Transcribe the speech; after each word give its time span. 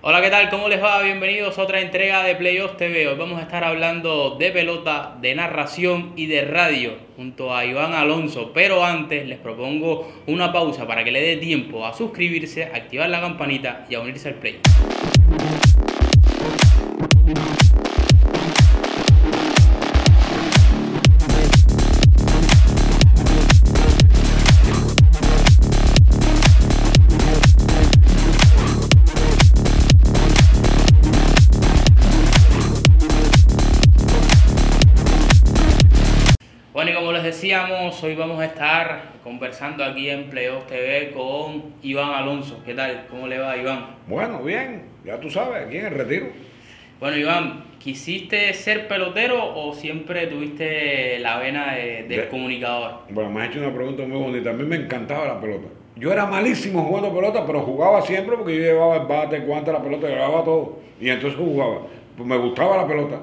Hola, 0.00 0.22
¿qué 0.22 0.30
tal? 0.30 0.48
¿Cómo 0.48 0.68
les 0.68 0.80
va? 0.80 1.02
Bienvenidos 1.02 1.58
a 1.58 1.62
otra 1.62 1.80
entrega 1.80 2.22
de 2.22 2.36
Playoffs 2.36 2.76
TV. 2.76 3.08
Hoy 3.08 3.18
vamos 3.18 3.36
a 3.40 3.42
estar 3.42 3.64
hablando 3.64 4.36
de 4.38 4.52
pelota, 4.52 5.16
de 5.20 5.34
narración 5.34 6.12
y 6.14 6.26
de 6.26 6.42
radio 6.42 6.92
junto 7.16 7.52
a 7.52 7.64
Iván 7.64 7.94
Alonso. 7.94 8.52
Pero 8.54 8.84
antes 8.84 9.26
les 9.26 9.40
propongo 9.40 10.08
una 10.28 10.52
pausa 10.52 10.86
para 10.86 11.02
que 11.02 11.10
le 11.10 11.20
dé 11.20 11.36
tiempo 11.38 11.84
a 11.84 11.92
suscribirse, 11.92 12.62
activar 12.62 13.10
la 13.10 13.20
campanita 13.20 13.86
y 13.90 13.96
a 13.96 14.00
unirse 14.00 14.28
al 14.28 14.34
play. 14.36 14.60
Decíamos, 37.40 38.02
hoy 38.02 38.16
vamos 38.16 38.40
a 38.40 38.46
estar 38.46 39.12
conversando 39.22 39.84
aquí 39.84 40.10
en 40.10 40.24
Playoffs 40.28 40.66
TV 40.66 41.12
con 41.12 41.62
Iván 41.84 42.10
Alonso. 42.12 42.60
¿Qué 42.66 42.74
tal? 42.74 43.06
¿Cómo 43.08 43.28
le 43.28 43.38
va, 43.38 43.56
Iván? 43.56 43.90
Bueno, 44.08 44.40
bien, 44.42 44.82
ya 45.04 45.20
tú 45.20 45.30
sabes, 45.30 45.64
aquí 45.64 45.76
en 45.76 45.86
el 45.86 45.94
retiro. 45.94 46.26
Bueno, 46.98 47.16
Iván, 47.16 47.62
¿quisiste 47.78 48.52
ser 48.54 48.88
pelotero 48.88 49.54
o 49.54 49.72
siempre 49.72 50.26
tuviste 50.26 51.20
la 51.20 51.38
vena 51.38 51.76
de- 51.76 52.02
del 52.08 52.22
De- 52.22 52.28
comunicador? 52.28 53.02
Bueno, 53.10 53.30
me 53.30 53.42
has 53.42 53.50
hecho 53.50 53.60
una 53.60 53.72
pregunta 53.72 54.02
muy 54.02 54.18
bonita. 54.18 54.50
A 54.50 54.54
mí 54.54 54.64
me 54.64 54.74
encantaba 54.74 55.24
la 55.28 55.40
pelota. 55.40 55.68
Yo 55.94 56.12
era 56.12 56.26
malísimo 56.26 56.82
jugando 56.82 57.14
pelota, 57.14 57.46
pero 57.46 57.60
jugaba 57.60 58.02
siempre 58.02 58.36
porque 58.36 58.56
yo 58.56 58.62
llevaba 58.62 58.96
el 58.96 59.06
bate, 59.06 59.36
el 59.36 59.42
guante, 59.46 59.72
la 59.72 59.80
pelota, 59.80 60.08
llevaba 60.08 60.42
todo. 60.42 60.80
Y 61.00 61.08
entonces 61.08 61.38
jugaba. 61.38 61.82
Pues 62.16 62.28
me 62.28 62.36
gustaba 62.36 62.78
la 62.78 62.86
pelota. 62.88 63.20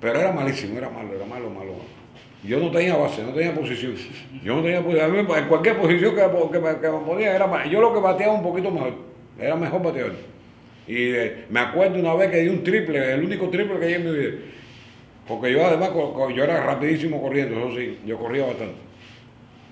Pero 0.00 0.18
era 0.18 0.32
malísimo, 0.32 0.76
era 0.76 0.90
malo, 0.90 1.14
era 1.14 1.24
malo, 1.24 1.48
malo. 1.50 1.70
malo. 1.70 1.91
Yo 2.42 2.58
no 2.58 2.70
tenía 2.70 2.96
base, 2.96 3.22
no 3.22 3.32
tenía 3.32 3.54
posición. 3.54 3.94
Yo 4.42 4.56
no 4.56 4.62
tenía 4.62 4.82
posición. 4.82 5.16
En 5.16 5.48
cualquier 5.48 5.76
posición 5.76 6.14
que, 6.14 6.22
que 6.52 6.58
me, 6.58 6.80
que 6.80 6.88
ponía 6.88 7.36
era 7.36 7.46
mal. 7.46 7.68
Yo 7.70 7.80
lo 7.80 7.94
que 7.94 8.00
bateaba 8.00 8.34
un 8.34 8.42
poquito 8.42 8.70
mejor. 8.70 8.94
Era 9.38 9.56
mejor 9.56 9.82
bateador. 9.82 10.12
Y 10.86 11.12
eh, 11.12 11.44
me 11.48 11.60
acuerdo 11.60 11.98
una 12.00 12.14
vez 12.14 12.30
que 12.30 12.38
di 12.38 12.48
un 12.48 12.64
triple, 12.64 13.14
el 13.14 13.24
único 13.24 13.48
triple 13.48 13.78
que 13.78 13.86
di 13.86 13.94
en 13.94 14.04
mi 14.04 14.18
vida. 14.18 14.32
Porque 15.28 15.52
yo 15.52 15.64
además, 15.64 15.90
yo 16.34 16.44
era 16.44 16.64
rapidísimo 16.64 17.22
corriendo, 17.22 17.56
eso 17.58 17.76
sí, 17.76 18.00
yo 18.04 18.18
corría 18.18 18.44
bastante. 18.44 18.74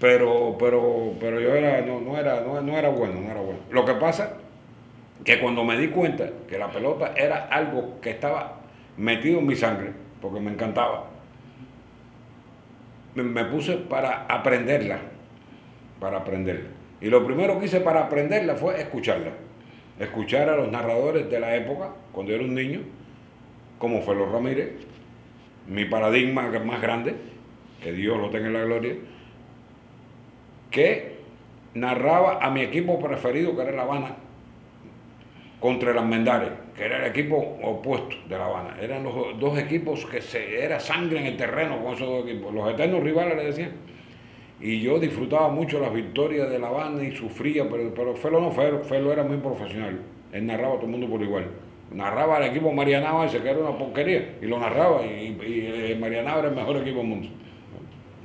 Pero, 0.00 0.56
pero, 0.58 1.12
pero 1.18 1.40
yo 1.40 1.54
era, 1.54 1.80
no, 1.82 2.00
no 2.00 2.16
era, 2.16 2.40
no, 2.40 2.60
no 2.60 2.78
era 2.78 2.88
bueno, 2.88 3.20
no 3.20 3.30
era 3.30 3.40
bueno. 3.40 3.58
Lo 3.70 3.84
que 3.84 3.94
pasa 3.94 4.38
que 5.24 5.40
cuando 5.40 5.64
me 5.64 5.76
di 5.76 5.88
cuenta 5.88 6.30
que 6.48 6.56
la 6.56 6.70
pelota 6.70 7.12
era 7.16 7.48
algo 7.48 8.00
que 8.00 8.10
estaba 8.10 8.60
metido 8.96 9.40
en 9.40 9.46
mi 9.46 9.56
sangre, 9.56 9.92
porque 10.22 10.40
me 10.40 10.52
encantaba, 10.52 11.09
me, 13.14 13.44
puse 13.44 13.76
para 13.76 14.26
aprenderla, 14.26 14.98
para 15.98 16.18
aprenderla. 16.18 16.68
Y 17.00 17.08
lo 17.08 17.24
primero 17.24 17.58
que 17.58 17.66
hice 17.66 17.80
para 17.80 18.04
aprenderla 18.04 18.54
fue 18.56 18.80
escucharla. 18.80 19.32
Escuchar 19.98 20.48
a 20.48 20.56
los 20.56 20.70
narradores 20.70 21.30
de 21.30 21.40
la 21.40 21.56
época, 21.56 21.90
cuando 22.12 22.32
yo 22.32 22.36
era 22.36 22.44
un 22.44 22.54
niño, 22.54 22.80
como 23.78 24.02
fue 24.02 24.14
los 24.14 24.30
Ramírez, 24.30 24.70
mi 25.66 25.84
paradigma 25.84 26.48
más 26.64 26.80
grande, 26.80 27.14
que 27.82 27.92
Dios 27.92 28.18
lo 28.18 28.30
tenga 28.30 28.46
en 28.46 28.52
la 28.52 28.64
gloria, 28.64 28.94
que 30.70 31.18
narraba 31.74 32.38
a 32.40 32.50
mi 32.50 32.62
equipo 32.62 32.98
preferido, 32.98 33.54
que 33.56 33.62
era 33.62 33.72
La 33.72 33.82
Habana, 33.82 34.16
contra 35.60 35.90
el 35.90 35.98
Almendares, 35.98 36.50
era 36.84 36.98
el 36.98 37.10
equipo 37.10 37.36
opuesto 37.62 38.16
de 38.28 38.38
La 38.38 38.46
Habana. 38.46 38.76
Eran 38.80 39.04
los 39.04 39.38
dos 39.38 39.58
equipos 39.58 40.06
que 40.06 40.20
se, 40.20 40.64
era 40.64 40.80
sangre 40.80 41.20
en 41.20 41.26
el 41.26 41.36
terreno 41.36 41.82
con 41.82 41.94
esos 41.94 42.08
dos 42.08 42.24
equipos. 42.26 42.52
Los 42.54 42.72
eternos 42.72 43.02
rivales 43.02 43.36
le 43.36 43.44
decían. 43.44 43.72
Y 44.60 44.80
yo 44.80 44.98
disfrutaba 44.98 45.48
mucho 45.48 45.80
las 45.80 45.92
victorias 45.92 46.50
de 46.50 46.58
La 46.58 46.68
Habana 46.68 47.02
y 47.02 47.16
sufría, 47.16 47.68
pero, 47.68 47.94
pero 47.94 48.14
Felo 48.14 48.40
no, 48.40 48.50
Felo, 48.50 49.12
era 49.12 49.24
muy 49.24 49.38
profesional. 49.38 50.00
Él 50.32 50.46
narraba 50.46 50.74
a 50.74 50.76
todo 50.76 50.86
el 50.86 50.92
mundo 50.92 51.08
por 51.08 51.22
igual. 51.22 51.46
Narraba 51.92 52.36
al 52.36 52.44
equipo 52.44 52.70
Marianao 52.70 53.24
ese, 53.24 53.40
que 53.40 53.48
era 53.48 53.58
una 53.58 53.76
porquería, 53.76 54.36
y 54.40 54.46
lo 54.46 54.58
narraba, 54.58 55.04
y, 55.04 55.36
y 55.46 55.90
el 55.92 55.98
Marianao 55.98 56.40
era 56.40 56.48
el 56.48 56.54
mejor 56.54 56.76
equipo 56.76 56.98
del 56.98 57.06
mundo. 57.06 57.28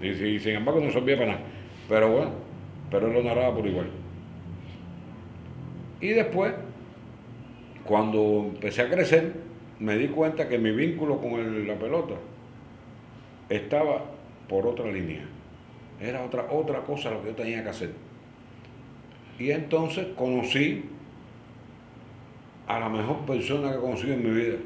Y, 0.01 0.07
y 0.07 0.39
sin 0.39 0.57
embargo 0.57 0.81
no 0.81 0.91
servía 0.91 1.15
para 1.15 1.31
nada. 1.31 1.43
Pero 1.87 2.11
bueno, 2.11 2.31
pero 2.91 3.07
él 3.07 3.13
lo 3.13 3.23
narraba 3.23 3.55
por 3.55 3.65
igual. 3.65 3.87
Y 6.01 6.09
después, 6.09 6.53
cuando 7.85 8.51
empecé 8.53 8.81
a 8.81 8.89
crecer, 8.89 9.33
me 9.79 9.97
di 9.97 10.07
cuenta 10.07 10.47
que 10.47 10.57
mi 10.57 10.71
vínculo 10.71 11.19
con 11.19 11.67
la 11.67 11.75
pelota 11.75 12.15
estaba 13.49 14.03
por 14.49 14.65
otra 14.65 14.91
línea. 14.91 15.25
Era 16.01 16.23
otra, 16.23 16.47
otra 16.49 16.79
cosa 16.81 17.11
lo 17.11 17.21
que 17.21 17.29
yo 17.29 17.35
tenía 17.35 17.63
que 17.63 17.69
hacer. 17.69 17.91
Y 19.37 19.51
entonces 19.51 20.07
conocí 20.15 20.85
a 22.67 22.79
la 22.79 22.89
mejor 22.89 23.19
persona 23.25 23.69
que 23.69 23.77
he 23.77 23.81
conocido 23.81 24.13
en 24.13 24.23
mi 24.23 24.31
vida, 24.31 24.57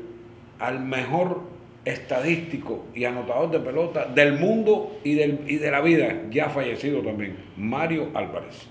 al 0.59 0.79
mejor 0.79 1.41
estadístico 1.83 2.85
y 2.93 3.05
anotador 3.05 3.51
de 3.51 3.59
pelota 3.59 4.05
del 4.05 4.39
mundo 4.39 4.99
y 5.03 5.15
de 5.15 5.71
la 5.71 5.81
vida, 5.81 6.23
ya 6.29 6.49
fallecido 6.49 7.01
también, 7.01 7.37
Mario 7.57 8.09
Álvarez. 8.13 8.69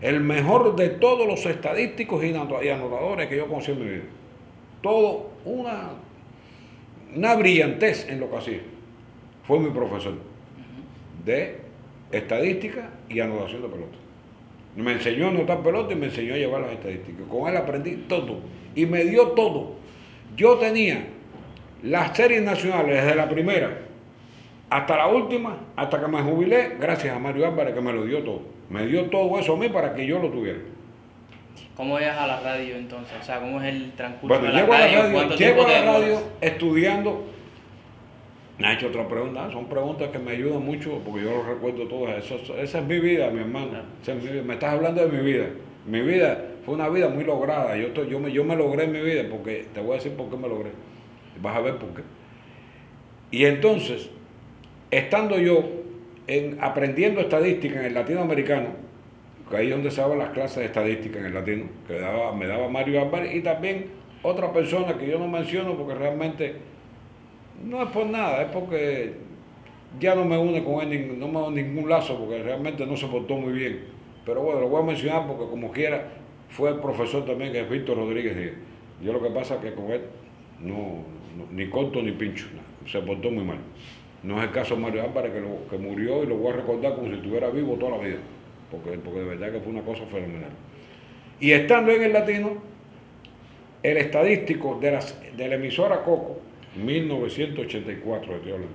El 0.00 0.20
mejor 0.20 0.76
de 0.76 0.90
todos 0.90 1.26
los 1.26 1.44
estadísticos 1.46 2.22
y 2.24 2.30
anotadores 2.34 3.28
que 3.28 3.36
yo 3.36 3.46
conocí 3.46 3.72
en 3.72 3.78
mi 3.78 3.86
vida. 3.86 4.04
Todo 4.82 5.30
una, 5.44 5.90
una 7.14 7.34
brillantez 7.36 8.08
en 8.08 8.20
lo 8.20 8.30
que 8.30 8.36
hacía. 8.36 8.60
Fue 9.46 9.58
mi 9.58 9.70
profesor 9.70 10.14
de 11.24 11.58
estadística 12.12 12.90
y 13.08 13.20
anotación 13.20 13.62
de 13.62 13.68
pelota. 13.68 13.96
Me 14.76 14.92
enseñó 14.92 15.26
a 15.26 15.30
anotar 15.30 15.62
pelota 15.62 15.92
y 15.92 15.96
me 15.96 16.06
enseñó 16.06 16.34
a 16.34 16.36
llevar 16.36 16.62
las 16.62 16.72
estadísticas. 16.72 17.26
Con 17.28 17.48
él 17.48 17.56
aprendí 17.56 17.96
todo 18.08 18.40
y 18.74 18.86
me 18.86 19.04
dio 19.04 19.28
todo. 19.28 19.74
Yo 20.36 20.56
tenía 20.56 21.06
las 21.82 22.16
series 22.16 22.42
nacionales 22.42 23.04
desde 23.04 23.14
la 23.14 23.28
primera 23.28 23.78
hasta 24.70 24.96
la 24.96 25.06
última, 25.08 25.56
hasta 25.76 26.00
que 26.00 26.06
me 26.08 26.20
jubilé, 26.22 26.76
gracias 26.80 27.14
a 27.14 27.18
Mario 27.18 27.46
Álvarez 27.46 27.74
que 27.74 27.80
me 27.80 27.92
lo 27.92 28.04
dio 28.04 28.22
todo. 28.22 28.42
Me 28.70 28.86
dio 28.86 29.04
todo 29.10 29.38
eso 29.38 29.54
a 29.54 29.56
mí 29.56 29.68
para 29.68 29.94
que 29.94 30.06
yo 30.06 30.18
lo 30.18 30.30
tuviera. 30.30 30.58
¿Cómo 31.76 31.98
llegas 31.98 32.18
a 32.18 32.26
la 32.26 32.40
radio 32.40 32.76
entonces? 32.76 33.14
O 33.20 33.24
sea, 33.24 33.40
¿cómo 33.40 33.60
es 33.60 33.74
el 33.74 33.92
transcurso 33.92 34.28
Bueno, 34.28 34.44
de 34.46 34.52
la 34.52 34.60
llego 34.60 34.72
a 34.74 34.78
la 34.78 34.86
radio? 34.86 34.98
radio, 35.02 35.12
¿Cuánto 35.14 35.36
llego 35.36 35.64
a 35.66 35.68
la 35.70 35.82
radio 35.84 36.18
estudiando. 36.40 37.24
Me 38.58 38.68
ha 38.68 38.72
hecho 38.74 38.86
otra 38.86 39.08
pregunta, 39.08 39.50
son 39.50 39.66
preguntas 39.66 40.08
que 40.10 40.18
me 40.20 40.30
ayudan 40.30 40.64
mucho 40.64 41.00
porque 41.04 41.24
yo 41.24 41.30
los 41.38 41.46
recuerdo 41.46 41.88
todas. 41.88 42.24
Eso, 42.24 42.36
esa 42.56 42.78
es 42.78 42.84
mi 42.86 43.00
vida, 43.00 43.28
mi 43.30 43.40
hermano. 43.40 43.70
Claro. 43.70 43.84
Esa 44.02 44.12
es 44.12 44.22
mi 44.22 44.30
vida. 44.30 44.42
Me 44.44 44.54
estás 44.54 44.74
hablando 44.74 45.04
de 45.04 45.10
mi 45.16 45.24
vida. 45.24 45.46
Mi 45.86 46.00
vida 46.02 46.40
fue 46.64 46.74
una 46.74 46.88
vida 46.88 47.08
muy 47.08 47.24
lograda. 47.24 47.76
Yo, 47.76 47.88
estoy- 47.88 48.08
yo, 48.08 48.20
me, 48.20 48.30
yo 48.32 48.44
me 48.44 48.54
logré 48.54 48.84
en 48.84 48.92
mi 48.92 49.00
vida 49.00 49.24
porque 49.28 49.66
te 49.74 49.80
voy 49.80 49.92
a 49.92 49.94
decir 49.94 50.12
por 50.12 50.30
qué 50.30 50.36
me 50.36 50.48
logré. 50.48 50.70
Vas 51.42 51.56
a 51.56 51.60
ver 51.60 51.76
por 51.78 51.88
qué. 51.90 52.02
Y 53.32 53.44
entonces, 53.46 54.08
estando 54.96 55.38
yo 55.38 55.64
en, 56.26 56.58
aprendiendo 56.60 57.20
estadística 57.20 57.78
en 57.80 57.86
el 57.86 57.94
latinoamericano, 57.94 58.68
que 59.50 59.56
ahí 59.56 59.66
es 59.66 59.72
donde 59.72 59.90
se 59.90 60.00
daban 60.00 60.18
las 60.18 60.30
clases 60.30 60.56
de 60.58 60.64
estadística 60.66 61.18
en 61.18 61.26
el 61.26 61.34
latino, 61.34 61.64
que 61.86 61.94
me 61.94 62.46
daba 62.46 62.68
Mario 62.68 63.02
Álvarez, 63.02 63.34
y 63.34 63.40
también 63.40 63.86
otra 64.22 64.52
persona 64.52 64.96
que 64.96 65.06
yo 65.06 65.18
no 65.18 65.28
menciono 65.28 65.76
porque 65.76 65.94
realmente 65.94 66.54
no 67.62 67.82
es 67.82 67.88
por 67.90 68.06
nada, 68.06 68.42
es 68.42 68.48
porque 68.48 69.12
ya 70.00 70.14
no 70.14 70.24
me 70.24 70.38
une 70.38 70.64
con 70.64 70.80
él, 70.80 71.18
no 71.18 71.28
me 71.28 71.40
da 71.40 71.50
ningún 71.50 71.88
lazo 71.88 72.18
porque 72.18 72.42
realmente 72.42 72.86
no 72.86 72.96
se 72.96 73.06
portó 73.06 73.36
muy 73.36 73.52
bien. 73.52 73.84
Pero 74.24 74.42
bueno, 74.42 74.60
lo 74.60 74.68
voy 74.68 74.82
a 74.82 74.86
mencionar 74.86 75.26
porque 75.26 75.44
como 75.44 75.70
quiera, 75.70 76.08
fue 76.48 76.70
el 76.70 76.76
profesor 76.76 77.24
también 77.24 77.52
que 77.52 77.60
es 77.60 77.68
Víctor 77.68 77.98
Rodríguez 77.98 78.36
Díaz. 78.36 78.54
Yo 79.02 79.12
lo 79.12 79.22
que 79.22 79.30
pasa 79.30 79.56
es 79.56 79.60
que 79.60 79.74
con 79.74 79.90
él 79.90 80.02
no, 80.60 81.04
ni 81.50 81.68
corto 81.68 82.00
ni 82.00 82.12
pincho, 82.12 82.46
se 82.86 83.00
portó 83.00 83.30
muy 83.30 83.44
mal. 83.44 83.58
No 84.24 84.38
es 84.38 84.48
el 84.48 84.52
caso 84.52 84.74
de 84.74 84.80
Mario 84.80 85.02
Álvarez 85.02 85.32
que, 85.32 85.40
lo, 85.40 85.68
que 85.68 85.76
murió 85.76 86.24
y 86.24 86.26
lo 86.26 86.36
voy 86.36 86.52
a 86.52 86.56
recordar 86.56 86.94
como 86.94 87.08
si 87.08 87.14
estuviera 87.14 87.50
vivo 87.50 87.74
toda 87.74 87.98
la 87.98 88.04
vida, 88.04 88.18
porque, 88.70 88.98
porque 88.98 89.20
de 89.20 89.26
verdad 89.26 89.52
que 89.52 89.60
fue 89.60 89.72
una 89.72 89.82
cosa 89.82 90.06
fenomenal. 90.06 90.50
Y 91.38 91.52
estando 91.52 91.92
en 91.92 92.02
el 92.02 92.12
latino, 92.14 92.54
el 93.82 93.98
estadístico 93.98 94.78
de, 94.80 94.92
las, 94.92 95.20
de 95.36 95.46
la 95.46 95.56
emisora 95.56 96.02
Coco, 96.02 96.38
1984, 96.82 98.36
estoy 98.36 98.52
hablando. 98.52 98.74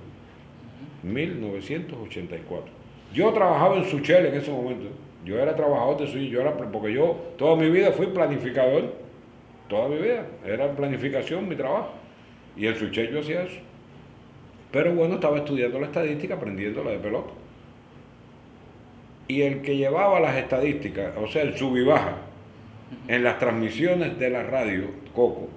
1984. 1.02 2.72
Yo 3.12 3.32
trabajaba 3.32 3.76
en 3.76 3.84
Suchel 3.86 4.26
en 4.26 4.34
ese 4.34 4.52
momento. 4.52 4.86
Yo 5.24 5.38
era 5.38 5.56
trabajador 5.56 5.98
de 5.98 6.06
Suchel, 6.06 6.30
yo 6.30 6.40
era, 6.40 6.56
porque 6.56 6.92
yo 6.92 7.16
toda 7.36 7.56
mi 7.56 7.68
vida 7.70 7.90
fui 7.90 8.06
planificador, 8.06 8.94
toda 9.68 9.88
mi 9.88 9.96
vida. 9.96 10.26
Era 10.46 10.70
planificación 10.70 11.48
mi 11.48 11.56
trabajo. 11.56 11.90
Y 12.56 12.66
en 12.66 12.76
Suchel 12.76 13.10
yo 13.10 13.20
hacía 13.20 13.42
eso. 13.42 13.58
Pero 14.72 14.94
bueno, 14.94 15.14
estaba 15.14 15.38
estudiando 15.38 15.80
la 15.80 15.86
estadística, 15.86 16.34
aprendiendo 16.34 16.84
la 16.84 16.92
de 16.92 16.98
pelota. 16.98 17.32
Y 19.26 19.42
el 19.42 19.62
que 19.62 19.76
llevaba 19.76 20.20
las 20.20 20.36
estadísticas, 20.36 21.12
o 21.16 21.26
sea, 21.26 21.42
el 21.42 21.56
sub 21.56 21.76
y 21.76 21.84
baja, 21.84 22.16
en 23.08 23.22
las 23.22 23.38
transmisiones 23.38 24.18
de 24.18 24.30
la 24.30 24.42
radio, 24.42 24.84
Coco, 25.14 25.48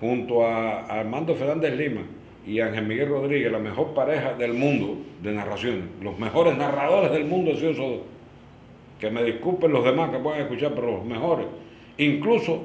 junto 0.00 0.46
a 0.46 0.86
Armando 0.86 1.34
Fernández 1.34 1.76
Lima 1.76 2.02
y 2.46 2.60
Ángel 2.60 2.86
Miguel 2.86 3.08
Rodríguez, 3.08 3.50
la 3.50 3.58
mejor 3.58 3.94
pareja 3.94 4.34
del 4.34 4.54
mundo 4.54 4.96
de 5.22 5.32
narraciones, 5.32 5.84
los 6.00 6.18
mejores 6.18 6.56
narradores 6.56 7.12
del 7.12 7.24
mundo 7.24 7.50
han 7.50 7.56
sido 7.56 7.70
esos 7.72 7.90
dos. 7.90 8.00
Que 8.98 9.10
me 9.10 9.24
disculpen 9.24 9.72
los 9.72 9.84
demás 9.84 10.10
que 10.10 10.18
puedan 10.18 10.42
escuchar, 10.42 10.72
pero 10.74 10.92
los 10.98 11.04
mejores. 11.04 11.46
Incluso 11.98 12.64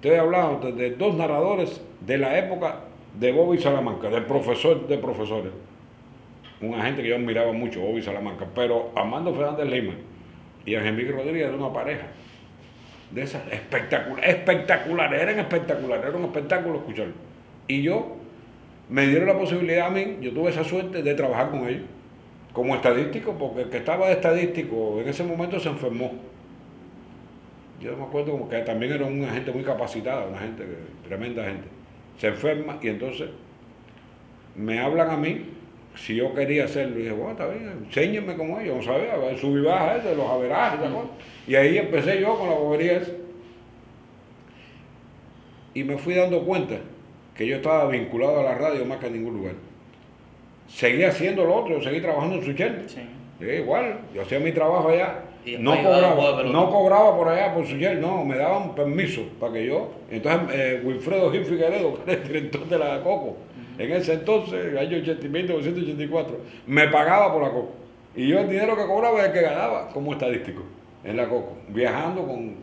te 0.00 0.08
he 0.08 0.18
hablado 0.18 0.72
de 0.72 0.90
dos 0.90 1.14
narradores 1.14 1.80
de 2.04 2.18
la 2.18 2.38
época 2.38 2.80
de 3.18 3.32
Bobby 3.32 3.58
Salamanca, 3.58 4.08
del 4.08 4.24
profesor 4.24 4.86
de 4.86 4.98
profesores. 4.98 5.52
Un 6.60 6.74
agente 6.74 7.02
que 7.02 7.08
yo 7.08 7.16
admiraba 7.16 7.52
mucho, 7.52 7.80
Bobby 7.80 8.02
Salamanca. 8.02 8.46
Pero 8.54 8.92
Armando 8.94 9.34
Fernández 9.34 9.68
Lima 9.68 9.94
y 10.64 10.74
Ángel 10.74 11.12
Rodríguez 11.12 11.48
eran 11.48 11.60
una 11.60 11.72
pareja 11.72 12.06
de 13.10 13.22
esas 13.22 13.42
espectaculares, 13.52 14.30
espectaculares, 14.30 15.20
eran 15.20 15.38
espectaculares, 15.40 16.06
era 16.06 16.16
un 16.16 16.24
espectáculo 16.24 16.78
escucharlo. 16.78 17.14
Y 17.68 17.82
yo 17.82 18.16
me 18.88 19.06
dieron 19.06 19.28
la 19.28 19.38
posibilidad 19.38 19.86
a 19.86 19.90
mí, 19.90 20.18
yo 20.20 20.32
tuve 20.32 20.50
esa 20.50 20.64
suerte 20.64 21.02
de 21.02 21.14
trabajar 21.14 21.50
con 21.50 21.68
ellos 21.68 21.82
como 22.52 22.74
estadístico, 22.74 23.34
porque 23.38 23.62
el 23.62 23.70
que 23.70 23.78
estaba 23.78 24.06
de 24.06 24.14
estadístico 24.14 25.00
en 25.00 25.08
ese 25.08 25.24
momento 25.24 25.58
se 25.58 25.68
enfermó. 25.68 26.12
Yo 27.80 27.96
me 27.96 28.04
acuerdo 28.04 28.32
como 28.32 28.48
que 28.48 28.58
también 28.58 28.92
era 28.92 29.04
una 29.04 29.32
gente 29.32 29.50
muy 29.50 29.64
capacitada, 29.64 30.26
una 30.26 30.38
gente, 30.38 30.64
tremenda 31.06 31.44
gente. 31.44 31.81
Se 32.18 32.28
enferma 32.28 32.78
y 32.80 32.88
entonces 32.88 33.30
me 34.54 34.78
hablan 34.78 35.10
a 35.10 35.16
mí 35.16 35.46
si 35.94 36.14
yo 36.16 36.34
quería 36.34 36.64
hacerlo. 36.64 36.98
Y 36.98 37.02
dije, 37.02 37.14
bueno, 37.14 37.32
está 37.32 37.46
bien, 37.46 37.70
enséñenme 37.86 38.36
cómo 38.36 38.58
es. 38.60 38.66
Yo 38.66 38.76
no 38.76 38.82
sabía, 38.82 39.14
subir 39.38 39.62
y 39.62 39.66
baja, 39.66 39.98
de 39.98 40.16
los 40.16 40.28
averajes 40.28 40.80
y 41.46 41.54
ahí 41.54 41.78
empecé 41.78 42.20
yo 42.20 42.38
con 42.38 42.48
la 42.48 42.54
bobería 42.54 42.98
esa. 42.98 43.12
Y 45.74 45.84
me 45.84 45.96
fui 45.96 46.14
dando 46.14 46.44
cuenta 46.44 46.76
que 47.34 47.46
yo 47.46 47.56
estaba 47.56 47.88
vinculado 47.88 48.40
a 48.40 48.42
la 48.42 48.54
radio 48.54 48.84
más 48.84 48.98
que 48.98 49.06
a 49.06 49.10
ningún 49.10 49.34
lugar. 49.34 49.54
Seguía 50.68 51.08
haciendo 51.08 51.44
lo 51.44 51.56
otro, 51.56 51.82
seguí 51.82 52.00
trabajando 52.00 52.36
en 52.36 52.44
Suchel. 52.44 52.84
Sí. 52.86 53.00
igual, 53.44 54.00
yo 54.14 54.22
hacía 54.22 54.38
mi 54.38 54.52
trabajo 54.52 54.88
allá. 54.88 55.20
No 55.58 55.82
cobraba, 55.82 56.42
no 56.44 56.70
cobraba 56.70 57.16
por 57.16 57.28
allá 57.28 57.54
por 57.54 57.66
Suchel, 57.66 58.00
no, 58.00 58.24
me 58.24 58.36
daban 58.36 58.74
permiso 58.74 59.22
para 59.40 59.54
que 59.54 59.66
yo. 59.66 59.90
Entonces, 60.10 60.48
eh, 60.52 60.82
Wilfredo 60.84 61.32
Gil 61.32 61.44
Figueredo, 61.44 62.04
que 62.04 62.12
era 62.12 62.22
el 62.22 62.28
director 62.28 62.68
de 62.68 62.78
la 62.78 63.02
Coco, 63.02 63.36
en 63.78 63.92
ese 63.92 64.14
entonces, 64.14 64.66
el 64.66 64.78
año 64.78 64.98
1984, 64.98 66.36
me 66.66 66.88
pagaba 66.88 67.32
por 67.32 67.42
la 67.42 67.50
Coco. 67.50 67.72
Y 68.14 68.28
yo 68.28 68.38
el 68.38 68.48
dinero 68.48 68.76
que 68.76 68.86
cobraba 68.86 69.18
era 69.18 69.28
el 69.28 69.32
que 69.32 69.40
ganaba 69.40 69.88
como 69.88 70.12
estadístico 70.12 70.62
en 71.02 71.16
la 71.16 71.28
Coco, 71.28 71.56
viajando 71.68 72.24
con, 72.24 72.54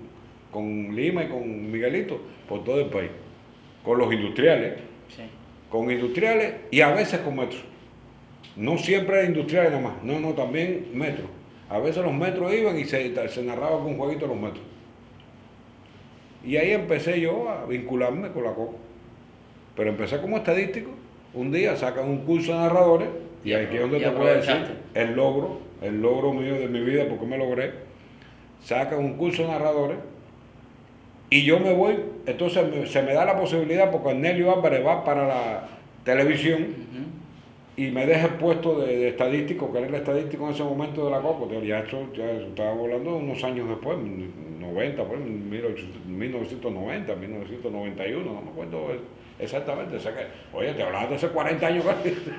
con 0.51 0.95
Lima 0.95 1.23
y 1.23 1.27
con 1.27 1.71
Miguelito 1.71 2.19
por 2.47 2.63
todo 2.63 2.79
el 2.79 2.87
país 2.87 3.09
con 3.83 3.97
los 3.97 4.13
industriales, 4.13 4.73
con 5.69 5.89
industriales 5.89 6.53
y 6.71 6.81
a 6.81 6.91
veces 6.91 7.19
con 7.21 7.35
metros. 7.35 7.63
No 8.55 8.77
siempre 8.77 9.19
era 9.19 9.27
industriales 9.27 9.71
nada 9.71 9.83
más, 9.83 10.03
no, 10.03 10.19
no, 10.19 10.33
también 10.33 10.87
metros. 10.93 11.27
A 11.69 11.79
veces 11.79 12.03
los 12.03 12.13
metros 12.13 12.53
iban 12.53 12.77
y 12.77 12.85
se, 12.85 13.29
se 13.29 13.43
narraba 13.43 13.77
con 13.77 13.87
un 13.87 13.97
jueguito 13.97 14.27
los 14.27 14.37
metros. 14.37 14.63
Y 16.43 16.57
ahí 16.57 16.71
empecé 16.71 17.19
yo 17.19 17.49
a 17.49 17.65
vincularme 17.65 18.29
con 18.29 18.43
la 18.43 18.51
COCO. 18.51 18.75
Pero 19.75 19.89
empecé 19.89 20.19
como 20.19 20.37
estadístico. 20.37 20.91
Un 21.33 21.51
día 21.51 21.75
sacan 21.75 22.09
un 22.09 22.25
curso 22.25 22.53
de 22.53 22.57
narradores 22.57 23.09
y, 23.43 23.53
aquí 23.53 23.75
es 23.75 23.81
donde 23.81 23.99
te 23.99 24.11
puedo 24.11 24.35
decir 24.35 24.79
el 24.93 25.15
logro, 25.15 25.59
el 25.81 26.01
logro 26.01 26.33
mío 26.33 26.55
de 26.55 26.67
mi 26.67 26.81
vida, 26.81 27.05
porque 27.07 27.25
me 27.25 27.37
logré. 27.37 27.71
Sacan 28.63 28.99
un 28.99 29.13
curso 29.15 29.43
de 29.43 29.49
narradores 29.49 29.97
y 31.29 31.43
yo 31.43 31.59
me 31.59 31.73
voy, 31.73 31.99
entonces 32.25 32.91
se 32.91 33.03
me 33.03 33.13
da 33.13 33.23
la 33.23 33.39
posibilidad 33.39 33.91
porque 33.91 34.15
Nelio 34.15 34.51
Álvarez 34.51 34.85
va 34.85 35.03
para 35.03 35.27
la 35.27 35.67
televisión 36.03 36.67
y 37.79 37.91
me 37.91 38.05
deja 38.05 38.25
el 38.25 38.33
puesto 38.33 38.81
de, 38.81 39.07
estadístico, 39.07 39.71
que 39.71 39.77
era 39.77 39.87
el 39.87 39.95
estadístico 39.95 40.47
en 40.47 40.53
ese 40.53 40.63
momento 40.65 41.05
de 41.05 41.11
la 41.11 41.21
Copa, 41.21 41.45
ya 41.63 41.79
esto 41.79 42.11
ya 42.13 42.29
estaba 42.29 42.71
hablando 42.71 43.15
unos 43.15 43.41
años 43.41 43.69
después, 43.69 43.97
90, 43.97 45.05
pues, 45.05 45.19
1990, 45.21 47.15
1991, 47.15 48.33
no 48.33 48.41
me 48.41 48.51
acuerdo 48.51 48.87
exactamente. 49.39 49.95
oye, 50.51 50.73
te 50.73 50.83
hablaba 50.83 51.07
de 51.07 51.15
hace 51.15 51.29
40 51.29 51.67
años, 51.67 51.85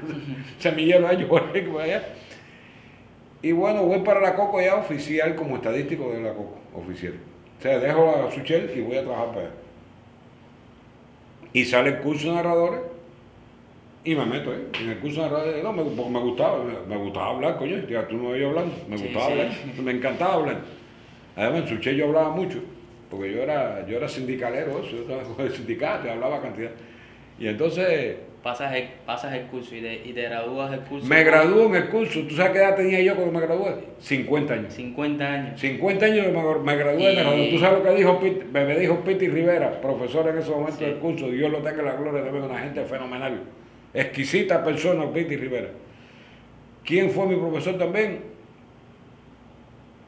semillero 0.59 1.09
años 1.09 1.31
allá. 1.81 2.07
Y 3.41 3.53
bueno, 3.53 3.85
voy 3.85 4.01
para 4.01 4.21
la 4.21 4.37
Coco 4.37 4.61
ya 4.61 4.75
oficial 4.75 5.35
como 5.37 5.57
estadístico 5.57 6.13
de 6.13 6.21
la 6.21 6.35
Coco, 6.35 6.59
oficial. 6.75 7.15
O 7.59 7.63
sea, 7.63 7.79
dejo 7.79 8.15
a 8.15 8.31
Suchel 8.31 8.71
y 8.77 8.83
voy 8.83 8.99
a 8.99 9.05
trabajar 9.05 9.29
para 9.29 9.47
él. 9.47 9.53
Y 11.55 11.65
sale 11.65 11.89
el 11.89 12.01
curso 12.01 12.29
de 12.29 12.35
narradores 12.35 12.90
y 14.05 14.15
me 14.15 14.25
meto 14.25 14.51
ahí. 14.51 14.67
En 14.81 14.91
el 14.91 14.99
curso 14.99 15.23
de 15.23 15.29
narradores, 15.29 15.63
no, 15.63 15.73
me, 15.73 15.83
porque 15.85 16.11
me 16.11 16.21
gustaba, 16.21 16.65
me, 16.89 16.97
gustaba 16.97 17.31
hablar, 17.31 17.57
coño. 17.57 17.77
Ya 17.89 18.07
tú 18.09 18.17
no 18.17 18.31
me 18.31 18.45
hablando, 18.45 18.75
me 18.89 18.97
gustaba 18.97 19.27
hablar, 19.27 19.49
me 19.83 19.93
encantaba 19.93 20.35
hablar. 20.35 20.61
Además, 21.37 21.63
en 21.63 21.69
Suchel 21.69 21.97
yo 21.97 22.07
hablaba 22.07 22.31
mucho, 22.31 22.61
porque 23.11 23.33
yo 23.33 23.43
era, 23.43 23.87
yo 23.87 23.97
era 23.97 24.09
sindicalero, 24.09 24.79
eso, 24.81 24.91
yo 24.91 25.03
estaba 25.03 25.23
con 25.23 25.45
el 25.45 25.53
sindicato, 25.53 26.11
hablaba 26.11 26.41
cantidad. 26.41 26.71
Y 27.39 27.49
entonces 27.49 28.17
pasas 28.43 28.75
el, 28.75 28.89
pasas 29.05 29.35
el 29.35 29.43
curso 29.45 29.75
y, 29.75 29.81
de, 29.81 30.03
y 30.05 30.13
te 30.13 30.23
gradúas 30.23 30.71
del 30.71 30.81
curso. 30.81 31.07
Me 31.07 31.23
gradúo 31.23 31.67
en 31.67 31.75
el 31.77 31.89
curso. 31.89 32.21
¿Tú 32.29 32.35
sabes 32.35 32.53
qué 32.53 32.59
edad 32.59 32.77
tenía 32.77 33.01
yo 33.01 33.15
cuando 33.15 33.39
me 33.39 33.47
gradué? 33.47 33.75
50 33.99 34.55
años. 34.55 34.75
50 34.75 35.25
años. 35.25 35.61
50 35.61 36.07
años 36.07 36.27
me, 36.27 36.59
me 36.59 36.77
gradué 36.77 37.15
de 37.15 37.51
¿Tú 37.51 37.59
sabes 37.59 37.79
lo 37.79 37.85
que 37.85 37.97
dijo 37.97 38.21
me 38.53 38.79
dijo 38.79 39.01
Piti 39.01 39.29
Rivera, 39.29 39.81
profesor 39.81 40.29
en 40.29 40.39
ese 40.39 40.51
momento 40.51 40.85
del 40.85 40.97
curso? 40.97 41.29
Dios 41.29 41.51
lo 41.51 41.59
tenga 41.59 41.83
la 41.83 41.95
gloria 41.95 42.23
de 42.23 42.31
ver 42.31 42.43
una 42.43 42.59
gente 42.59 42.83
fenomenal. 42.85 43.41
Exquisita 43.93 44.65
persona, 44.65 45.11
Piti 45.13 45.37
Rivera. 45.37 45.69
¿Quién 46.85 47.11
fue 47.11 47.27
mi 47.27 47.37
profesor 47.37 47.77
también? 47.79 48.21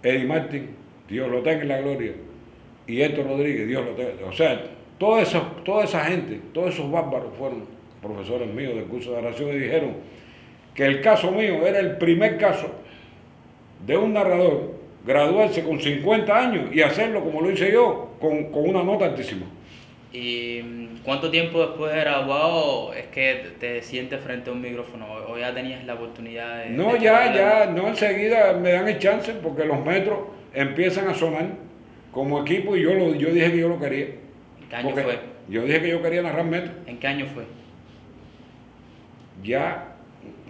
Eddie 0.03 0.25
Martin, 0.25 0.69
Dios 1.09 1.31
lo 1.31 1.43
tenga 1.43 1.63
en 1.63 1.69
la 1.69 1.81
gloria. 1.81 2.13
Y 2.87 3.01
Héctor 3.01 3.27
Rodríguez, 3.27 3.69
Dios 3.69 3.85
lo 3.85 3.93
tenga. 3.93 4.27
O 4.27 4.33
sea, 4.33 4.63
toda 4.99 5.23
esa, 5.23 5.41
toda 5.65 5.85
esa 5.85 6.05
gente, 6.05 6.41
todos 6.53 6.75
esos 6.75 6.91
bárbaros 6.91 7.37
fueron 7.37 7.65
profesores 8.01 8.53
míos 8.53 8.75
del 8.75 8.85
curso 8.85 9.13
de 9.13 9.23
narración 9.23 9.51
y 9.51 9.59
dijeron 9.59 9.95
que 10.75 10.85
el 10.85 11.01
caso 11.01 11.31
mío 11.31 11.67
era 11.67 11.79
el 11.79 11.97
primer 11.99 12.39
caso 12.39 12.69
de 13.87 13.97
un 13.97 14.13
narrador 14.13 14.73
graduarse 15.05 15.63
con 15.63 15.81
50 15.81 16.37
años 16.37 16.75
y 16.75 16.83
hacerlo 16.83 17.23
como 17.25 17.41
lo 17.41 17.51
hice 17.51 17.73
yo, 17.73 18.11
con, 18.21 18.49
una 18.53 18.83
nota 18.83 19.07
altísima. 19.07 19.47
¿Y 20.13 20.89
cuánto 21.05 21.31
tiempo 21.31 21.67
después 21.67 21.93
de 21.93 22.01
graduado 22.01 22.93
es 22.93 23.07
que 23.07 23.53
te 23.59 23.83
sientes 23.83 24.21
frente 24.21 24.51
a 24.51 24.53
un 24.53 24.61
micrófono 24.61 25.07
o 25.29 25.39
ya 25.39 25.55
tenías 25.55 25.85
la 25.85 25.95
oportunidad 25.95 26.65
de... 26.65 26.71
No, 26.71 26.97
ya, 26.97 27.35
ya, 27.35 27.67
no 27.67 27.89
enseguida 27.89 28.53
me 28.53 28.73
dan 28.73 28.89
el 28.89 28.99
chance 28.99 29.33
porque 29.43 29.65
los 29.65 29.83
metros 29.85 30.19
empiezan 30.53 31.09
a 31.09 31.15
sonar 31.15 31.47
como 32.13 32.43
equipo 32.43 32.77
y 32.77 32.83
yo, 32.83 32.93
lo, 32.93 33.15
yo 33.15 33.31
dije 33.31 33.53
que 33.53 33.59
yo 33.59 33.69
lo 33.69 33.81
quería. 33.81 34.05
¿En 34.05 34.69
qué 34.69 34.77
año 34.77 34.95
fue? 34.95 35.19
Yo 35.49 35.63
dije 35.63 35.81
que 35.81 35.89
yo 35.89 36.03
quería 36.03 36.23
narrar 36.23 36.45
metros. 36.45 36.75
¿En 36.87 36.99
qué 36.99 37.07
año 37.07 37.27
fue? 37.27 37.45
ya, 39.43 39.92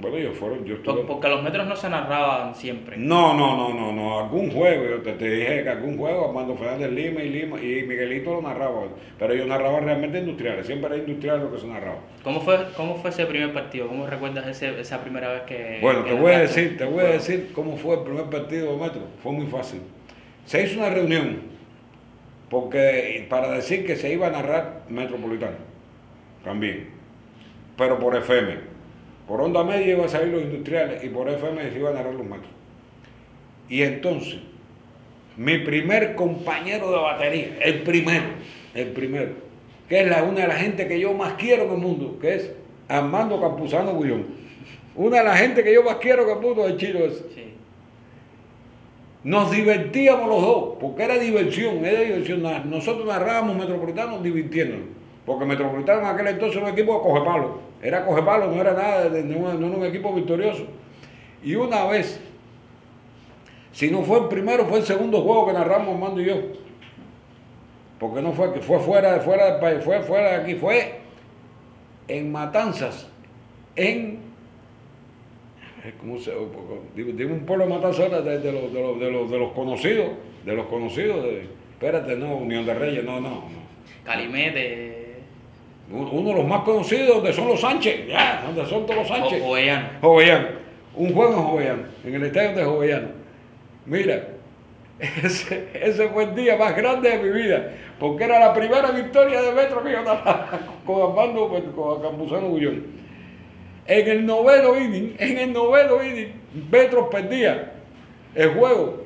bueno, 0.02 0.18
yo 0.18 0.32
fueron, 0.32 0.64
yo 0.64 0.74
estuve... 0.74 1.04
Porque 1.04 1.28
los 1.28 1.42
metros 1.42 1.66
no 1.66 1.76
se 1.76 1.88
narraban 1.88 2.54
siempre. 2.54 2.96
No, 2.96 3.34
no, 3.34 3.56
no, 3.56 3.72
no, 3.72 3.92
no, 3.92 4.18
algún 4.18 4.50
juego, 4.50 4.84
yo 4.84 5.00
te, 5.00 5.14
dije 5.14 5.62
que 5.62 5.68
algún 5.68 5.96
juego, 5.96 6.26
Armando 6.26 6.56
Fernández 6.56 6.90
Lima 6.90 7.22
y 7.22 7.28
Lima 7.30 7.60
y 7.60 7.84
Miguelito 7.84 8.34
lo 8.34 8.42
narraba, 8.42 8.82
pero 9.18 9.34
yo 9.34 9.46
narraba 9.46 9.78
realmente 9.80 10.18
industriales, 10.18 10.66
siempre 10.66 10.88
era 10.88 10.98
industrial 10.98 11.40
lo 11.40 11.52
que 11.52 11.60
se 11.60 11.68
narraba. 11.68 12.00
¿Cómo 12.24 12.40
fue, 12.40 12.58
cómo 12.76 12.96
fue 12.96 13.10
ese 13.10 13.26
primer 13.26 13.52
partido? 13.52 13.86
¿Cómo 13.86 14.06
recuerdas 14.06 14.46
ese, 14.48 14.78
esa 14.80 15.00
primera 15.02 15.32
vez 15.32 15.42
que... 15.42 15.78
Bueno, 15.80 16.02
te 16.02 16.14
voy 16.14 16.32
a 16.32 16.40
decir, 16.40 16.76
te 16.76 16.84
voy 16.84 17.04
a 17.04 17.08
decir 17.08 17.52
cómo 17.54 17.76
fue 17.76 17.94
el 17.94 18.02
primer 18.02 18.24
partido 18.24 18.72
de 18.72 18.82
Metro, 18.82 19.02
fue 19.22 19.32
muy 19.32 19.46
fácil. 19.46 19.82
Se 20.46 20.64
hizo 20.64 20.80
una 20.80 20.90
reunión, 20.90 21.42
porque 22.50 23.24
para 23.30 23.52
decir 23.52 23.86
que 23.86 23.94
se 23.94 24.12
iba 24.12 24.26
a 24.26 24.30
narrar 24.30 24.82
Metropolitano, 24.88 25.56
también, 26.42 26.90
pero 27.76 28.00
por 28.00 28.16
FM 28.16 28.72
por 29.26 29.40
onda 29.40 29.62
media 29.62 29.92
iban 29.92 30.06
a 30.06 30.08
salir 30.08 30.32
los 30.32 30.42
industriales 30.42 31.02
y 31.04 31.08
por 31.08 31.28
FM 31.28 31.70
se 31.70 31.78
iban 31.78 31.94
a 31.94 31.98
narrar 31.98 32.14
los 32.14 32.26
metros. 32.26 32.50
Y 33.68 33.82
entonces, 33.82 34.38
mi 35.36 35.58
primer 35.58 36.14
compañero 36.14 36.90
de 36.90 36.98
batería, 36.98 37.58
el 37.62 37.82
primero, 37.82 38.24
el 38.74 38.88
primero, 38.88 39.30
que 39.88 40.00
es 40.00 40.08
la, 40.08 40.24
una 40.24 40.42
de 40.42 40.48
las 40.48 40.58
gente 40.58 40.88
que 40.88 40.98
yo 40.98 41.14
más 41.14 41.34
quiero 41.34 41.64
en 41.64 41.70
el 41.72 41.78
mundo, 41.78 42.18
que 42.20 42.34
es 42.34 42.52
Armando 42.88 43.40
Campuzano 43.40 43.98
Guillón. 43.98 44.26
Una 44.94 45.18
de 45.18 45.24
las 45.24 45.38
gente 45.38 45.64
que 45.64 45.72
yo 45.72 45.82
más 45.82 45.96
quiero 45.96 46.24
en 46.24 46.36
el 46.36 46.42
mundo 46.42 46.68
es 46.68 46.82
ese. 46.82 47.52
Nos 49.24 49.52
divertíamos 49.52 50.28
los 50.28 50.42
dos, 50.42 50.74
porque 50.80 51.04
era 51.04 51.16
diversión, 51.16 51.84
era 51.84 52.00
diversión. 52.00 52.42
Nosotros 52.68 53.06
narrábamos 53.06 53.56
metropolitanos 53.56 54.22
divirtiéndonos, 54.22 54.86
porque 55.24 55.44
Metropolitano 55.44 56.00
en 56.00 56.06
aquel 56.06 56.26
entonces 56.26 56.56
era 56.56 56.66
un 56.66 56.72
equipo 56.72 56.94
de 56.96 57.02
coge 57.02 57.24
palo 57.24 57.71
era 57.82 58.06
coge 58.06 58.22
palo, 58.22 58.46
no 58.46 58.60
era 58.60 58.72
nada, 58.72 59.08
no, 59.08 59.50
era 59.50 59.58
un 59.58 59.84
equipo 59.84 60.14
victorioso. 60.14 60.66
Y 61.42 61.56
una 61.56 61.84
vez, 61.86 62.20
si 63.72 63.90
no 63.90 64.02
fue 64.02 64.20
el 64.20 64.28
primero, 64.28 64.64
fue 64.66 64.78
el 64.78 64.84
segundo 64.84 65.20
juego 65.22 65.48
que 65.48 65.52
narramos 65.54 65.94
Armando 65.94 66.20
y 66.20 66.26
yo. 66.26 66.36
porque 67.98 68.22
no 68.22 68.32
fue 68.32 68.54
que 68.54 68.60
fue 68.60 68.78
fuera, 68.78 69.18
fuera 69.20 69.52
del 69.52 69.60
país, 69.60 69.84
fue 69.84 70.00
fuera 70.02 70.30
de 70.30 70.36
aquí, 70.36 70.54
fue 70.54 71.00
en 72.06 72.30
Matanzas, 72.30 73.08
en 73.74 74.20
¿cómo 75.98 76.18
se, 76.18 76.32
dime 76.94 77.32
un 77.32 77.44
pueblo 77.44 77.66
de 77.66 77.74
Matanzas 77.74 78.10
de, 78.24 78.38
de, 78.38 78.52
los, 78.52 78.72
de, 78.72 78.80
los, 78.80 79.00
de, 79.00 79.10
los, 79.10 79.30
de 79.30 79.38
los 79.38 79.52
conocidos, 79.52 80.10
de 80.44 80.54
los 80.54 80.66
conocidos, 80.66 81.24
de, 81.24 81.48
espérate, 81.72 82.14
no, 82.16 82.36
Unión 82.36 82.64
de 82.64 82.74
Reyes, 82.74 83.02
no, 83.02 83.20
no, 83.20 83.30
no. 83.30 83.62
Calimete. 84.04 84.91
Uno 85.90 86.30
de 86.30 86.36
los 86.36 86.46
más 86.46 86.62
conocidos 86.62 87.16
donde 87.16 87.32
son 87.32 87.48
los 87.48 87.60
Sánchez, 87.60 88.06
ya, 88.08 88.42
donde 88.46 88.64
son 88.68 88.86
todos 88.86 89.00
los 89.00 89.08
Sánchez. 89.08 89.42
Jovellano. 89.42 89.88
Jovellano. 90.00 90.48
Un 90.94 91.12
juego 91.12 91.32
en 91.32 91.42
Jovellano, 91.42 91.82
en 92.04 92.14
el 92.14 92.22
estadio 92.24 92.56
de 92.56 92.64
Jovellano. 92.64 93.08
Mira, 93.86 94.28
ese, 95.22 95.68
ese 95.74 96.08
fue 96.08 96.24
el 96.24 96.34
día 96.34 96.56
más 96.56 96.76
grande 96.76 97.10
de 97.10 97.18
mi 97.18 97.30
vida, 97.30 97.72
porque 97.98 98.24
era 98.24 98.38
la 98.38 98.54
primera 98.54 98.90
victoria 98.90 99.42
de 99.42 99.52
Metro 99.52 99.86
estaba 99.86 100.60
con 100.86 101.02
Armando, 101.02 101.48
pues, 101.48 101.64
con 101.74 102.00
Campuzano 102.00 102.48
Gullón. 102.48 103.02
En 103.86 104.08
el 104.08 104.24
noveno 104.24 104.80
inning, 104.80 105.16
en 105.18 105.38
el 105.38 105.52
noveno 105.52 106.02
inning, 106.02 106.32
Metro 106.70 107.10
perdía 107.10 107.72
el 108.34 108.50
juego. 108.50 109.02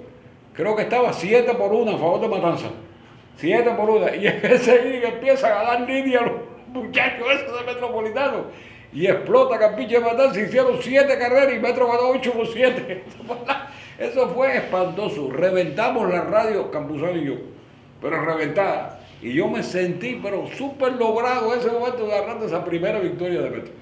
Creo 0.53 0.77
que 0.77 0.83
estaba 0.83 1.13
7 1.13 1.55
por 1.55 1.73
1 1.73 1.93
a 1.93 1.99
favor 1.99 2.21
de 2.21 2.29
Matanza. 2.29 2.67
7 3.37 3.71
por 3.77 3.91
1. 3.91 4.15
Y 4.17 4.27
en 4.27 4.41
ese 4.45 4.87
inning 4.87 5.03
empieza 5.05 5.47
a 5.47 5.63
ganar 5.63 5.89
línea 5.89 6.21
los 6.21 6.33
muchachos 6.77 7.27
esos 7.31 7.59
de 7.61 7.67
Metropolitano. 7.73 8.45
Y 8.93 9.07
explota 9.07 9.59
Campiche 9.59 9.95
de 9.95 10.01
Matanza. 10.01 10.41
Hicieron 10.41 10.79
7 10.81 11.19
carreras 11.19 11.53
y 11.55 11.59
Metro 11.59 11.87
ganó 11.89 12.09
8 12.11 12.33
por 12.33 12.47
7. 12.47 13.05
Eso 13.99 14.29
fue 14.29 14.57
espantoso. 14.57 15.31
Reventamos 15.31 16.09
la 16.11 16.23
radio, 16.23 16.71
Campuzano 16.71 17.17
y 17.17 17.25
yo. 17.27 17.35
Pero 18.01 18.25
reventada. 18.25 19.01
Y 19.23 19.33
yo 19.33 19.49
me 19.49 19.63
sentí, 19.63 20.21
pero 20.23 20.47
súper 20.57 20.93
logrado 20.93 21.55
ese 21.55 21.71
momento 21.71 22.07
de 22.07 22.13
agarrar 22.15 22.43
esa 22.45 22.65
primera 22.65 22.99
victoria 22.99 23.41
de 23.41 23.51
Metro. 23.51 23.73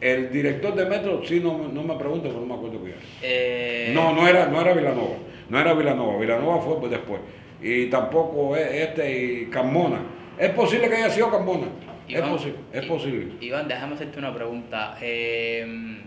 El 0.00 0.30
director 0.30 0.74
de 0.74 0.84
Metro, 0.86 1.22
sí, 1.24 1.40
no, 1.40 1.68
no 1.68 1.82
me 1.82 1.96
pregunto, 1.96 2.28
pero 2.28 2.40
no 2.40 2.46
me 2.46 2.54
acuerdo 2.54 2.78
quién 2.80 2.92
era. 2.92 3.02
Eh, 3.22 3.90
No, 3.94 4.12
no 4.12 4.28
era, 4.28 4.46
no 4.46 4.60
era 4.60 4.72
Vilanova. 4.72 5.16
No 5.48 5.58
era 5.58 5.74
Vilanova. 5.74 6.18
Vilanova 6.18 6.60
fue 6.60 6.78
pues, 6.78 6.90
después. 6.92 7.20
Y 7.62 7.86
tampoco 7.86 8.56
e- 8.56 8.82
este 8.82 9.22
y 9.22 9.46
Carmona. 9.46 10.00
Es 10.38 10.50
posible 10.50 10.88
que 10.88 10.96
haya 10.96 11.10
sido 11.10 11.30
Carmona. 11.30 11.66
Es 12.08 12.18
Iván, 12.18 12.30
posible. 12.30 12.58
Es 12.72 12.84
posible. 12.86 13.32
Iván, 13.40 13.68
déjame 13.68 13.94
hacerte 13.94 14.18
una 14.18 14.34
pregunta. 14.34 14.96
Eh, 15.00 15.98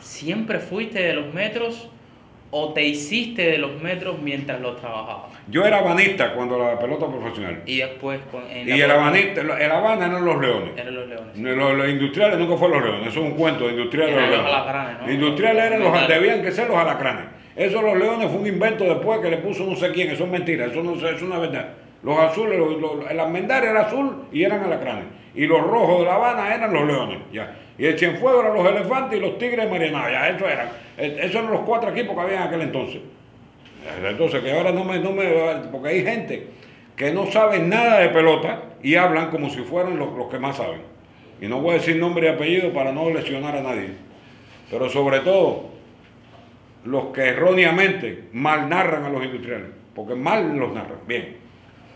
¿Siempre 0.00 0.58
fuiste 0.58 1.02
de 1.02 1.14
los 1.14 1.32
metros 1.32 1.88
o 2.50 2.72
te 2.72 2.84
hiciste 2.84 3.42
de 3.50 3.58
los 3.58 3.80
metros 3.80 4.20
mientras 4.20 4.60
los 4.60 4.78
trabajabas? 4.80 5.32
Yo 5.48 5.64
era 5.64 5.78
habanista 5.78 6.34
cuando 6.34 6.58
la 6.58 6.78
pelota 6.78 7.06
profesional. 7.08 7.62
Y 7.66 7.78
después 7.78 8.20
en 8.50 8.68
Y 8.68 8.80
el 8.80 8.90
habanista, 8.90 9.40
el 9.40 9.70
Habana 9.70 10.06
eran 10.06 10.24
los 10.24 10.40
leones. 10.40 10.70
Eran 10.76 10.94
los 10.94 11.08
leones. 11.08 11.36
Los, 11.38 11.74
los 11.76 11.88
industriales 11.88 12.38
nunca 12.38 12.56
fueron 12.56 12.80
los 12.80 12.90
leones, 12.90 13.08
eso 13.08 13.20
es 13.24 13.32
un 13.32 13.36
cuento, 13.36 13.68
industriales 13.70 14.14
Eran 14.14 14.30
los 14.30 14.38
los 14.38 14.44
leones. 14.46 14.62
alacranes, 14.62 15.02
¿no? 15.06 15.12
Industriales 15.12 15.64
eran 15.64 15.80
los, 15.82 15.92
Los 15.92 16.08
debían 16.08 16.42
que 16.42 16.52
ser 16.52 16.68
los 16.68 16.76
alacranes. 16.76 17.24
Eso 17.56 17.82
los 17.82 17.98
leones 17.98 18.30
fue 18.30 18.40
un 18.40 18.46
invento 18.46 18.84
después 18.84 19.20
que 19.20 19.30
le 19.30 19.36
puso 19.38 19.64
no 19.64 19.76
sé 19.76 19.90
quién, 19.92 20.10
eso 20.10 20.24
es 20.24 20.30
mentira, 20.30 20.66
eso 20.66 20.82
no 20.82 20.94
es 20.94 21.22
una 21.22 21.38
verdad. 21.38 21.68
Los 22.02 22.18
azules, 22.18 22.58
los, 22.58 23.10
el 23.10 23.20
almendar 23.20 23.64
era 23.64 23.82
azul 23.82 24.24
y 24.32 24.42
eran 24.42 24.64
alacranes. 24.64 25.04
Y 25.34 25.46
los 25.46 25.62
rojos 25.62 26.00
de 26.00 26.04
La 26.06 26.16
Habana 26.16 26.54
eran 26.54 26.72
los 26.72 26.86
leones, 26.86 27.18
ya. 27.32 27.56
Y 27.78 27.86
el 27.86 27.98
Cienfuegos 27.98 28.44
eran 28.44 28.56
los 28.56 28.66
elefantes 28.66 29.18
y 29.18 29.22
los 29.22 29.38
tigres 29.38 29.64
de 29.64 29.70
Marianao, 29.70 30.10
ya, 30.10 30.28
eso 30.28 30.46
eran. 30.46 30.68
Eh, 30.98 31.18
Esos 31.22 31.36
eran 31.36 31.52
los 31.52 31.60
cuatro 31.62 31.90
equipos 31.90 32.14
que 32.14 32.20
había 32.20 32.36
en 32.36 32.42
aquel 32.42 32.62
entonces. 32.62 33.00
Entonces, 34.04 34.42
que 34.42 34.52
ahora 34.52 34.72
no 34.72 34.84
me, 34.84 34.98
no 34.98 35.12
me, 35.12 35.24
porque 35.72 35.88
hay 35.88 36.04
gente 36.04 36.46
que 36.94 37.12
no 37.12 37.26
sabe 37.30 37.58
nada 37.58 37.98
de 37.98 38.10
pelota 38.10 38.62
y 38.82 38.94
hablan 38.94 39.30
como 39.30 39.48
si 39.50 39.62
fueran 39.62 39.98
los, 39.98 40.12
los 40.12 40.28
que 40.28 40.38
más 40.38 40.56
saben. 40.56 40.82
Y 41.40 41.46
no 41.46 41.60
voy 41.60 41.72
a 41.72 41.78
decir 41.78 41.96
nombre 41.96 42.26
y 42.26 42.30
apellido 42.30 42.72
para 42.72 42.92
no 42.92 43.10
lesionar 43.10 43.56
a 43.56 43.62
nadie. 43.62 43.90
Pero 44.70 44.88
sobre 44.88 45.20
todo, 45.20 45.70
los 46.84 47.06
que 47.06 47.22
erróneamente 47.28 48.24
mal 48.32 48.68
narran 48.68 49.04
a 49.04 49.08
los 49.08 49.24
industriales, 49.24 49.68
porque 49.94 50.14
mal 50.14 50.56
los 50.56 50.72
narran, 50.72 50.98
bien, 51.06 51.36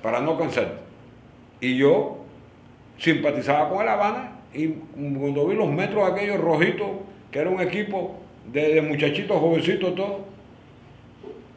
para 0.02 0.20
no 0.20 0.38
cansar. 0.38 0.80
Y 1.60 1.76
yo 1.76 2.18
simpatizaba 2.98 3.68
con 3.68 3.82
el 3.82 3.88
Habana 3.88 4.32
y 4.54 4.68
cuando 4.68 5.46
vi 5.46 5.54
los 5.56 5.68
metros 5.70 6.10
aquellos 6.10 6.40
rojitos, 6.40 6.88
que 7.30 7.38
era 7.40 7.50
un 7.50 7.60
equipo 7.60 8.16
de, 8.52 8.80
muchachitos 8.82 9.38
jovencitos 9.38 9.94
todos, 9.94 10.16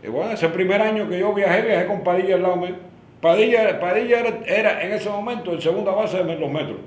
y 0.03 0.07
bueno, 0.07 0.31
ese 0.31 0.49
primer 0.49 0.81
año 0.81 1.09
que 1.09 1.19
yo 1.19 1.33
viajé, 1.33 1.61
viajé 1.61 1.85
con 1.87 2.03
Padilla 2.03 2.35
al 2.35 2.41
lado. 2.41 2.61
Padilla, 3.21 3.79
Padilla 3.81 4.19
era, 4.21 4.39
era 4.47 4.83
en 4.83 4.93
ese 4.93 5.09
momento 5.09 5.51
el 5.53 5.61
segunda 5.61 5.91
base 5.91 6.23
de 6.23 6.35
los 6.39 6.49
metros. 6.49 6.77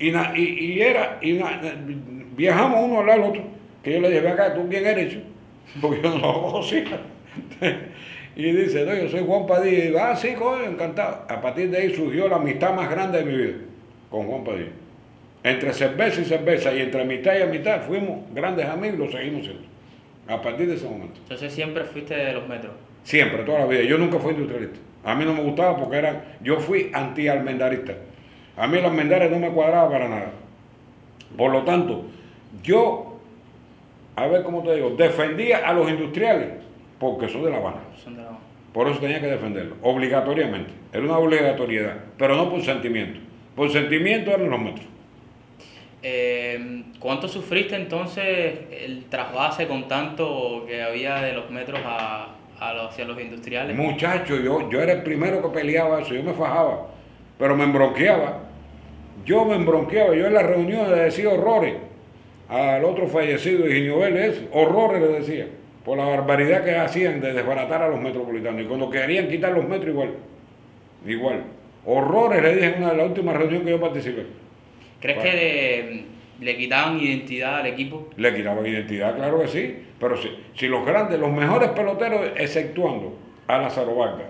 Y, 0.00 0.10
na- 0.10 0.32
y, 0.34 0.42
y 0.74 0.80
era, 0.80 1.18
y 1.20 1.34
na- 1.34 1.60
viajamos 2.36 2.80
uno 2.84 3.00
al 3.00 3.06
lado 3.06 3.20
del 3.20 3.30
otro, 3.30 3.42
que 3.82 3.92
yo 3.92 4.00
le 4.00 4.10
dije, 4.10 4.26
acá, 4.28 4.54
¿tú 4.54 4.66
quién 4.68 4.86
eres? 4.86 5.10
chico?" 5.10 5.24
Porque 5.82 6.00
yo 6.02 6.08
no 6.10 6.32
lo 6.32 6.42
conocía. 6.42 6.84
Y 8.38 8.52
dice, 8.52 8.84
no, 8.84 8.94
yo 8.94 9.08
soy 9.08 9.24
Juan 9.26 9.46
Padilla. 9.46 9.78
Y 9.78 9.86
digo, 9.88 9.98
ah, 10.00 10.14
sí, 10.16 10.34
coño, 10.34 10.62
encantado. 10.64 11.24
A 11.28 11.40
partir 11.40 11.70
de 11.70 11.78
ahí 11.78 11.94
surgió 11.94 12.28
la 12.28 12.36
amistad 12.36 12.72
más 12.72 12.88
grande 12.88 13.18
de 13.18 13.24
mi 13.24 13.36
vida 13.36 13.54
con 14.10 14.26
Juan 14.26 14.44
Padilla. 14.44 14.70
Entre 15.42 15.72
cerveza 15.72 16.20
y 16.20 16.24
cerveza, 16.24 16.72
y 16.72 16.80
entre 16.80 17.04
mitad 17.04 17.32
y 17.38 17.44
mitad, 17.50 17.80
fuimos 17.82 18.20
grandes 18.32 18.66
amigos 18.66 18.94
y 18.94 18.98
lo 19.04 19.10
seguimos 19.10 19.44
siendo. 19.44 19.62
A 20.28 20.40
partir 20.40 20.68
de 20.68 20.74
ese 20.74 20.84
momento. 20.88 21.18
Entonces 21.22 21.52
siempre 21.52 21.84
fuiste 21.84 22.14
de 22.14 22.32
los 22.32 22.46
metros. 22.48 22.72
Siempre, 23.02 23.42
toda 23.42 23.60
la 23.60 23.66
vida. 23.66 23.82
Yo 23.82 23.98
nunca 23.98 24.18
fui 24.18 24.32
industrialista. 24.32 24.78
A 25.04 25.14
mí 25.14 25.24
no 25.24 25.32
me 25.32 25.42
gustaba 25.42 25.76
porque 25.76 25.96
eran, 25.96 26.22
yo 26.42 26.58
fui 26.60 26.90
anti-almendarista. 26.92 27.94
A 28.56 28.66
mí 28.66 28.76
los 28.76 28.84
almendares 28.86 29.30
no 29.30 29.38
me 29.38 29.48
cuadraba 29.50 29.90
para 29.90 30.08
nada. 30.08 30.30
Por 31.36 31.50
lo 31.52 31.62
tanto, 31.62 32.04
yo, 32.62 33.18
a 34.16 34.26
ver 34.26 34.42
cómo 34.42 34.62
te 34.62 34.74
digo, 34.74 34.90
defendía 34.90 35.58
a 35.68 35.72
los 35.72 35.88
industriales 35.88 36.48
porque 36.98 37.28
son 37.28 37.44
de 37.44 37.50
La 37.50 37.58
Habana. 37.58 37.80
Son 38.02 38.16
de 38.16 38.22
la- 38.22 38.27
Por 38.72 38.88
eso 38.88 39.00
tenía 39.00 39.20
que 39.20 39.26
defenderlos, 39.26 39.78
obligatoriamente. 39.82 40.70
Era 40.92 41.02
una 41.02 41.18
obligatoriedad, 41.18 41.96
pero 42.16 42.36
no 42.36 42.50
por 42.50 42.62
sentimiento. 42.62 43.20
Por 43.56 43.70
sentimiento 43.70 44.30
eran 44.30 44.50
los 44.50 44.60
metros. 44.60 44.86
Eh, 46.02 46.84
¿Cuánto 47.00 47.26
sufriste 47.26 47.74
entonces 47.74 48.58
el 48.70 49.06
trasvase 49.06 49.66
con 49.66 49.88
tanto 49.88 50.64
que 50.66 50.82
había 50.82 51.16
de 51.22 51.32
los 51.32 51.50
metros 51.50 51.80
a, 51.84 52.36
a 52.60 52.74
los, 52.74 52.90
hacia 52.90 53.04
los 53.04 53.20
industriales? 53.20 53.76
Muchacho, 53.76 54.36
yo, 54.36 54.70
yo 54.70 54.80
era 54.80 54.92
el 54.92 55.02
primero 55.02 55.42
que 55.42 55.48
peleaba 55.48 56.00
eso, 56.00 56.14
yo 56.14 56.22
me 56.22 56.34
fajaba, 56.34 56.88
pero 57.38 57.56
me 57.56 57.64
embronqueaba. 57.64 58.44
Yo 59.24 59.44
me 59.44 59.56
embronqueaba, 59.56 60.14
yo 60.14 60.26
en 60.26 60.34
las 60.34 60.46
reuniones 60.46 60.88
le 60.88 61.00
decía 61.00 61.28
horrores 61.28 61.74
al 62.48 62.84
otro 62.84 63.08
fallecido, 63.08 63.68
Higinio 63.68 63.98
Vélez, 63.98 64.42
horrores 64.52 65.02
le 65.02 65.08
decía, 65.08 65.46
por 65.88 65.96
la 65.96 66.04
barbaridad 66.04 66.62
que 66.66 66.76
hacían 66.76 67.18
de 67.18 67.32
desbaratar 67.32 67.80
a 67.80 67.88
los 67.88 67.98
metropolitanos. 67.98 68.60
Y 68.60 68.64
cuando 68.66 68.90
querían 68.90 69.26
quitar 69.26 69.52
los 69.52 69.66
metros, 69.66 69.88
igual, 69.88 70.10
igual. 71.06 71.44
Horrores 71.86 72.42
le 72.42 72.56
dije 72.56 72.66
en 72.66 72.82
una 72.82 72.90
de 72.90 72.98
las 72.98 73.06
últimas 73.06 73.34
reuniones 73.34 73.64
que 73.64 73.70
yo 73.70 73.80
participé. 73.80 74.26
¿Crees 75.00 75.18
que 75.18 75.32
le, 75.32 76.44
le 76.44 76.56
quitaban 76.58 77.00
identidad 77.00 77.60
al 77.60 77.68
equipo? 77.68 78.06
Le 78.18 78.34
quitaban 78.34 78.66
identidad, 78.66 79.16
claro 79.16 79.40
que 79.40 79.48
sí, 79.48 79.76
pero 79.98 80.18
si, 80.18 80.28
si 80.54 80.68
los 80.68 80.84
grandes, 80.84 81.18
los 81.18 81.32
mejores 81.32 81.70
peloteros, 81.70 82.32
exceptuando 82.36 83.16
a 83.46 83.56
Lázaro 83.56 83.96
Vargas 83.96 84.28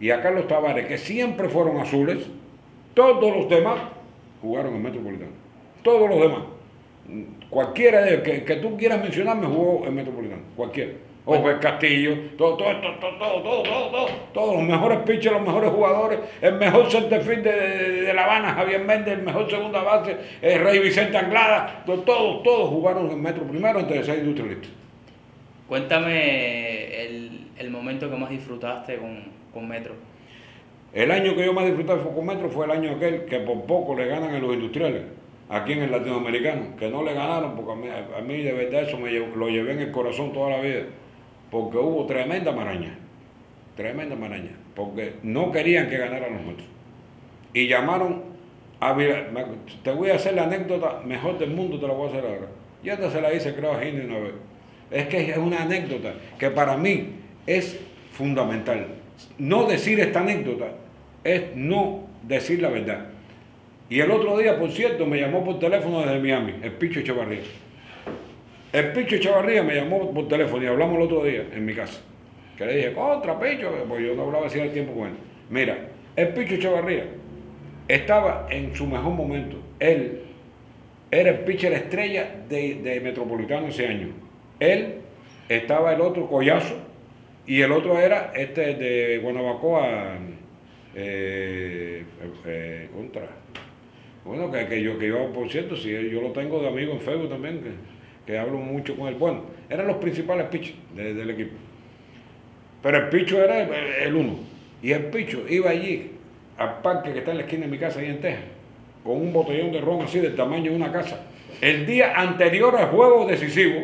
y 0.00 0.08
a 0.08 0.22
Carlos 0.22 0.48
Tavares, 0.48 0.86
que 0.86 0.96
siempre 0.96 1.50
fueron 1.50 1.76
azules, 1.76 2.26
todos 2.94 3.36
los 3.36 3.50
demás 3.50 3.80
jugaron 4.40 4.74
en 4.74 4.82
Metropolitano. 4.82 5.32
Todos 5.82 6.08
los 6.08 6.22
demás. 6.22 6.55
Cualquiera 7.50 8.02
de 8.02 8.10
ellos 8.14 8.22
que, 8.22 8.44
que 8.44 8.56
tú 8.56 8.76
quieras 8.76 9.00
mencionarme 9.00 9.46
jugó 9.46 9.86
en 9.86 9.94
Metropolitano. 9.94 10.42
Cualquiera. 10.56 10.92
Ojo, 11.28 11.50
el 11.50 11.58
Castillo, 11.58 12.16
todo, 12.38 12.56
todo, 12.56 12.68
todo, 12.80 12.98
todo, 13.00 13.18
todo, 13.18 13.42
todo, 13.42 13.62
todo, 13.64 13.90
todo, 13.90 14.06
todos 14.32 14.54
los 14.54 14.62
mejores 14.62 14.98
pitchers, 15.00 15.32
los 15.32 15.42
mejores 15.42 15.70
jugadores, 15.70 16.20
el 16.40 16.54
mejor 16.54 16.88
centerfield 16.88 17.42
de, 17.42 17.52
de, 17.52 18.02
de 18.02 18.14
La 18.14 18.24
Habana, 18.26 18.54
Javier 18.54 18.84
Méndez, 18.84 19.14
el 19.18 19.24
mejor 19.24 19.50
segunda 19.50 19.82
base, 19.82 20.16
el 20.40 20.62
Rey 20.62 20.78
Vicente 20.78 21.16
Anglada, 21.18 21.82
to- 21.84 22.02
todos, 22.02 22.44
todos 22.44 22.68
jugaron 22.68 23.10
en 23.10 23.20
Metro 23.20 23.42
primero 23.42 23.82
de 23.82 24.04
ser 24.04 24.20
industrialistas. 24.20 24.70
Cuéntame 25.68 27.02
el, 27.06 27.40
el 27.58 27.70
momento 27.70 28.08
que 28.08 28.16
más 28.16 28.30
disfrutaste 28.30 28.96
con, 28.96 29.24
con 29.52 29.66
Metro. 29.68 29.94
El 30.92 31.10
año 31.10 31.34
que 31.34 31.44
yo 31.44 31.52
más 31.52 31.64
disfruté 31.66 31.92
de 31.94 31.98
Focometro 32.02 32.48
fue 32.48 32.66
el 32.66 32.70
año 32.70 32.92
aquel 32.92 33.24
que 33.24 33.40
por 33.40 33.62
poco 33.64 33.96
le 33.96 34.06
ganan 34.06 34.32
a 34.32 34.38
los 34.38 34.54
industriales, 34.54 35.02
aquí 35.48 35.72
en 35.72 35.82
el 35.82 35.90
latinoamericano, 35.90 36.76
que 36.78 36.88
no 36.88 37.02
le 37.02 37.14
ganaron, 37.14 37.56
porque 37.56 37.72
a 37.72 37.74
mí, 37.76 37.88
a 38.16 38.20
mí 38.20 38.42
de 38.42 38.52
verdad 38.52 38.82
eso 38.82 38.98
me 38.98 39.10
lo 39.10 39.48
llevé 39.48 39.72
en 39.72 39.80
el 39.80 39.90
corazón 39.90 40.32
toda 40.32 40.50
la 40.50 40.60
vida, 40.60 40.82
porque 41.50 41.78
hubo 41.78 42.06
tremenda 42.06 42.52
maraña, 42.52 42.98
tremenda 43.76 44.16
maraña, 44.16 44.50
porque 44.74 45.14
no 45.22 45.52
querían 45.52 45.88
que 45.88 45.98
ganaran 45.98 46.34
los 46.34 46.42
nuestros. 46.42 46.68
Y 47.52 47.68
llamaron 47.68 48.36
a 48.80 48.94
te 49.82 49.90
voy 49.92 50.10
a 50.10 50.16
hacer 50.16 50.34
la 50.34 50.44
anécdota 50.44 51.00
mejor 51.04 51.38
del 51.38 51.50
mundo, 51.50 51.78
te 51.78 51.86
la 51.86 51.94
voy 51.94 52.08
a 52.08 52.10
hacer 52.10 52.24
ahora. 52.24 52.48
Ya 52.82 52.96
te 52.96 53.10
se 53.10 53.20
la 53.20 53.32
hice 53.32 53.54
creo 53.54 53.72
a 53.72 53.80
Gini 53.80 54.04
una 54.04 54.18
vez. 54.18 54.34
Es 54.90 55.06
que 55.08 55.30
es 55.30 55.36
una 55.38 55.62
anécdota 55.62 56.14
que 56.38 56.50
para 56.50 56.76
mí 56.76 57.14
es 57.46 57.80
fundamental. 58.12 58.86
No 59.38 59.64
decir 59.64 59.98
esta 59.98 60.20
anécdota 60.20 60.66
es 61.24 61.56
no 61.56 62.06
decir 62.22 62.60
la 62.60 62.68
verdad. 62.68 63.06
Y 63.88 64.00
el 64.00 64.10
otro 64.10 64.36
día, 64.38 64.58
por 64.58 64.70
cierto, 64.70 65.06
me 65.06 65.20
llamó 65.20 65.44
por 65.44 65.58
teléfono 65.58 66.00
desde 66.00 66.18
Miami, 66.18 66.54
el 66.62 66.72
Picho 66.72 67.00
Echevarría. 67.00 67.42
El 68.72 68.92
Picho 68.92 69.16
Echevarría 69.16 69.62
me 69.62 69.76
llamó 69.76 70.12
por 70.12 70.28
teléfono 70.28 70.64
y 70.64 70.66
hablamos 70.66 70.96
el 70.96 71.02
otro 71.02 71.24
día 71.24 71.44
en 71.52 71.64
mi 71.64 71.74
casa. 71.74 72.00
Que 72.58 72.66
le 72.66 72.76
dije, 72.76 72.92
contra 72.92 73.38
Picho, 73.38 73.70
pues 73.88 74.04
yo 74.04 74.14
no 74.14 74.24
hablaba 74.24 74.46
hacía 74.46 74.72
tiempo 74.72 74.92
con 74.92 75.08
él. 75.08 75.14
Mira, 75.50 75.88
el 76.16 76.28
Picho 76.28 76.54
Echevarría 76.54 77.04
estaba 77.88 78.48
en 78.50 78.74
su 78.74 78.86
mejor 78.86 79.12
momento. 79.12 79.58
Él 79.78 80.22
era 81.10 81.30
el 81.30 81.38
pitcher 81.40 81.72
estrella 81.72 82.44
de, 82.48 82.76
de 82.76 83.00
Metropolitano 83.00 83.68
ese 83.68 83.86
año. 83.86 84.08
Él 84.58 84.96
estaba 85.48 85.94
el 85.94 86.00
otro 86.00 86.28
Collazo 86.28 86.76
y 87.46 87.60
el 87.60 87.72
otro 87.72 88.00
era 88.00 88.32
este 88.34 88.74
de 88.74 89.18
Guanabacoa 89.18 90.18
eh, 90.94 92.04
eh, 92.44 92.88
contra. 92.94 93.28
Bueno, 94.26 94.50
que, 94.50 94.82
yo, 94.82 94.98
que 94.98 95.06
yo, 95.06 95.32
por 95.32 95.48
cierto, 95.48 95.76
si 95.76 95.88
yo 95.88 96.20
lo 96.20 96.32
tengo 96.32 96.60
de 96.60 96.66
amigo 96.66 96.92
en 96.92 97.00
Facebook 97.00 97.30
también, 97.30 97.60
que, 98.26 98.36
hablo 98.36 98.58
mucho 98.58 98.96
con 98.96 99.06
él. 99.06 99.14
Bueno, 99.14 99.42
eran 99.70 99.86
los 99.86 99.98
principales 99.98 100.46
pitchers 100.46 100.76
del 100.96 101.30
equipo. 101.30 101.54
Pero 102.82 102.98
el 102.98 103.08
picho 103.08 103.42
era 103.42 103.62
el, 104.02 104.14
uno. 104.16 104.40
Y 104.82 104.90
el 104.90 105.04
picho 105.06 105.44
iba 105.48 105.70
allí 105.70 106.10
al 106.58 106.82
parque 106.82 107.12
que 107.12 107.20
está 107.20 107.30
en 107.30 107.36
la 107.36 107.42
esquina 107.44 107.66
de 107.66 107.70
mi 107.70 107.78
casa, 107.78 108.00
ahí 108.00 108.06
en 108.06 108.20
Texas, 108.20 108.42
con 109.04 109.16
un 109.16 109.32
botellón 109.32 109.70
de 109.70 109.80
ron 109.80 110.02
así 110.02 110.18
del 110.18 110.34
tamaño 110.34 110.72
de 110.72 110.76
una 110.76 110.90
casa. 110.90 111.24
El 111.60 111.86
día 111.86 112.14
anterior 112.16 112.74
al 112.76 112.86
juego 112.86 113.26
decisivo, 113.26 113.80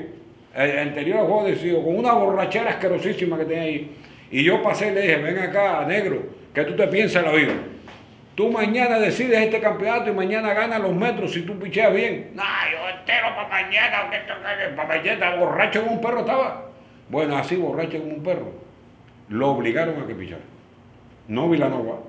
el 0.56 0.78
anterior 0.78 1.18
al 1.18 1.26
juego 1.26 1.44
decisivo, 1.44 1.84
con 1.84 1.96
una 1.96 2.14
borrachera 2.14 2.70
asquerosísima 2.70 3.38
que 3.38 3.44
tenía 3.44 3.62
ahí. 3.62 3.90
Y 4.32 4.42
yo 4.42 4.60
pasé 4.60 4.90
y 4.90 4.94
le 4.94 5.02
dije, 5.02 5.16
ven 5.18 5.38
acá, 5.38 5.84
negro, 5.86 6.20
que 6.52 6.64
tú 6.64 6.74
te 6.74 6.88
piensas 6.88 7.24
en 7.24 7.30
la 7.30 7.36
vida. 7.36 7.52
Tú 8.42 8.50
mañana 8.50 8.98
decides 8.98 9.38
este 9.38 9.60
campeonato 9.60 10.10
y 10.10 10.14
mañana 10.14 10.52
ganas 10.52 10.80
los 10.80 10.92
metros 10.92 11.32
si 11.32 11.42
tú 11.42 11.56
picheas 11.60 11.94
bien. 11.94 12.32
No, 12.34 12.42
yo 12.42 12.88
entero 12.88 13.28
para 13.36 13.48
mañana, 13.48 14.10
para 14.74 14.88
mañana, 14.88 15.36
borracho 15.36 15.84
como 15.84 15.94
un 15.94 16.00
perro 16.00 16.20
estaba. 16.22 16.64
Bueno, 17.08 17.36
así 17.36 17.54
borracho 17.54 18.00
como 18.00 18.14
un 18.14 18.22
perro. 18.24 18.52
Lo 19.28 19.52
obligaron 19.52 20.02
a 20.02 20.08
que 20.08 20.16
pichara. 20.16 20.42
No 21.28 21.48
Vilanova. 21.48 22.00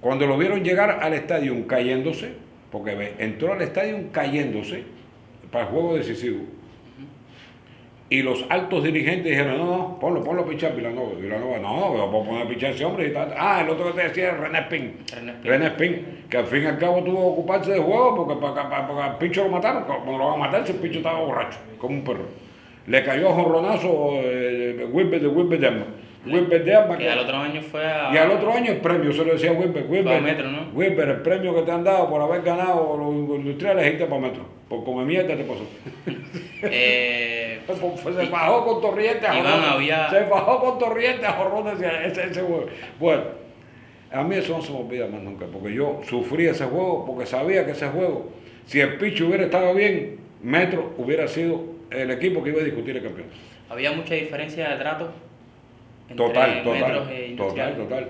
Cuando 0.00 0.28
lo 0.28 0.38
vieron 0.38 0.62
llegar 0.62 1.00
al 1.02 1.12
estadio 1.12 1.66
cayéndose, 1.66 2.34
porque 2.70 3.16
entró 3.18 3.54
al 3.54 3.62
estadio 3.62 4.12
cayéndose 4.12 4.84
para 5.50 5.64
el 5.64 5.70
juego 5.72 5.96
decisivo 5.96 6.44
y 8.12 8.22
los 8.22 8.44
altos 8.48 8.82
dirigentes 8.82 9.30
dijeron, 9.30 9.56
no, 9.56 9.64
no, 9.66 9.98
ponlo, 10.00 10.24
ponlo 10.24 10.42
a 10.42 10.46
pichar 10.46 10.74
Vilanova. 10.74 11.14
Vilanova, 11.14 11.58
no, 11.60 11.92
voy 11.92 12.00
a 12.00 12.26
poner 12.26 12.42
a 12.44 12.48
pichar 12.48 12.72
ese 12.72 12.84
hombre. 12.84 13.06
Y 13.06 13.12
tal. 13.12 13.32
Ah, 13.38 13.60
el 13.62 13.70
otro 13.70 13.86
que 13.86 14.00
te 14.00 14.08
decía 14.08 14.32
es 14.32 14.36
René 14.36 14.58
Spin. 14.58 14.96
René 15.44 15.66
Spin. 15.68 16.24
que 16.28 16.36
al 16.36 16.46
fin 16.46 16.64
y 16.64 16.66
al 16.66 16.76
cabo 16.76 17.04
tuvo 17.04 17.18
que 17.18 17.40
ocuparse 17.40 17.70
de 17.70 17.78
juego 17.78 18.16
porque 18.16 18.40
para, 18.40 18.68
para, 18.68 19.06
el 19.12 19.14
Picho 19.18 19.44
lo 19.44 19.50
mataron. 19.50 19.84
Cuando 19.84 20.18
lo 20.18 20.26
van 20.26 20.34
a 20.34 20.44
matar, 20.46 20.66
si 20.66 20.72
el 20.72 20.78
Picho 20.78 20.98
estaba 20.98 21.20
borracho, 21.20 21.60
como 21.78 21.94
un 21.94 22.02
perro. 22.02 22.24
Le 22.88 23.04
cayó 23.04 23.28
a 23.28 23.32
jonronazo 23.32 24.10
eh, 24.24 24.88
Wilber 24.90 25.20
de 25.20 25.28
Wilber 25.28 25.60
de 25.60 25.68
Wilber 26.26 26.64
de 26.64 26.74
Arma. 26.74 26.96
Y 27.00 27.06
al 27.06 27.18
otro 27.20 27.36
año 27.36 27.62
fue 27.62 27.84
a... 27.84 28.12
Y 28.12 28.18
al 28.18 28.30
otro 28.30 28.52
año 28.52 28.72
el 28.72 28.78
premio, 28.78 29.12
se 29.12 29.24
lo 29.24 29.32
decía 29.32 29.52
Wilber. 29.52 29.86
Wilber, 29.88 30.20
metro, 30.20 30.50
¿no? 30.50 30.68
Wilber, 30.74 31.08
el 31.08 31.20
premio 31.22 31.54
que 31.54 31.62
te 31.62 31.72
han 31.72 31.84
dado 31.84 32.10
por 32.10 32.20
haber 32.20 32.42
ganado 32.42 32.96
los 32.96 33.38
industriales, 33.38 33.86
irte 33.86 34.04
para 34.06 34.20
metro. 34.20 34.44
Por 34.68 34.84
comer 34.84 35.06
mierda 35.06 35.36
te 35.36 35.44
pasó. 35.44 35.66
eh, 36.62 37.60
se 37.66 38.30
bajó 38.30 38.64
con 38.64 38.80
torrientes 38.80 39.28
a 39.28 40.10
Se 40.10 40.20
bajó 40.24 40.60
con 40.60 40.78
torrientes 40.78 41.24
a 41.24 41.32
jorrones 41.32 41.74
ese, 41.80 42.24
ese 42.24 42.42
juego. 42.42 42.66
Bueno, 42.98 43.22
a 44.12 44.22
mí 44.22 44.36
eso 44.36 44.56
no 44.56 44.62
se 44.62 44.72
me 44.72 44.78
olvida 44.78 45.06
más 45.06 45.22
nunca, 45.22 45.46
porque 45.46 45.72
yo 45.72 46.00
sufrí 46.08 46.46
ese 46.46 46.64
juego, 46.64 47.06
porque 47.06 47.26
sabía 47.26 47.64
que 47.64 47.72
ese 47.72 47.88
juego, 47.88 48.30
si 48.66 48.80
el 48.80 48.96
picho 48.98 49.26
hubiera 49.26 49.44
estado 49.44 49.74
bien, 49.74 50.18
Metro 50.42 50.94
hubiera 50.96 51.28
sido 51.28 51.62
el 51.90 52.10
equipo 52.10 52.42
que 52.42 52.50
iba 52.50 52.60
a 52.60 52.64
discutir 52.64 52.96
el 52.96 53.02
campeonato. 53.02 53.36
¿Había 53.68 53.92
mucha 53.92 54.14
diferencia 54.14 54.70
de 54.70 54.76
trato? 54.76 55.12
Total, 56.16 56.62
total, 56.62 57.08
e 57.10 57.34
total, 57.36 57.76
total. 57.76 58.08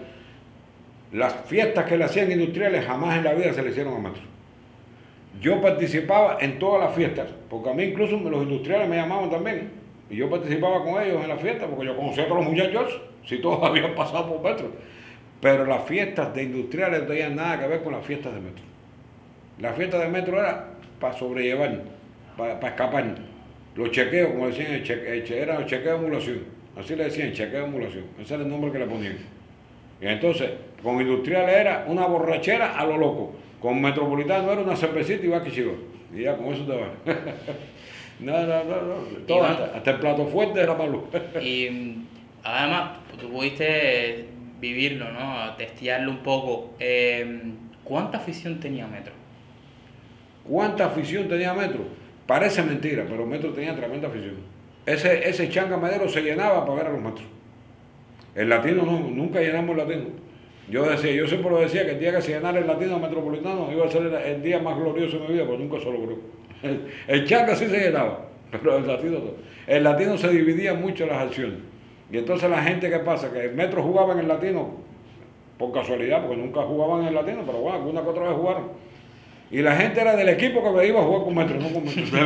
Las 1.13 1.35
fiestas 1.47 1.85
que 1.87 1.97
le 1.97 2.05
hacían 2.05 2.31
industriales 2.31 2.85
jamás 2.87 3.19
en 3.19 3.25
la 3.25 3.35
vida 3.35 3.53
se 3.53 3.63
le 3.63 3.71
hicieron 3.71 3.95
a 3.95 3.99
Metro. 3.99 4.23
Yo 5.41 5.61
participaba 5.61 6.39
en 6.41 6.59
todas 6.59 6.81
las 6.81 6.95
fiestas, 6.95 7.29
porque 7.49 7.71
a 7.71 7.75
mí 7.75 7.85
incluso 7.85 8.17
los 8.17 8.43
industriales 8.43 8.89
me 8.89 8.97
llamaban 8.97 9.31
también. 9.31 9.71
Y 10.09 10.17
yo 10.17 10.29
participaba 10.29 10.85
con 10.85 11.03
ellos 11.03 11.23
en 11.23 11.29
las 11.29 11.41
fiestas, 11.41 11.69
porque 11.69 11.87
yo 11.87 11.97
conocía 11.97 12.25
a 12.25 12.29
todos 12.29 12.45
los 12.45 12.53
muchachos, 12.53 13.01
si 13.25 13.39
todos 13.39 13.63
habían 13.69 13.95
pasado 13.95 14.29
por 14.29 14.43
Metro. 14.51 14.71
Pero 15.41 15.65
las 15.65 15.85
fiestas 15.85 16.35
de 16.35 16.43
industriales 16.43 17.01
no 17.01 17.07
tenían 17.07 17.37
nada 17.37 17.61
que 17.61 17.67
ver 17.67 17.83
con 17.83 17.93
las 17.93 18.05
fiestas 18.05 18.35
de 18.35 18.41
Metro. 18.41 18.65
La 19.59 19.73
fiesta 19.73 19.99
de 19.99 20.09
Metro 20.09 20.39
era 20.39 20.69
para 21.01 21.17
sobrellevar, 21.17 21.83
para, 22.37 22.69
escapar. 22.69 23.05
Los 23.75 23.91
chequeos, 23.91 24.31
como 24.31 24.49
decían, 24.49 24.73
el 24.73 24.83
cheque, 24.83 25.41
era 25.43 25.57
el 25.57 25.67
chequeo 25.67 25.93
de 25.93 25.99
emulación. 25.99 26.60
Así 26.81 26.97
le 26.97 27.05
decían, 27.05 27.33
chequeo 27.33 27.61
de 27.61 27.67
emulación. 27.67 28.05
Ese 28.21 28.35
era 28.35 28.43
el 28.43 28.49
nombre 28.49 28.73
que 28.73 28.79
le 28.79 28.87
ponían. 28.87 29.19
Y 30.01 30.07
entonces, 30.07 30.51
con 30.83 31.01
industriales 31.01 31.55
era 31.55 31.85
una 31.87 32.07
borrachera 32.07 32.79
a 32.79 32.87
lo 32.87 32.97
loco. 32.97 33.35
Con 33.61 33.81
Metropolitano 33.81 34.51
era 34.51 34.63
una 34.63 34.75
cervecita 34.75 35.27
y 35.27 35.29
va 35.29 35.45
que 35.45 35.51
chico. 35.51 35.73
Y 36.15 36.23
ya 36.23 36.37
con 36.37 36.47
eso 36.47 36.65
te 36.65 36.73
va. 36.73 36.89
no, 38.21 38.47
no, 38.47 38.65
no, 38.65 38.83
no. 39.29 39.45
hasta, 39.45 39.91
el 39.91 39.99
plato 39.99 40.27
fuerte 40.27 40.61
era 40.61 40.75
malo. 40.75 41.05
y 41.43 41.99
además, 42.43 42.99
tú 43.21 43.31
pudiste 43.31 44.25
vivirlo, 44.59 45.13
¿no? 45.13 45.55
Testearlo 45.57 46.11
un 46.11 46.23
poco. 46.23 46.75
Eh, 46.81 47.53
¿Cuánta 47.85 48.19
afición 48.19 48.59
tenía 48.59 48.87
Metro? 48.87 49.13
¿Cuánta 50.45 50.87
afición 50.87 51.29
tenía 51.29 51.53
Metro? 51.53 51.85
Parece 52.27 52.63
mentira, 52.63 53.05
pero 53.09 53.27
Metro 53.27 53.53
tenía 53.53 53.77
tremenda 53.77 54.09
afición. 54.09 54.37
Ese, 54.91 55.29
ese 55.29 55.49
changa 55.49 55.77
madero 55.77 56.09
se 56.09 56.21
llenaba 56.21 56.65
para 56.65 56.79
ver 56.79 56.87
a 56.89 56.91
los 56.91 57.01
metros. 57.01 57.27
El 58.35 58.49
latino 58.49 58.85
no, 58.85 58.99
nunca 58.99 59.41
llenamos 59.41 59.71
el 59.71 59.77
latino. 59.77 60.05
Yo 60.69 60.85
decía, 60.85 61.13
yo 61.13 61.29
siempre 61.29 61.51
lo 61.51 61.61
decía 61.61 61.85
que 61.85 61.93
el 61.93 62.01
día 62.01 62.15
que 62.15 62.23
se 62.23 62.33
llenara 62.33 62.59
el 62.59 62.67
latino 62.67 62.99
metropolitano 62.99 63.71
iba 63.73 63.87
a 63.87 63.91
ser 63.91 64.03
el, 64.03 64.43
día 64.43 64.59
más 64.59 64.77
glorioso 64.77 65.19
de 65.19 65.29
mi 65.29 65.35
vida, 65.35 65.45
pero 65.45 65.59
nunca 65.59 65.79
se 65.79 65.85
logró. 65.85 66.19
El, 66.63 66.87
el 67.07 67.25
changa 67.25 67.55
sí 67.55 67.67
se 67.67 67.79
llenaba, 67.79 68.27
pero 68.51 68.79
el 68.79 68.87
latino 68.87 69.19
no. 69.19 69.31
El 69.67 69.85
latino 69.85 70.19
se 70.19 70.29
dividía 70.29 70.75
mucho 70.75 71.07
las 71.07 71.19
acciones. 71.19 71.59
Y 72.11 72.19
entonces 72.19 72.51
la 72.51 72.63
gente 72.63 72.91
que 72.91 72.99
pasa, 72.99 73.33
que 73.33 73.45
el 73.45 73.55
metro 73.55 73.85
jugaba 73.85 74.15
en 74.15 74.21
el 74.21 74.29
latino, 74.29 74.71
por 75.57 75.73
casualidad, 75.73 76.23
porque 76.23 76.37
nunca 76.37 76.63
jugaban 76.63 77.03
en 77.03 77.09
el 77.09 77.15
latino, 77.15 77.43
pero 77.47 77.59
bueno, 77.59 77.79
alguna 77.79 78.03
que 78.03 78.09
otra 78.09 78.25
vez 78.25 78.33
jugaron. 78.33 78.65
Y 79.53 79.63
la 79.63 79.77
gente 79.77 80.01
era 80.01 80.17
del 80.17 80.31
equipo 80.31 80.65
que 80.65 80.71
me 80.71 80.87
iba 80.87 81.01
a 81.01 81.05
jugar 81.05 81.23
con 81.23 81.35
metro, 81.35 81.61
no 81.61 81.73
con 81.73 81.85
metro. 81.85 82.03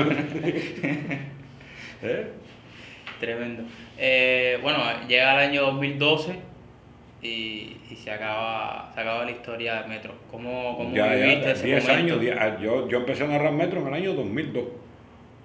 ¿Eh? 2.02 2.26
Tremendo. 3.20 3.62
Eh, 3.98 4.58
bueno, 4.62 4.78
llega 5.08 5.34
el 5.34 5.50
año 5.50 5.62
2012 5.62 6.34
y, 7.22 7.76
se, 7.96 8.10
acaba, 8.10 8.90
se 8.94 9.00
acaba 9.00 9.24
la 9.24 9.30
historia 9.30 9.82
de 9.82 9.88
Metro. 9.88 10.14
¿Cómo, 10.30 10.76
cómo 10.76 10.90
viviste 10.90 11.52
ese 11.52 11.66
10 11.66 11.88
años, 11.88 12.20
ah, 12.38 12.58
yo, 12.60 12.88
yo 12.88 12.98
empecé 12.98 13.24
a 13.24 13.28
narrar 13.28 13.52
Metro 13.52 13.80
en 13.80 13.86
el 13.88 13.94
año 13.94 14.14
2002. 14.14 14.64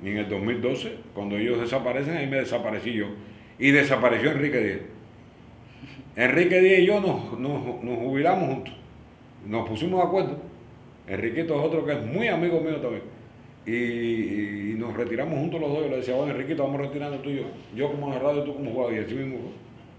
Y 0.03 0.09
en 0.09 0.17
el 0.17 0.29
2012, 0.29 0.95
cuando 1.13 1.37
ellos 1.37 1.59
desaparecen, 1.59 2.17
ahí 2.17 2.27
me 2.27 2.37
desaparecí 2.37 2.93
yo. 2.93 3.07
Y 3.57 3.71
desapareció 3.71 4.31
Enrique 4.31 4.59
Díaz. 4.59 4.79
Enrique 6.15 6.61
Díaz 6.61 6.79
y 6.79 6.85
yo 6.85 6.99
nos, 6.99 7.39
nos, 7.39 7.83
nos 7.83 7.97
jubilamos 7.97 8.49
juntos. 8.49 8.73
Nos 9.45 9.67
pusimos 9.67 10.01
de 10.01 10.07
acuerdo. 10.07 10.41
Enriquito 11.07 11.59
es 11.59 11.65
otro 11.65 11.85
que 11.85 11.93
es 11.93 12.05
muy 12.05 12.27
amigo 12.27 12.61
mío 12.61 12.77
también 12.77 13.18
y, 13.65 14.75
nos 14.77 14.95
retiramos 14.95 15.37
juntos 15.37 15.59
los 15.59 15.69
dos. 15.69 15.83
Yo 15.83 15.89
le 15.89 15.97
decía, 15.97 16.15
bueno, 16.15 16.31
Enriquito, 16.31 16.63
vamos 16.63 16.81
retirando 16.81 17.17
tú 17.19 17.29
y 17.29 17.37
yo. 17.37 17.43
Yo 17.75 17.91
como 17.91 18.09
narrador 18.09 18.43
y 18.43 18.45
tú 18.45 18.55
como 18.55 18.71
jugador, 18.71 18.93
y 18.93 18.97
así 18.99 19.13
mismo 19.13 19.37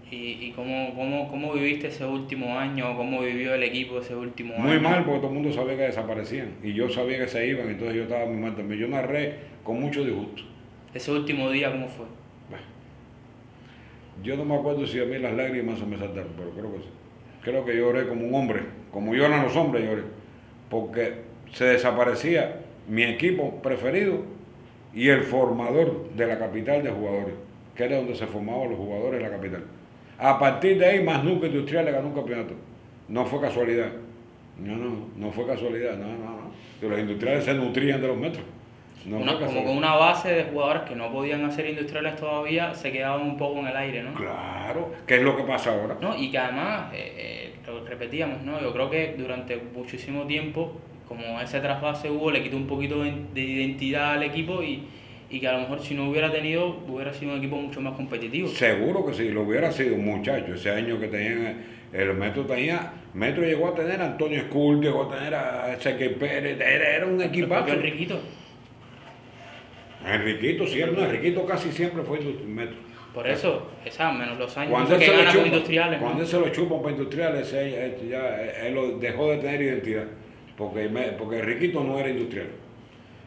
¿Y, 0.09 0.15
y 0.15 0.53
cómo, 0.53 0.93
cómo, 0.93 1.29
cómo, 1.29 1.53
viviste 1.53 1.87
ese 1.87 2.03
último 2.05 2.57
año? 2.57 2.97
¿Cómo 2.97 3.21
vivió 3.21 3.53
el 3.53 3.63
equipo 3.63 3.99
ese 3.99 4.13
último 4.13 4.55
año? 4.55 4.63
Muy 4.63 4.79
mal, 4.79 5.05
porque 5.05 5.19
todo 5.19 5.29
el 5.29 5.35
mundo 5.35 5.53
sabía 5.53 5.77
que 5.77 5.83
desaparecían. 5.83 6.55
Y 6.61 6.73
yo 6.73 6.89
sabía 6.89 7.19
que 7.19 7.27
se 7.27 7.47
iban, 7.47 7.69
entonces 7.69 7.95
yo 7.95 8.03
estaba 8.03 8.25
muy 8.25 8.37
mal 8.37 8.55
también. 8.55 8.81
Yo 8.81 8.87
narré 8.89 9.35
con 9.63 9.79
mucho 9.79 10.03
disgusto. 10.03 10.43
¿Ese 10.93 11.11
último 11.11 11.49
día 11.49 11.71
cómo 11.71 11.87
fue? 11.87 12.05
yo 14.23 14.37
no 14.37 14.45
me 14.45 14.55
acuerdo 14.55 14.85
si 14.85 14.99
a 14.99 15.05
mí 15.05 15.17
las 15.17 15.33
lágrimas 15.33 15.79
se 15.79 15.85
me 15.85 15.97
saltaron, 15.97 16.31
pero 16.37 16.51
creo 16.51 16.73
que 16.73 16.79
sí. 16.79 16.89
Creo 17.41 17.65
que 17.65 17.75
lloré 17.75 18.07
como 18.07 18.27
un 18.27 18.35
hombre, 18.35 18.61
como 18.91 19.15
lloran 19.15 19.43
los 19.43 19.55
hombres 19.55 19.83
lloré. 19.83 20.03
Porque 20.69 21.13
se 21.53 21.65
desaparecía 21.65 22.61
mi 22.91 23.03
equipo 23.03 23.61
preferido 23.61 24.17
y 24.93 25.07
el 25.07 25.23
formador 25.23 26.09
de 26.13 26.27
la 26.27 26.37
capital 26.37 26.83
de 26.83 26.89
jugadores, 26.91 27.33
que 27.73 27.85
era 27.85 27.95
donde 27.95 28.15
se 28.15 28.27
formaban 28.27 28.69
los 28.69 28.77
jugadores 28.77 29.21
de 29.21 29.29
la 29.29 29.33
capital. 29.33 29.63
A 30.19 30.37
partir 30.37 30.77
de 30.77 30.85
ahí, 30.85 31.01
más 31.01 31.23
nunca 31.23 31.47
Industrial 31.47 31.85
le 31.85 31.91
ganó 31.91 32.09
un 32.09 32.13
campeonato. 32.13 32.53
No 33.07 33.25
fue 33.25 33.39
casualidad. 33.39 33.87
No, 34.59 34.75
no, 34.75 35.07
no 35.15 35.31
fue 35.31 35.47
casualidad. 35.47 35.95
No, 35.97 36.05
no, 36.07 36.51
no. 36.81 36.89
los 36.89 36.99
industriales 36.99 37.45
se 37.45 37.53
nutrían 37.53 38.01
de 38.01 38.07
los 38.09 38.17
metros. 38.17 38.43
No 39.05 39.19
Una- 39.19 39.39
como 39.39 39.63
con 39.63 39.77
una 39.77 39.95
base 39.95 40.27
de 40.33 40.43
jugadores 40.43 40.83
que 40.83 40.95
no 40.95 41.11
podían 41.13 41.45
hacer 41.45 41.67
industriales 41.69 42.17
todavía, 42.17 42.75
se 42.75 42.91
quedaban 42.91 43.21
un 43.21 43.37
poco 43.37 43.59
en 43.61 43.67
el 43.67 43.77
aire, 43.77 44.03
¿no? 44.03 44.13
Claro, 44.13 44.91
¿qué 45.07 45.15
es 45.15 45.23
lo 45.23 45.37
que 45.37 45.43
pasa 45.43 45.71
ahora? 45.73 45.95
¿no? 46.01 46.15
Y 46.17 46.29
que 46.29 46.37
además, 46.37 46.91
eh, 46.93 47.13
eh, 47.17 47.53
lo 47.65 47.85
repetíamos, 47.85 48.41
¿no? 48.43 48.61
Yo 48.61 48.73
creo 48.73 48.89
que 48.89 49.15
durante 49.17 49.55
muchísimo 49.73 50.25
tiempo, 50.27 50.73
como 51.11 51.41
ese 51.41 51.59
trasvase 51.59 52.09
hubo, 52.09 52.31
le 52.31 52.41
quitó 52.41 52.55
un 52.57 52.67
poquito 52.67 53.03
de, 53.03 53.13
de 53.33 53.41
identidad 53.41 54.13
al 54.13 54.23
equipo 54.23 54.63
y, 54.63 54.83
y 55.29 55.39
que 55.39 55.47
a 55.47 55.53
lo 55.53 55.59
mejor 55.59 55.81
si 55.81 55.93
no 55.93 56.09
hubiera 56.09 56.31
tenido, 56.31 56.69
hubiera 56.87 57.13
sido 57.13 57.33
un 57.33 57.39
equipo 57.39 57.57
mucho 57.57 57.81
más 57.81 57.93
competitivo. 57.95 58.47
Seguro 58.47 59.05
que 59.05 59.13
sí, 59.13 59.29
lo 59.29 59.41
hubiera 59.41 59.71
sido 59.71 59.97
muchacho, 59.97 60.53
ese 60.53 60.69
año 60.71 60.99
que 60.99 61.07
tenían, 61.07 61.57
el 61.91 62.13
Metro 62.13 62.45
tenía, 62.45 62.93
Metro 63.13 63.43
llegó 63.43 63.67
a 63.67 63.75
tener 63.75 63.99
a 64.01 64.05
Antonio 64.05 64.39
Skull, 64.43 64.81
llegó 64.81 65.03
a 65.11 65.15
tener 65.17 65.35
a 65.35 65.73
Ezequiel 65.73 66.15
Pérez, 66.15 66.59
era, 66.61 66.95
era 66.95 67.05
un 67.05 67.19
El 67.21 67.27
equipazo. 67.27 67.73
Enriquito. 67.73 68.19
Enriquito 70.05 70.63
no, 70.93 71.05
Enriquito 71.05 71.45
casi 71.45 71.71
siempre 71.71 72.01
fue 72.03 72.19
industri- 72.19 72.45
Metro. 72.45 72.77
Por 73.13 73.27
eso, 73.27 73.67
esa, 73.83 74.09
menos 74.13 74.39
los 74.39 74.57
años 74.57 74.71
Cuando 74.71 74.97
que 74.97 75.03
se 75.05 75.11
lo 75.11 75.17
gana 75.17 75.25
con 75.31 75.33
chupa, 75.35 75.47
industriales, 75.47 75.99
¿no? 75.99 76.05
cuando 76.05 76.23
él 76.23 76.29
se 76.29 76.39
lo 76.39 76.49
chupa 76.49 76.77
para 76.81 76.91
industriales, 76.91 77.51
él, 77.53 77.73
él 77.73 78.09
ya, 78.09 78.41
él 78.65 78.73
lo 78.73 78.97
dejó 78.99 79.31
de 79.31 79.37
tener 79.39 79.61
identidad, 79.61 80.05
porque, 80.61 80.87
me- 80.89 81.11
porque 81.13 81.39
Enriquito 81.39 81.83
no 81.83 81.97
era 81.99 82.09
industrial. 82.09 82.47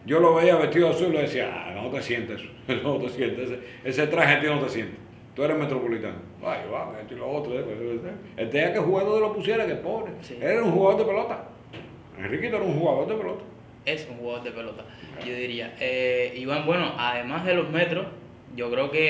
Yo 0.07 0.20
lo 0.20 0.35
veía 0.35 0.57
vestido 0.57 0.90
azul 0.90 1.09
y 1.09 1.12
le 1.16 1.23
decía, 1.23 1.51
ah, 1.53 1.73
no 1.75 1.88
te 1.90 2.03
sientes, 2.03 2.40
no 2.85 2.97
te 2.99 3.09
sientes, 3.09 3.51
ese, 3.51 3.59
ese 3.85 4.07
traje 4.07 4.35
a 4.35 4.40
ti 4.40 4.47
no 4.47 4.61
te 4.61 4.68
sientes. 4.68 4.97
Tú 5.35 5.42
eres 5.42 5.57
metropolitano. 5.59 6.14
Ay, 6.44 6.61
va, 6.73 6.94
esto 7.01 7.14
y 7.14 7.16
lo 7.18 7.29
otro. 7.29 7.55
Él 7.59 8.51
tenía 8.51 8.73
que 8.73 8.79
jugar 8.79 9.05
donde 9.07 9.20
lo 9.20 9.33
pusiera, 9.35 9.66
que 9.66 9.75
pobre. 9.75 10.12
Sí. 10.20 10.38
Era 10.40 10.62
un 10.62 10.70
jugador 10.70 11.01
de 11.01 11.05
pelota. 11.07 11.44
Enriquito 12.18 12.57
era 12.57 12.64
un 12.64 12.79
jugador 12.79 13.09
de 13.09 13.14
pelota. 13.16 13.42
Es 13.85 14.07
un 14.09 14.16
jugador 14.18 14.44
de 14.44 14.51
pelota, 14.53 14.85
yo 15.27 15.35
diría. 15.35 15.75
Eh, 15.81 16.35
Iván, 16.37 16.64
bueno, 16.66 16.92
además 16.97 17.44
de 17.44 17.55
los 17.55 17.68
metros, 17.70 18.07
yo 18.57 18.70
creo 18.70 18.90
que 18.90 19.01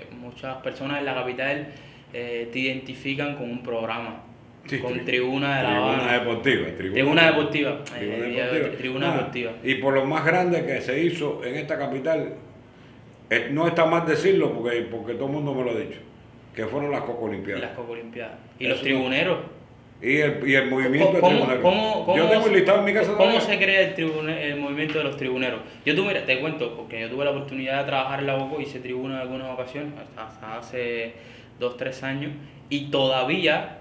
eh, 0.00 0.06
muchas 0.18 0.56
personas 0.62 0.98
en 1.00 1.04
la 1.04 1.14
capital 1.14 1.68
eh, 2.12 2.48
te 2.52 2.58
identifican 2.58 3.36
con 3.36 3.50
un 3.50 3.62
programa, 3.62 4.22
Sí, 4.66 4.78
con 4.78 4.92
tri- 4.94 5.04
Tribuna 5.04 5.56
de 5.58 5.62
la 5.64 5.68
Tribuna 5.70 5.94
Habana. 5.94 6.12
deportiva. 6.12 6.66
Tribuna 6.76 7.26
deportiva. 7.26 7.84
Tribuna 7.84 8.16
eh, 8.26 8.30
deportiva. 8.30 8.78
Tribuna 8.78 9.08
Ah, 9.12 9.16
deportiva. 9.16 9.52
Y 9.64 9.74
por 9.76 9.94
lo 9.94 10.04
más 10.04 10.24
grande 10.24 10.64
que 10.64 10.80
se 10.80 11.02
hizo 11.02 11.42
en 11.44 11.56
esta 11.56 11.78
capital, 11.78 12.34
eh, 13.30 13.48
no 13.50 13.66
está 13.66 13.86
mal 13.86 14.06
decirlo 14.06 14.52
porque, 14.52 14.82
porque 14.82 15.14
todo 15.14 15.26
el 15.26 15.32
mundo 15.32 15.54
me 15.54 15.64
lo 15.64 15.70
ha 15.70 15.74
dicho, 15.80 15.98
que 16.54 16.66
fueron 16.66 16.90
las 16.90 17.00
Coco 17.02 17.26
Y 17.26 17.30
Olimpiadas. 17.30 17.62
las 17.62 17.72
Copa 17.72 17.92
Olimpiadas. 17.92 18.34
Y 18.58 18.64
Eso 18.66 18.74
los 18.74 18.82
tribuneros. 18.82 19.38
Y 20.02 20.16
el, 20.16 20.48
y 20.48 20.54
el 20.54 20.70
movimiento 20.70 21.12
de 21.12 21.20
¿Cómo, 21.20 21.32
tribuneros. 21.36 21.62
cómo- 21.62 22.04
cómo- 22.06 22.16
Yo 22.16 22.26
tengo 22.28 22.46
el 22.46 22.52
listado 22.54 22.78
en 22.78 22.84
mi 22.86 22.94
casa 22.94 23.12
¿Cómo 23.18 23.38
se 23.40 23.58
crea 23.58 23.80
el, 23.82 23.94
tribune- 23.94 24.42
el 24.44 24.56
movimiento 24.58 24.96
de 24.98 25.04
los 25.04 25.16
tribuneros? 25.16 25.60
Yo 25.84 25.94
tuve, 25.94 26.14
te 26.14 26.40
cuento, 26.40 26.74
porque 26.76 27.00
yo 27.02 27.10
tuve 27.10 27.24
la 27.26 27.32
oportunidad 27.32 27.80
de 27.80 27.84
trabajar 27.86 28.20
en 28.20 28.26
la 28.26 28.34
Boco, 28.36 28.60
hice 28.62 28.78
tribuna 28.80 29.16
en 29.16 29.20
algunas 29.22 29.50
ocasiones, 29.52 29.92
hasta 30.16 30.58
hace 30.58 31.12
dos, 31.58 31.76
tres 31.76 32.02
años, 32.02 32.32
y 32.70 32.90
todavía 32.90 33.76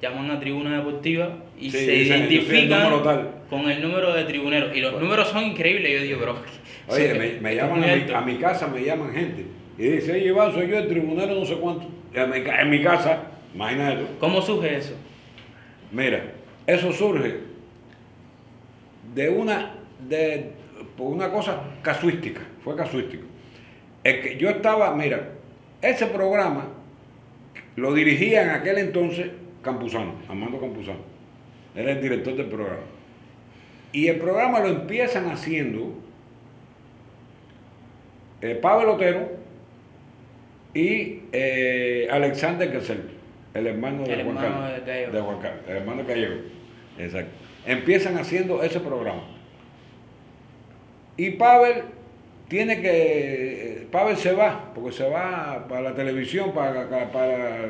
llaman 0.00 0.30
a 0.30 0.40
tribuna 0.40 0.78
deportiva 0.78 1.36
y 1.58 1.70
Sí, 1.70 1.78
se 1.78 1.90
dicen, 1.90 2.22
el 2.22 2.32
identifican 2.32 3.02
tal. 3.02 3.30
con 3.48 3.70
el 3.70 3.82
número 3.82 4.12
de 4.12 4.24
tribuneros. 4.24 4.76
Y 4.76 4.80
los 4.80 5.00
números 5.00 5.28
son 5.28 5.44
increíbles, 5.44 5.92
yo 5.92 6.02
digo, 6.02 6.18
pero... 6.20 6.36
Oye, 6.88 7.38
me, 7.40 7.54
llaman 7.54 7.82
a 7.82 7.86
mi, 7.86 7.92
alto. 7.92 8.16
a 8.16 8.20
mi 8.20 8.36
casa, 8.36 8.66
me 8.68 8.84
llaman 8.84 9.12
gente. 9.12 9.46
Y 9.78 9.82
dice, 9.88 10.12
oye, 10.12 10.26
Iván, 10.26 10.52
soy 10.52 10.68
yo 10.68 10.78
el 10.78 10.88
tribunero 10.88 11.34
no 11.34 11.44
sé 11.44 11.56
cuánto. 11.56 11.88
En 12.14 12.30
mi, 12.30 12.36
en 12.36 12.70
mi 12.70 12.82
casa, 12.82 13.24
imagínate. 13.54 14.06
¿Cómo 14.20 14.40
surge 14.40 14.76
eso? 14.76 14.94
Mira, 15.90 16.32
eso 16.66 16.92
surge 16.92 17.38
de 19.14 19.28
una, 19.28 19.74
de, 20.08 20.52
por 20.96 21.12
una 21.12 21.30
cosa 21.30 21.60
casuística, 21.82 22.40
fue 22.62 22.76
casuístico. 22.76 23.24
Es 24.04 24.20
que 24.20 24.36
yo 24.36 24.48
estaba, 24.48 24.94
mira, 24.94 25.32
ese 25.82 26.06
programa 26.06 26.68
lo 27.76 27.92
dirigía 27.92 28.42
en 28.42 28.50
aquel 28.50 28.78
entonces 28.78 29.30
Campuzano, 29.66 30.14
Armando 30.28 30.58
Campuzano. 30.58 31.00
Era 31.74 31.92
el 31.92 32.00
director 32.00 32.34
del 32.34 32.46
programa. 32.46 32.80
Y 33.92 34.08
el 34.08 34.16
programa 34.16 34.60
lo 34.60 34.68
empiezan 34.68 35.26
haciendo 35.28 35.92
eh, 38.40 38.54
Pavel 38.54 38.88
Otero 38.88 39.28
y 40.74 41.20
eh, 41.32 42.08
Alexander 42.10 42.70
Kessel, 42.70 43.02
el 43.54 43.66
hermano 43.66 44.04
de 44.04 44.14
El 44.14 44.24
Juan 44.24 44.36
hermano 44.38 44.60
Carlos. 44.60 44.86
de 44.86 44.92
Gallego. 44.92 45.12
de 45.12 45.20
Juan 45.20 45.38
Carlos, 45.40 45.60
el 45.68 45.76
hermano 45.76 46.04
Gallego. 46.06 46.34
Exacto. 46.98 47.30
Empiezan 47.66 48.16
haciendo 48.18 48.62
ese 48.62 48.80
programa. 48.80 49.22
Y 51.16 51.30
Pavel 51.30 51.82
tiene 52.48 52.80
que. 52.80 52.90
eh, 53.82 53.86
Pavel 53.90 54.16
se 54.16 54.32
va, 54.32 54.72
porque 54.74 54.92
se 54.92 55.08
va 55.08 55.66
para 55.68 55.80
la 55.80 55.94
televisión, 55.94 56.52
para, 56.52 56.88
para, 57.10 57.68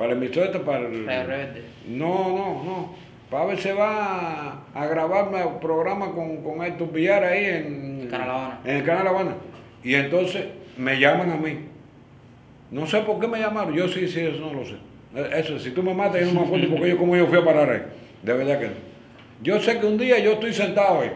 para, 0.00 0.12
el 0.12 0.18
emisor 0.18 0.44
este, 0.46 0.58
para 0.60 0.78
el- 0.86 1.06
Rebelde. 1.06 1.64
no, 1.86 2.28
no, 2.30 2.64
no. 2.64 2.94
Pavel 3.30 3.58
se 3.58 3.72
va 3.72 4.64
a, 4.74 4.82
a 4.82 4.86
grabarme 4.86 5.44
un 5.44 5.60
programa 5.60 6.10
con, 6.12 6.38
con 6.42 6.64
Héctor 6.64 6.90
Villar 6.90 7.22
ahí 7.22 7.44
en, 7.44 8.08
Habana. 8.12 8.58
en 8.64 8.76
el 8.78 8.84
Canal 8.84 9.06
Habana. 9.06 9.34
Y 9.84 9.94
entonces 9.94 10.46
me 10.76 10.98
llaman 10.98 11.30
a 11.30 11.36
mí. 11.36 11.56
No 12.72 12.86
sé 12.86 13.00
por 13.02 13.20
qué 13.20 13.28
me 13.28 13.38
llamaron. 13.38 13.72
Yo 13.74 13.86
sí, 13.86 14.08
sí, 14.08 14.20
eso 14.20 14.40
no 14.40 14.54
lo 14.54 14.64
sé. 14.64 14.74
Eh, 15.14 15.30
Eso, 15.34 15.58
si 15.60 15.70
tú 15.70 15.82
me 15.82 15.94
matas, 15.94 16.20
yo 16.22 16.26
no 16.32 16.40
me 16.40 16.46
acuerdo 16.46 16.68
porque 16.70 16.88
yo 16.90 16.98
como 16.98 17.14
yo 17.16 17.26
fui 17.28 17.38
a 17.38 17.44
parar 17.44 17.70
ahí. 17.70 17.82
De 18.22 18.32
verdad 18.32 18.58
que 18.58 18.66
no. 18.66 18.72
Yo 19.42 19.60
sé 19.60 19.78
que 19.78 19.86
un 19.86 19.96
día 19.98 20.18
yo 20.18 20.32
estoy 20.32 20.52
sentado 20.52 21.00
ahí. 21.02 21.12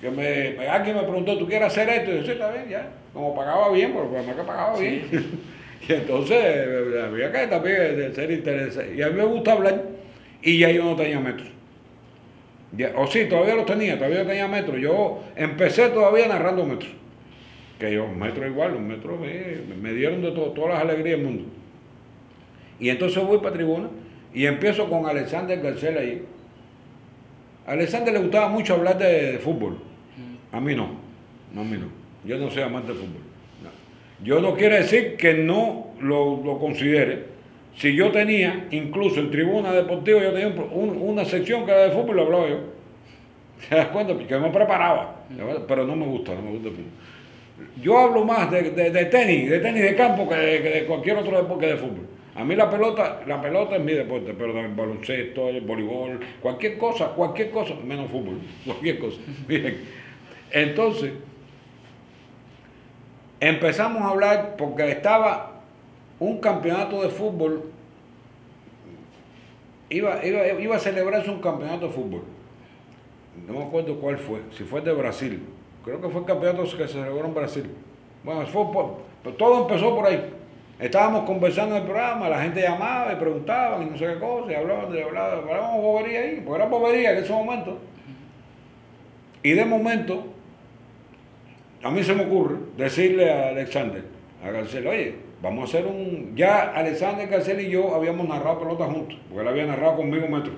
Que 0.00 0.10
me, 0.10 0.50
me- 0.58 0.68
alguien 0.68 0.96
me 0.96 1.02
preguntó, 1.02 1.38
¿tú 1.38 1.46
quieres 1.46 1.68
hacer 1.68 1.88
esto? 1.88 2.10
Y 2.12 2.16
yo, 2.18 2.22
sí, 2.24 2.30
está 2.32 2.50
bien, 2.50 2.68
ya. 2.68 2.88
Como 3.12 3.34
pagaba 3.34 3.70
bien, 3.70 3.92
porque 3.92 4.16
además 4.16 4.36
que 4.36 4.42
pagaba 4.42 4.76
bien. 4.78 5.06
y 5.88 5.92
entonces 5.92 6.38
eh, 6.40 7.02
había 7.04 7.32
que 7.32 7.46
también 7.46 7.76
eh, 7.78 8.10
ser 8.14 8.30
interesante. 8.30 8.94
Y 8.94 9.02
a 9.02 9.08
mí 9.08 9.14
me 9.14 9.24
gusta 9.24 9.52
hablar. 9.52 9.82
Y 10.42 10.58
ya 10.58 10.70
yo 10.70 10.84
no 10.84 10.96
tenía 10.96 11.20
metros. 11.20 11.48
Ya, 12.76 12.92
o 12.96 13.06
sí, 13.06 13.26
todavía 13.26 13.54
los 13.54 13.66
tenía, 13.66 13.96
todavía 13.96 14.26
tenía 14.26 14.48
metros. 14.48 14.80
Yo 14.80 15.22
empecé 15.36 15.88
todavía 15.90 16.26
narrando 16.28 16.64
metros. 16.66 16.92
Que 17.78 17.92
yo, 17.92 18.06
metros 18.08 18.46
igual, 18.46 18.72
los 18.72 18.80
metros 18.80 19.18
me, 19.20 19.76
me 19.80 19.92
dieron 19.92 20.22
de 20.22 20.32
todo, 20.32 20.50
todas 20.50 20.74
las 20.74 20.82
alegrías 20.82 21.18
del 21.18 21.26
mundo. 21.26 21.44
Y 22.78 22.88
entonces 22.88 23.22
voy 23.22 23.38
para 23.38 23.52
tribuna 23.52 23.88
y 24.32 24.46
empiezo 24.46 24.88
con 24.88 25.06
Alexander 25.06 25.60
García 25.60 25.90
ahí. 25.98 26.24
A 27.66 27.72
Alexander 27.72 28.12
le 28.12 28.20
gustaba 28.20 28.48
mucho 28.48 28.74
hablar 28.74 28.98
de, 28.98 29.32
de 29.32 29.38
fútbol. 29.38 29.78
A 30.52 30.60
mí 30.60 30.74
no, 30.74 30.88
no, 31.52 31.60
a 31.62 31.64
mí 31.64 31.78
no. 31.78 31.86
Yo 32.24 32.38
no 32.38 32.50
soy 32.50 32.62
amante 32.62 32.92
de 32.92 32.98
fútbol. 32.98 33.22
Yo 34.22 34.40
no 34.40 34.54
quiero 34.54 34.76
decir 34.76 35.16
que 35.16 35.34
no 35.34 35.88
lo, 36.00 36.40
lo 36.44 36.58
considere. 36.58 37.24
Si 37.76 37.94
yo 37.96 38.10
tenía, 38.12 38.68
incluso 38.70 39.20
en 39.20 39.30
tribuna 39.30 39.72
deportiva, 39.72 40.22
yo 40.22 40.32
tenía 40.32 40.48
un- 40.48 40.68
un- 40.72 40.96
una 41.10 41.24
sección 41.24 41.64
que 41.66 41.72
era 41.72 41.82
de 41.84 41.90
fútbol, 41.90 42.16
lo 42.16 42.22
hablaba 42.22 42.48
yo. 42.48 42.58
¿Se 43.68 43.74
das 43.74 43.88
cuenta? 43.88 44.14
Porque 44.14 44.36
me 44.38 44.50
preparaba. 44.50 45.24
Pero 45.66 45.84
no 45.86 45.96
me 45.96 46.06
gusta, 46.06 46.34
no 46.34 46.42
me 46.42 46.50
gusta 46.52 46.68
el 46.68 46.74
fútbol. 46.74 46.90
Yo 47.82 47.98
hablo 47.98 48.24
más 48.24 48.50
de, 48.50 48.70
de- 48.70 48.90
de 48.90 49.04
tenis, 49.06 49.50
de 49.50 49.58
tenis 49.60 49.82
de 49.82 49.94
campo 49.96 50.28
que 50.28 50.34
de, 50.36 50.62
que 50.62 50.68
de 50.70 50.84
cualquier 50.86 51.16
otro 51.16 51.36
deporte 51.36 51.66
que 51.66 51.72
de 51.72 51.78
fútbol. 51.78 52.06
A 52.36 52.44
mí 52.44 52.56
la 52.56 52.68
pelota, 52.68 53.20
la 53.28 53.40
pelota 53.40 53.76
es 53.76 53.82
mi 53.82 53.92
deporte, 53.92 54.34
pero 54.36 54.58
el 54.58 54.74
baloncesto, 54.74 55.48
el 55.48 55.60
voleibol, 55.60 56.18
cualquier 56.40 56.76
cosa, 56.78 57.08
cualquier 57.10 57.50
cosa, 57.50 57.74
menos 57.84 58.10
fútbol, 58.10 58.38
cualquier 58.64 58.98
cosa. 58.98 59.18
Miren, 59.48 59.76
entonces, 60.50 61.12
empezamos 63.48 64.02
a 64.02 64.08
hablar 64.08 64.56
porque 64.56 64.90
estaba 64.90 65.60
un 66.18 66.38
campeonato 66.38 67.02
de 67.02 67.10
fútbol, 67.10 67.70
iba, 69.90 70.24
iba, 70.24 70.46
iba 70.46 70.76
a 70.76 70.78
celebrarse 70.78 71.30
un 71.30 71.40
campeonato 71.40 71.86
de 71.86 71.92
fútbol. 71.92 72.22
No 73.46 73.54
me 73.54 73.64
acuerdo 73.64 73.98
cuál 74.00 74.16
fue, 74.16 74.40
si 74.52 74.64
fue 74.64 74.80
de 74.80 74.92
Brasil. 74.92 75.46
Creo 75.84 76.00
que 76.00 76.08
fue 76.08 76.20
el 76.20 76.26
campeonato 76.26 76.62
que 76.62 76.88
se 76.88 76.88
celebró 76.88 77.26
en 77.26 77.34
Brasil. 77.34 77.70
Bueno, 78.22 78.46
fue 78.46 78.64
pero 79.22 79.36
todo 79.36 79.62
empezó 79.62 79.94
por 79.94 80.06
ahí. 80.06 80.32
Estábamos 80.78 81.24
conversando 81.24 81.76
en 81.76 81.82
el 81.82 81.88
programa, 81.88 82.28
la 82.28 82.42
gente 82.42 82.62
llamaba 82.62 83.12
y 83.12 83.16
preguntaban 83.16 83.82
y 83.82 83.90
no 83.90 83.96
sé 83.96 84.06
qué 84.06 84.18
cosa, 84.18 84.52
y 84.52 84.54
hablaban 84.54 84.90
de 84.90 85.04
hablaban, 85.04 85.38
hablábamos 85.40 85.82
bobería 85.82 86.20
ahí, 86.20 86.42
porque 86.44 86.62
era 86.62 86.70
bobería 86.70 87.12
en 87.12 87.18
ese 87.18 87.32
momento. 87.32 87.78
Y 89.42 89.52
de 89.52 89.64
momento, 89.64 90.33
a 91.84 91.90
mí 91.90 92.02
se 92.02 92.14
me 92.14 92.24
ocurre 92.24 92.56
decirle 92.78 93.30
a 93.30 93.48
Alexander, 93.50 94.02
a 94.42 94.50
Garcel, 94.50 94.86
oye, 94.86 95.14
vamos 95.42 95.62
a 95.62 95.64
hacer 95.76 95.86
un... 95.86 96.34
Ya 96.34 96.72
Alexander 96.72 97.28
Garcel 97.28 97.60
y 97.60 97.68
yo 97.68 97.94
habíamos 97.94 98.26
narrado 98.26 98.58
pelota 98.58 98.86
juntos, 98.86 99.18
porque 99.28 99.42
él 99.42 99.48
había 99.48 99.66
narrado 99.66 99.96
conmigo 99.96 100.26
metro, 100.26 100.54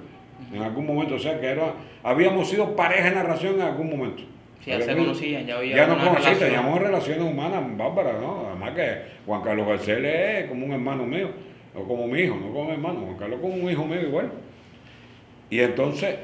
en 0.52 0.62
algún 0.62 0.86
momento, 0.86 1.16
o 1.16 1.18
sea 1.18 1.40
que 1.40 1.48
era, 1.48 1.74
habíamos 2.04 2.48
sido 2.48 2.76
pareja 2.76 3.10
de 3.10 3.16
narración 3.16 3.56
en 3.56 3.62
algún 3.62 3.90
momento. 3.90 4.22
Sí, 4.64 4.70
ya 4.70 4.80
se 4.80 4.96
conocían, 4.96 5.46
ya 5.46 5.56
había 5.56 5.76
ya 5.76 5.86
nos 5.88 6.00
relación. 6.00 6.38
teníamos 6.38 6.80
relaciones 6.80 7.22
humanas 7.22 7.76
bárbaras, 7.76 8.20
¿no? 8.20 8.46
Además 8.48 8.74
que 8.74 8.96
Juan 9.26 9.42
Carlos 9.42 9.66
Garcel 9.66 10.04
es 10.04 10.46
como 10.46 10.64
un 10.64 10.72
hermano 10.72 11.04
mío, 11.04 11.30
o 11.74 11.82
como 11.82 12.06
mi 12.06 12.20
hijo, 12.20 12.36
no 12.36 12.52
como 12.52 12.66
mi 12.66 12.72
hermano, 12.72 13.00
Juan 13.00 13.16
Carlos 13.16 13.40
como 13.40 13.54
un 13.54 13.68
hijo 13.68 13.84
mío 13.84 14.00
igual. 14.00 14.30
Y 15.50 15.58
entonces, 15.58 16.16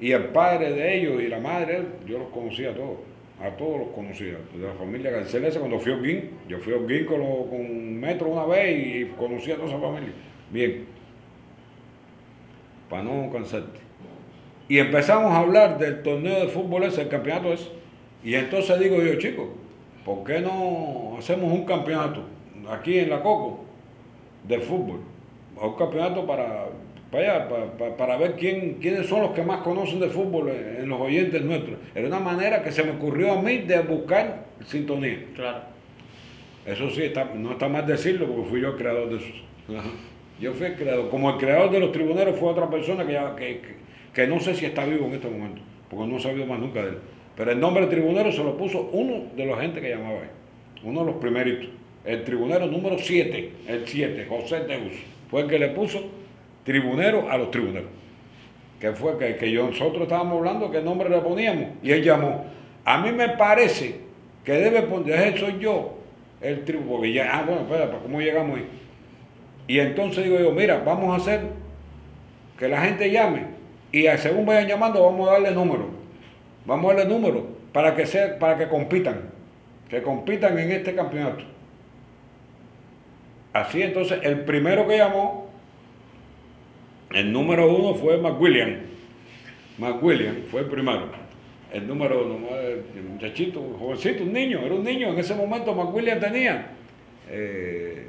y 0.00 0.12
el 0.12 0.26
padre 0.26 0.72
de 0.72 0.98
ellos 0.98 1.20
y 1.20 1.26
la 1.26 1.40
madre, 1.40 1.82
yo 2.06 2.18
los 2.18 2.28
conocía 2.28 2.70
a 2.70 2.74
todos. 2.74 3.13
A 3.44 3.56
todos 3.56 3.78
los 3.78 3.88
conocía, 3.88 4.38
de 4.54 4.66
la 4.66 4.72
familia 4.74 5.10
Garcés 5.10 5.58
cuando 5.58 5.78
fui 5.78 5.92
a 5.92 5.96
Oguín, 5.96 6.30
yo 6.48 6.58
fui 6.58 6.72
a 6.72 6.76
Oguín 6.76 7.04
con, 7.04 7.20
lo- 7.20 7.46
con 7.50 8.00
Metro 8.00 8.28
una 8.28 8.44
vez 8.46 8.96
y 8.96 9.04
conocí 9.16 9.52
a 9.52 9.56
toda 9.56 9.68
esa 9.68 9.78
familia. 9.78 10.12
Bien, 10.50 10.86
para 12.88 13.02
no 13.02 13.30
cansarte. 13.30 13.80
Y 14.68 14.78
empezamos 14.78 15.30
a 15.32 15.40
hablar 15.40 15.78
del 15.78 16.02
torneo 16.02 16.40
de 16.40 16.48
fútbol 16.48 16.84
ese, 16.84 17.02
el 17.02 17.08
campeonato 17.08 17.52
ese. 17.52 17.68
Y 18.22 18.34
entonces 18.34 18.78
digo 18.80 18.96
yo, 19.02 19.16
chicos, 19.18 19.46
¿por 20.04 20.24
qué 20.24 20.40
no 20.40 21.16
hacemos 21.18 21.52
un 21.52 21.66
campeonato 21.66 22.22
aquí 22.70 22.98
en 22.98 23.10
la 23.10 23.22
Coco 23.22 23.64
de 24.48 24.58
fútbol? 24.60 25.00
Un 25.60 25.74
campeonato 25.74 26.26
para, 26.26 26.66
para 27.14 27.34
allá, 27.34 27.48
para, 27.48 27.66
para- 27.78 27.96
para 27.96 28.16
ver 28.16 28.34
quién, 28.34 28.78
quiénes 28.80 29.06
son 29.06 29.22
los 29.22 29.30
que 29.30 29.42
más 29.42 29.60
conocen 29.60 30.00
de 30.00 30.08
fútbol 30.08 30.48
en, 30.50 30.82
en 30.82 30.88
los 30.88 31.00
oyentes 31.00 31.42
nuestros. 31.42 31.78
Era 31.94 32.08
una 32.08 32.18
manera 32.20 32.62
que 32.62 32.72
se 32.72 32.82
me 32.82 32.90
ocurrió 32.90 33.32
a 33.32 33.42
mí 33.42 33.58
de 33.58 33.78
buscar 33.80 34.44
sintonía. 34.66 35.24
Claro. 35.34 35.58
Eso 36.66 36.90
sí, 36.90 37.02
está- 37.02 37.30
no 37.34 37.52
está 37.52 37.68
mal 37.68 37.86
decirlo 37.86 38.26
porque 38.26 38.48
fui 38.50 38.60
yo 38.60 38.68
el 38.70 38.76
creador 38.76 39.10
de 39.10 39.16
eso. 39.16 39.34
Ajá. 39.78 39.90
Yo 40.40 40.52
fui 40.54 40.66
el 40.66 40.74
creador. 40.74 41.10
Como 41.10 41.30
el 41.30 41.36
creador 41.36 41.70
de 41.70 41.78
los 41.80 41.92
tribuneros 41.92 42.36
fue 42.38 42.48
otra 42.48 42.68
persona 42.68 43.06
que, 43.06 43.12
ya- 43.12 43.36
que, 43.36 43.60
que- 43.60 43.74
que 44.12 44.26
no 44.26 44.40
sé 44.40 44.54
si 44.54 44.66
está 44.66 44.84
vivo 44.84 45.06
en 45.06 45.12
este 45.14 45.28
momento, 45.28 45.60
porque 45.90 46.06
no 46.06 46.16
he 46.16 46.20
sabido 46.20 46.46
más 46.46 46.58
nunca 46.58 46.82
de 46.82 46.88
él. 46.90 46.98
Pero 47.36 47.50
el 47.50 47.60
nombre 47.60 47.84
de 47.86 47.90
tribunero 47.90 48.30
se 48.32 48.42
lo 48.42 48.56
puso 48.56 48.88
uno 48.92 49.24
de 49.36 49.44
los 49.46 49.58
gente 49.60 49.80
que 49.80 49.90
llamaba 49.90 50.20
ahí, 50.20 50.28
uno 50.84 51.00
de 51.00 51.06
los 51.06 51.16
primeritos. 51.16 51.68
El 52.04 52.22
tribunero 52.24 52.66
número 52.66 52.96
7, 52.98 53.50
el 53.68 53.82
7, 53.86 54.26
José 54.28 54.60
Teus, 54.60 54.92
fue 55.30 55.42
el 55.42 55.48
que 55.48 55.58
le 55.58 55.68
puso 55.68 56.02
tribunero 56.64 57.30
a 57.30 57.38
los 57.38 57.50
tribuneros. 57.50 57.90
Que 58.80 58.92
fue 58.92 59.16
que, 59.18 59.36
que 59.36 59.52
nosotros 59.52 60.02
estábamos 60.02 60.38
hablando, 60.38 60.70
qué 60.70 60.82
nombre 60.82 61.08
le 61.08 61.18
poníamos, 61.18 61.68
y 61.82 61.92
él 61.92 62.02
llamó. 62.02 62.44
A 62.84 62.98
mí 62.98 63.12
me 63.12 63.30
parece 63.30 64.00
que 64.44 64.52
debe 64.52 64.82
poner, 64.82 65.38
soy 65.38 65.58
yo, 65.58 65.98
el 66.40 66.64
tribu, 66.64 66.96
porque 66.96 67.12
ya, 67.12 67.38
ah, 67.38 67.44
bueno, 67.46 67.62
espera, 67.62 67.86
¿para 67.86 68.00
¿cómo 68.00 68.20
llegamos 68.20 68.58
ahí? 68.58 68.68
Y 69.66 69.78
entonces 69.78 70.24
digo 70.24 70.38
yo, 70.38 70.52
mira, 70.52 70.82
vamos 70.84 71.14
a 71.14 71.16
hacer 71.16 71.40
que 72.58 72.68
la 72.68 72.82
gente 72.82 73.10
llame 73.10 73.46
y 73.90 74.06
según 74.18 74.44
vayan 74.44 74.68
llamando 74.68 75.02
vamos 75.02 75.28
a 75.28 75.32
darle 75.32 75.52
número. 75.52 75.88
Vamos 76.66 76.90
a 76.90 76.96
darle 76.96 77.14
número 77.14 77.46
para 77.72 77.94
que 77.94 78.06
sea, 78.06 78.38
para 78.38 78.58
que 78.58 78.68
compitan, 78.68 79.30
que 79.88 80.02
compitan 80.02 80.58
en 80.58 80.72
este 80.72 80.94
campeonato. 80.94 81.44
Así 83.52 83.82
entonces, 83.82 84.18
el 84.22 84.40
primero 84.40 84.86
que 84.86 84.96
llamó, 84.96 85.43
el 87.14 87.32
número 87.32 87.72
uno 87.72 87.94
fue 87.94 88.18
McWilliam. 88.18 88.76
McWilliam 89.78 90.42
fue 90.50 90.62
el 90.62 90.66
primero. 90.66 91.08
El 91.72 91.86
número 91.86 92.24
uno, 92.24 92.48
el 92.56 93.02
muchachito, 93.02 93.60
un 93.60 93.78
jovencito, 93.78 94.22
un 94.24 94.32
niño, 94.32 94.60
era 94.64 94.74
un 94.74 94.84
niño. 94.84 95.10
En 95.12 95.18
ese 95.18 95.34
momento 95.34 95.74
McWilliam 95.74 96.20
tenía 96.20 96.72
eh, 97.30 98.06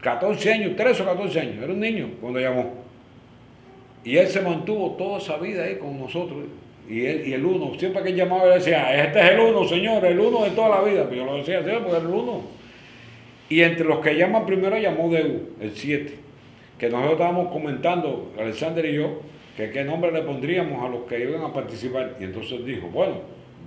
14 0.00 0.52
años, 0.52 0.76
13 0.76 1.02
o 1.02 1.06
14 1.06 1.40
años, 1.40 1.62
era 1.62 1.72
un 1.72 1.80
niño 1.80 2.10
cuando 2.20 2.40
llamó. 2.40 2.74
Y 4.04 4.16
él 4.18 4.28
se 4.28 4.42
mantuvo 4.42 4.92
toda 4.92 5.18
esa 5.18 5.38
vida 5.38 5.64
ahí 5.64 5.76
con 5.76 5.98
nosotros. 5.98 6.44
Y, 6.88 7.06
él, 7.06 7.26
y 7.26 7.32
el 7.32 7.44
uno, 7.44 7.72
siempre 7.78 8.02
que 8.02 8.10
él 8.10 8.16
llamaba, 8.16 8.44
él 8.44 8.58
decía, 8.58 9.02
este 9.02 9.18
es 9.18 9.30
el 9.30 9.40
uno, 9.40 9.66
señor, 9.66 10.04
el 10.04 10.20
uno 10.20 10.44
de 10.44 10.50
toda 10.50 10.68
la 10.68 10.82
vida. 10.82 11.06
Pero 11.08 11.24
yo 11.24 11.24
lo 11.24 11.38
decía 11.38 11.60
así, 11.60 11.70
porque 11.70 11.90
era 11.90 11.98
el 12.00 12.06
uno. 12.06 12.42
Y 13.48 13.62
entre 13.62 13.86
los 13.86 14.00
que 14.00 14.14
llaman 14.14 14.44
primero 14.44 14.76
llamó 14.76 15.08
Deu, 15.10 15.54
el 15.60 15.70
7. 15.72 16.23
Que 16.78 16.88
nosotros 16.88 17.12
estábamos 17.12 17.52
comentando, 17.52 18.32
Alexander 18.38 18.84
y 18.84 18.94
yo, 18.94 19.20
que 19.56 19.70
qué 19.70 19.84
nombre 19.84 20.10
le 20.10 20.22
pondríamos 20.22 20.84
a 20.84 20.88
los 20.88 21.02
que 21.04 21.20
iban 21.20 21.42
a 21.42 21.52
participar. 21.52 22.16
Y 22.20 22.24
entonces 22.24 22.64
dijo, 22.64 22.88
bueno, 22.88 23.14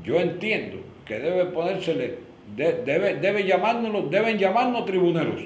yo 0.03 0.19
entiendo 0.19 0.77
que 1.05 1.19
debe 1.19 1.45
ponérsele, 1.45 2.15
de- 2.55 2.83
debe, 2.83 3.15
debe 3.15 3.43
llamárnoslo, 3.45 4.03
deben 4.03 4.37
llamarnos 4.37 4.85
tribuneros. 4.85 5.41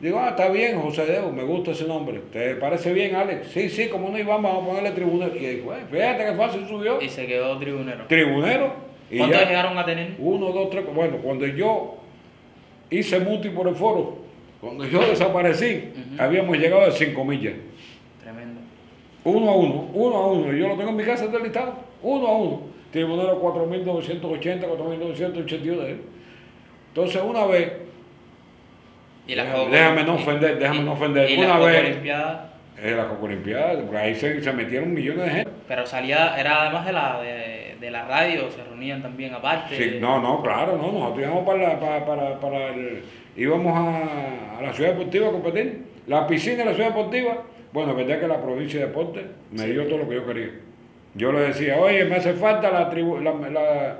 Digo, 0.00 0.18
ah, 0.20 0.28
está 0.30 0.48
bien, 0.48 0.80
José 0.80 1.06
Deu, 1.06 1.32
me 1.32 1.42
gusta 1.42 1.72
ese 1.72 1.84
nombre. 1.86 2.20
¿Te 2.32 2.54
parece 2.54 2.92
bien, 2.92 3.16
Alex? 3.16 3.48
Sí, 3.48 3.68
sí, 3.68 3.88
como 3.88 4.10
no 4.10 4.18
íbamos, 4.18 4.42
vamos 4.52 4.62
a 4.64 4.68
ponerle 4.68 4.90
tribunero. 4.92 5.34
Y 5.34 5.38
dijo, 5.40 5.72
"Eh, 5.74 5.78
fíjate 5.90 6.24
qué 6.24 6.32
fácil 6.34 6.66
subió. 6.68 7.00
Y 7.02 7.08
se 7.08 7.26
quedó 7.26 7.58
tribunero. 7.58 8.04
Tribunero. 8.06 8.72
¿Cuántos 9.16 9.40
llegaron 9.40 9.76
a 9.78 9.84
tener? 9.84 10.14
uno, 10.18 10.52
dos, 10.52 10.70
tres. 10.70 10.84
Bueno, 10.94 11.16
cuando 11.22 11.46
yo 11.46 11.96
hice 12.90 13.18
multi 13.20 13.48
por 13.48 13.66
el 13.66 13.74
foro, 13.74 14.18
cuando 14.60 14.84
yo 14.84 15.00
desaparecí, 15.00 15.92
habíamos 16.18 16.56
llegado 16.58 16.82
a 16.86 16.90
5 16.90 17.24
millas. 17.24 17.54
Tremendo. 18.22 18.60
Uno 19.24 19.50
a 19.50 19.56
uno, 19.56 19.88
uno 19.92 20.16
a 20.16 20.26
uno. 20.32 20.52
Yo 20.52 20.68
lo 20.68 20.76
tengo 20.76 20.90
en 20.90 20.96
mi 20.96 21.04
casa 21.04 21.26
del 21.28 21.42
listado. 21.42 21.74
Uno 22.02 22.26
a 22.26 22.36
uno. 22.36 22.60
Tribunero 22.90 23.40
4.980, 23.42 24.60
4.981. 24.66 25.82
¿eh? 25.86 25.96
Entonces, 26.88 27.22
una 27.22 27.44
vez, 27.46 27.72
Y 29.26 29.34
la 29.34 29.44
Déjame- 29.44 29.68
déjame 29.70 30.04
no 30.04 30.14
ofender, 30.14 30.58
déjame 30.58 30.80
y- 30.80 30.84
no 30.84 30.92
ofender. 30.92 31.30
Y 31.30 31.36
Una 31.36 31.48
la 31.48 31.54
Copa 31.58 31.66
vez- 31.66 31.84
Olimpiada, 31.90 32.50
la 32.82 33.08
Copa 33.08 33.24
Olimpiada, 33.26 33.78
porque 33.82 33.96
ahí 33.98 34.14
se, 34.14 34.42
se 34.42 34.52
metieron 34.54 34.94
millones 34.94 35.24
de 35.26 35.30
gente. 35.30 35.50
pero 35.68 35.86
salía, 35.86 36.34
era 36.40 36.62
además 36.62 36.86
de 36.86 36.92
la, 36.94 37.20
de, 37.20 37.76
de 37.78 37.90
la 37.90 38.06
radio, 38.06 38.50
se 38.50 38.64
reunían 38.64 39.02
también 39.02 39.34
aparte. 39.34 39.76
Sí, 39.76 39.98
no, 40.00 40.22
no, 40.22 40.40
claro, 40.42 40.78
no, 40.78 40.90
nosotros 40.92 41.18
íbamos 41.26 41.44
para, 41.44 41.58
la- 41.58 41.78
para, 41.78 42.06
para, 42.06 42.40
para 42.40 42.68
el- 42.74 43.02
íbamos 43.36 43.76
a, 43.76 44.58
a 44.58 44.62
la 44.62 44.72
ciudad 44.72 44.90
deportiva 44.92 45.28
a 45.28 45.32
competir. 45.32 45.82
La 46.06 46.26
piscina 46.26 46.58
de 46.58 46.64
la 46.66 46.74
ciudad 46.74 46.88
deportiva, 46.88 47.42
bueno, 47.72 47.94
verdad 47.94 48.20
que 48.20 48.28
la 48.28 48.40
provincia 48.40 48.80
de 48.80 48.86
deporte 48.86 49.24
me 49.52 49.66
dio 49.66 49.86
todo 49.86 49.98
lo 49.98 50.08
que 50.08 50.14
yo 50.14 50.26
quería. 50.26 50.50
Yo 51.14 51.32
le 51.32 51.40
decía, 51.40 51.78
oye, 51.78 52.04
me 52.04 52.16
hace 52.16 52.32
falta 52.34 52.70
la, 52.70 52.90
tribu- 52.90 53.20
la, 53.20 53.32
la, 53.50 53.96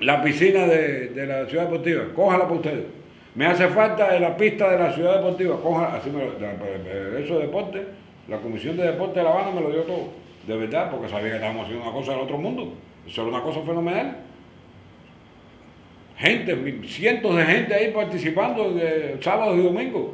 la 0.00 0.22
piscina 0.22 0.66
de, 0.66 1.08
de 1.08 1.26
la 1.26 1.46
ciudad 1.46 1.64
deportiva, 1.64 2.04
cójala 2.14 2.44
para 2.44 2.54
ustedes. 2.56 2.84
Me 3.34 3.46
hace 3.46 3.68
falta 3.68 4.18
la 4.18 4.36
pista 4.36 4.70
de 4.70 4.78
la 4.78 4.92
ciudad 4.92 5.16
deportiva, 5.16 5.60
cójala, 5.62 5.94
así 5.96 6.10
me 6.10 6.24
lo, 6.24 6.38
la- 6.38 7.18
eso 7.20 7.36
de 7.38 7.46
deporte, 7.46 7.84
la 8.28 8.38
comisión 8.38 8.76
de 8.76 8.84
deporte 8.84 9.18
de 9.20 9.24
La 9.24 9.30
Habana 9.32 9.50
me 9.52 9.60
lo 9.60 9.70
dio 9.70 9.82
todo, 9.82 10.08
de 10.46 10.56
verdad, 10.56 10.90
porque 10.90 11.08
sabía 11.08 11.30
que 11.30 11.34
estábamos 11.36 11.64
haciendo 11.64 11.84
una 11.84 11.92
cosa 11.92 12.12
del 12.12 12.20
otro 12.22 12.38
mundo. 12.38 12.74
Eso 13.06 13.22
era 13.22 13.30
una 13.30 13.42
cosa 13.42 13.60
fenomenal 13.62 14.16
gente, 16.18 16.80
cientos 16.86 17.36
de 17.36 17.44
gente 17.44 17.74
ahí 17.74 17.92
participando 17.92 18.72
de 18.72 19.18
sábados 19.20 19.56
y 19.56 19.62
domingos, 19.62 20.06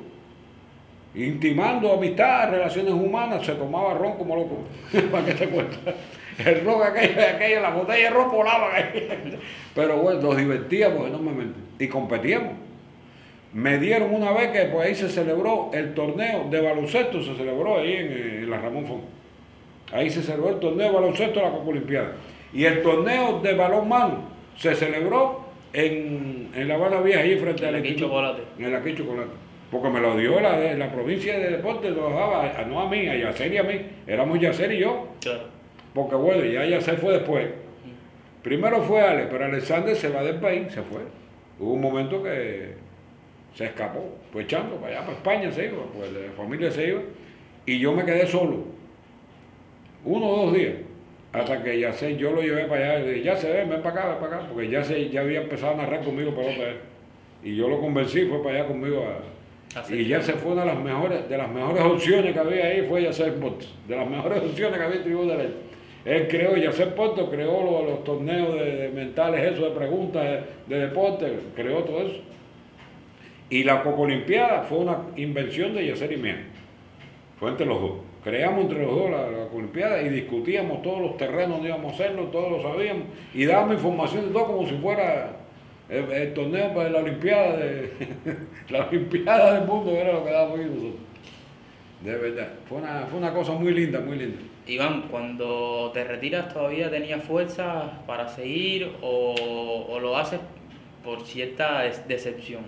intimando 1.15 1.93
amistad, 1.93 2.51
relaciones 2.51 2.93
humanas, 2.93 3.45
se 3.45 3.55
tomaba 3.55 3.95
ron 3.95 4.15
como 4.15 4.37
loco, 4.37 4.65
para 5.11 5.25
que 5.25 5.35
te 5.35 5.49
cuenta. 5.49 5.77
El 6.45 6.65
ron 6.65 6.83
aquello, 6.83 7.21
aquello, 7.35 7.61
la 7.61 7.71
botella 7.71 8.05
de 8.05 8.11
ron 8.11 8.31
volaba. 8.31 8.71
Pero 9.75 9.99
bueno, 9.99 10.21
nos 10.21 10.37
divertíamos 10.37 11.07
enormemente 11.07 11.59
y 11.79 11.89
competíamos. 11.89 12.53
Me 13.53 13.79
dieron 13.79 14.13
una 14.13 14.33
vez 14.33 14.51
que 14.51 14.65
pues 14.65 14.89
ahí 14.89 14.95
se 14.97 15.09
celebró 15.09 15.71
el 15.73 15.95
torneo 15.95 16.49
de 16.51 16.61
baloncesto, 16.61 17.23
se 17.23 17.37
celebró 17.37 17.79
ahí 17.79 17.93
en, 17.93 18.13
en 18.43 18.51
la 18.51 18.59
Ramón 18.59 18.85
Fon. 18.85 19.01
Ahí 19.93 20.11
se 20.11 20.23
celebró 20.23 20.51
el 20.51 20.59
torneo 20.59 20.89
de 20.89 20.93
baloncesto 20.93 21.39
de 21.39 21.47
la 21.47 21.53
Copa 21.53 21.71
Olimpiada. 21.71 22.13
Y 22.53 22.65
el 22.65 22.83
torneo 22.83 23.39
de 23.41 23.55
balonmano 23.55 24.25
se 24.57 24.75
celebró 24.75 25.44
en, 25.75 26.49
en 26.55 26.69
La 26.69 26.75
Habana 26.77 27.01
Vieja, 27.01 27.21
ahí 27.21 27.37
frente 27.37 27.63
En 27.69 27.75
al 27.75 27.85
instituto- 27.85 28.07
Chocolate. 28.09 28.43
En 28.59 28.65
el 28.65 28.75
aquí 28.77 28.95
Chocolate. 28.95 29.31
Porque 29.71 29.89
me 29.91 30.01
lo 30.01 30.17
dio 30.17 30.41
la, 30.41 30.57
la 30.75 30.93
provincia 30.93 31.37
de 31.39 31.51
deporte, 31.51 31.91
lo 31.91 32.09
dejaba, 32.09 32.45
a- 32.61 32.65
no 32.65 32.81
a 32.81 32.89
mí, 32.89 33.09
a 33.09 33.17
Yacer 33.17 33.53
y 33.53 33.59
a 33.59 33.63
mí. 33.65 33.81
Éramos 34.07 34.39
Yacer 34.41 34.73
y 34.73 34.79
yo. 34.79 35.09
Claro. 35.21 35.49
Porque 35.93 36.15
bueno, 36.15 36.45
ya 36.45 36.65
Yacer 36.65 36.97
fue 36.99 37.13
después. 37.15 37.49
Primero 38.43 38.83
fue 38.83 39.01
Ale, 39.01 39.27
pero 39.31 39.47
Alexander 39.47 39.97
se 39.97 40.09
va 40.11 40.23
del 40.23 40.37
país, 40.37 40.71
se 40.73 40.83
fue. 40.83 41.01
Hubo 41.59 41.73
un 41.73 41.81
momento 41.81 42.23
que 42.23 42.75
se 43.55 43.65
escapó, 43.67 44.17
fue 44.33 44.43
echando 44.43 44.77
para 44.77 44.93
allá, 44.99 45.01
para 45.07 45.17
España 45.17 45.51
se 45.53 45.67
iba, 45.67 45.83
pues 45.97 46.13
la 46.13 46.31
familia 46.37 46.71
se 46.71 46.89
iba. 46.89 47.01
Y 47.67 47.79
yo 47.79 47.93
me 47.93 48.05
quedé 48.05 48.27
solo. 48.27 48.65
Uno 50.05 50.27
o 50.27 50.47
dos 50.47 50.55
días. 50.55 50.75
Hasta 51.35 51.65
que 51.65 51.81
ya 51.81 51.93
sé, 51.93 52.17
yo 52.17 52.31
lo 52.31 52.41
llevé 52.41 52.67
para 52.67 52.93
allá 52.93 53.01
y 53.01 53.03
le 53.03 53.13
dije, 53.15 53.25
ya 53.25 53.37
se 53.37 53.51
ve, 53.51 53.65
ven 53.65 53.83
para 53.83 53.91
acá, 53.91 54.09
ven 54.11 54.19
para 54.21 54.37
acá, 54.37 54.49
porque 54.53 54.69
ya 54.71 54.85
se, 54.85 55.11
ya 55.11 55.23
había 55.23 55.41
empezado 55.41 55.73
a 55.75 55.77
narrar 55.79 56.05
conmigo 56.05 56.33
pelota 56.33 56.69
él. 56.69 56.77
Y 57.43 57.57
yo 57.57 57.69
lo 57.69 57.81
convencí, 57.81 58.25
fue 58.27 58.41
para 58.41 58.61
allá 58.61 58.69
conmigo 58.69 59.05
a, 59.05 59.81
Así. 59.81 59.97
y 59.97 60.07
ya 60.07 60.23
se 60.23 60.35
fue 60.35 60.53
una 60.53 60.61
de 60.61 60.69
las 60.69 60.79
mejores, 60.79 61.29
de 61.29 61.37
las 61.37 61.51
mejores 61.51 61.83
opciones 61.83 62.33
que 62.33 62.39
había 62.39 62.67
ahí, 62.67 62.87
fue 62.89 63.03
Yacer 63.03 63.35
Porto. 63.35 63.67
De 63.89 63.97
las 63.97 64.09
mejores 64.09 64.43
opciones 64.45 64.79
que 64.79 64.85
había 64.85 64.97
en 64.99 65.03
Tribu 65.03 65.27
de 65.27 65.37
Ley. 65.37 65.55
Él 66.05 66.29
creó, 66.29 66.57
Yacer 66.57 66.95
Porto 66.95 67.29
creó 67.29 67.65
los, 67.65 67.91
los 67.91 68.05
torneos 68.05 68.55
de, 68.55 68.77
de 68.77 68.89
mentales, 68.91 69.53
eso 69.53 69.65
de 69.65 69.71
preguntas 69.77 70.23
de, 70.23 70.43
de 70.77 70.87
deporte, 70.87 71.33
creó 71.57 71.83
todo 71.83 72.01
eso. 72.03 72.21
Y 73.51 73.65
la 73.65 73.83
Copa 73.83 74.03
Olimpiada 74.03 74.63
fue 74.63 74.79
una 74.79 74.99
invención 75.17 75.75
de 75.75 75.85
Yacer 75.89 76.13
y 76.13 76.17
mía. 76.17 76.47
Fue 77.41 77.51
entre 77.51 77.67
los 77.67 77.81
dos. 77.81 77.93
Creamos 78.25 78.63
entre 78.63 78.83
los 78.83 78.97
dos 78.97 79.11
la, 79.11 79.45
Olimpiada 79.55 80.03
y 80.03 80.09
discutíamos 80.09 80.83
todos 80.83 81.01
los 81.01 81.17
terrenos 81.19 81.51
donde 81.51 81.69
íbamos 81.69 81.93
a 81.93 81.95
hacerlo, 81.95 82.25
todos 82.25 82.51
lo 82.51 82.63
sabíamos. 82.63 83.05
Y 83.35 83.45
dábamos 83.45 83.75
información 83.75 84.27
de 84.27 84.33
todo 84.33 84.47
como 84.47 84.67
si 84.67 84.75
fuera 84.77 85.37
el, 85.91 86.33
torneo 86.33 86.75
para 86.75 86.89
la 86.89 86.99
Olimpiada 87.01 87.59
de 87.59 87.93
la 88.71 88.87
Olimpiada 88.87 89.55
del 89.55 89.69
mundo, 89.69 89.93
era 89.93 90.15
lo 90.15 90.25
que 90.25 90.31
dábamos 90.31 90.59
nosotros. 90.59 90.95
De 92.03 92.17
verdad. 92.17 92.49
Fue 92.67 92.79
una, 92.79 93.07
fue 93.07 93.19
una 93.19 93.33
cosa 93.33 93.53
muy 93.53 93.73
linda, 93.75 94.01
muy 94.01 94.17
linda. 94.17 94.39
Iván, 94.67 95.09
cuando 95.11 95.91
te 95.93 96.05
retiras 96.05 96.53
todavía 96.53 96.91
tenías 96.91 97.23
fuerza 97.23 98.03
para 98.07 98.29
seguir 98.29 98.91
o, 99.03 99.87
o 99.89 100.01
lo 100.01 100.17
haces 100.17 100.41
por 101.05 101.27
cierta 101.27 101.83
decepción. 102.09 102.63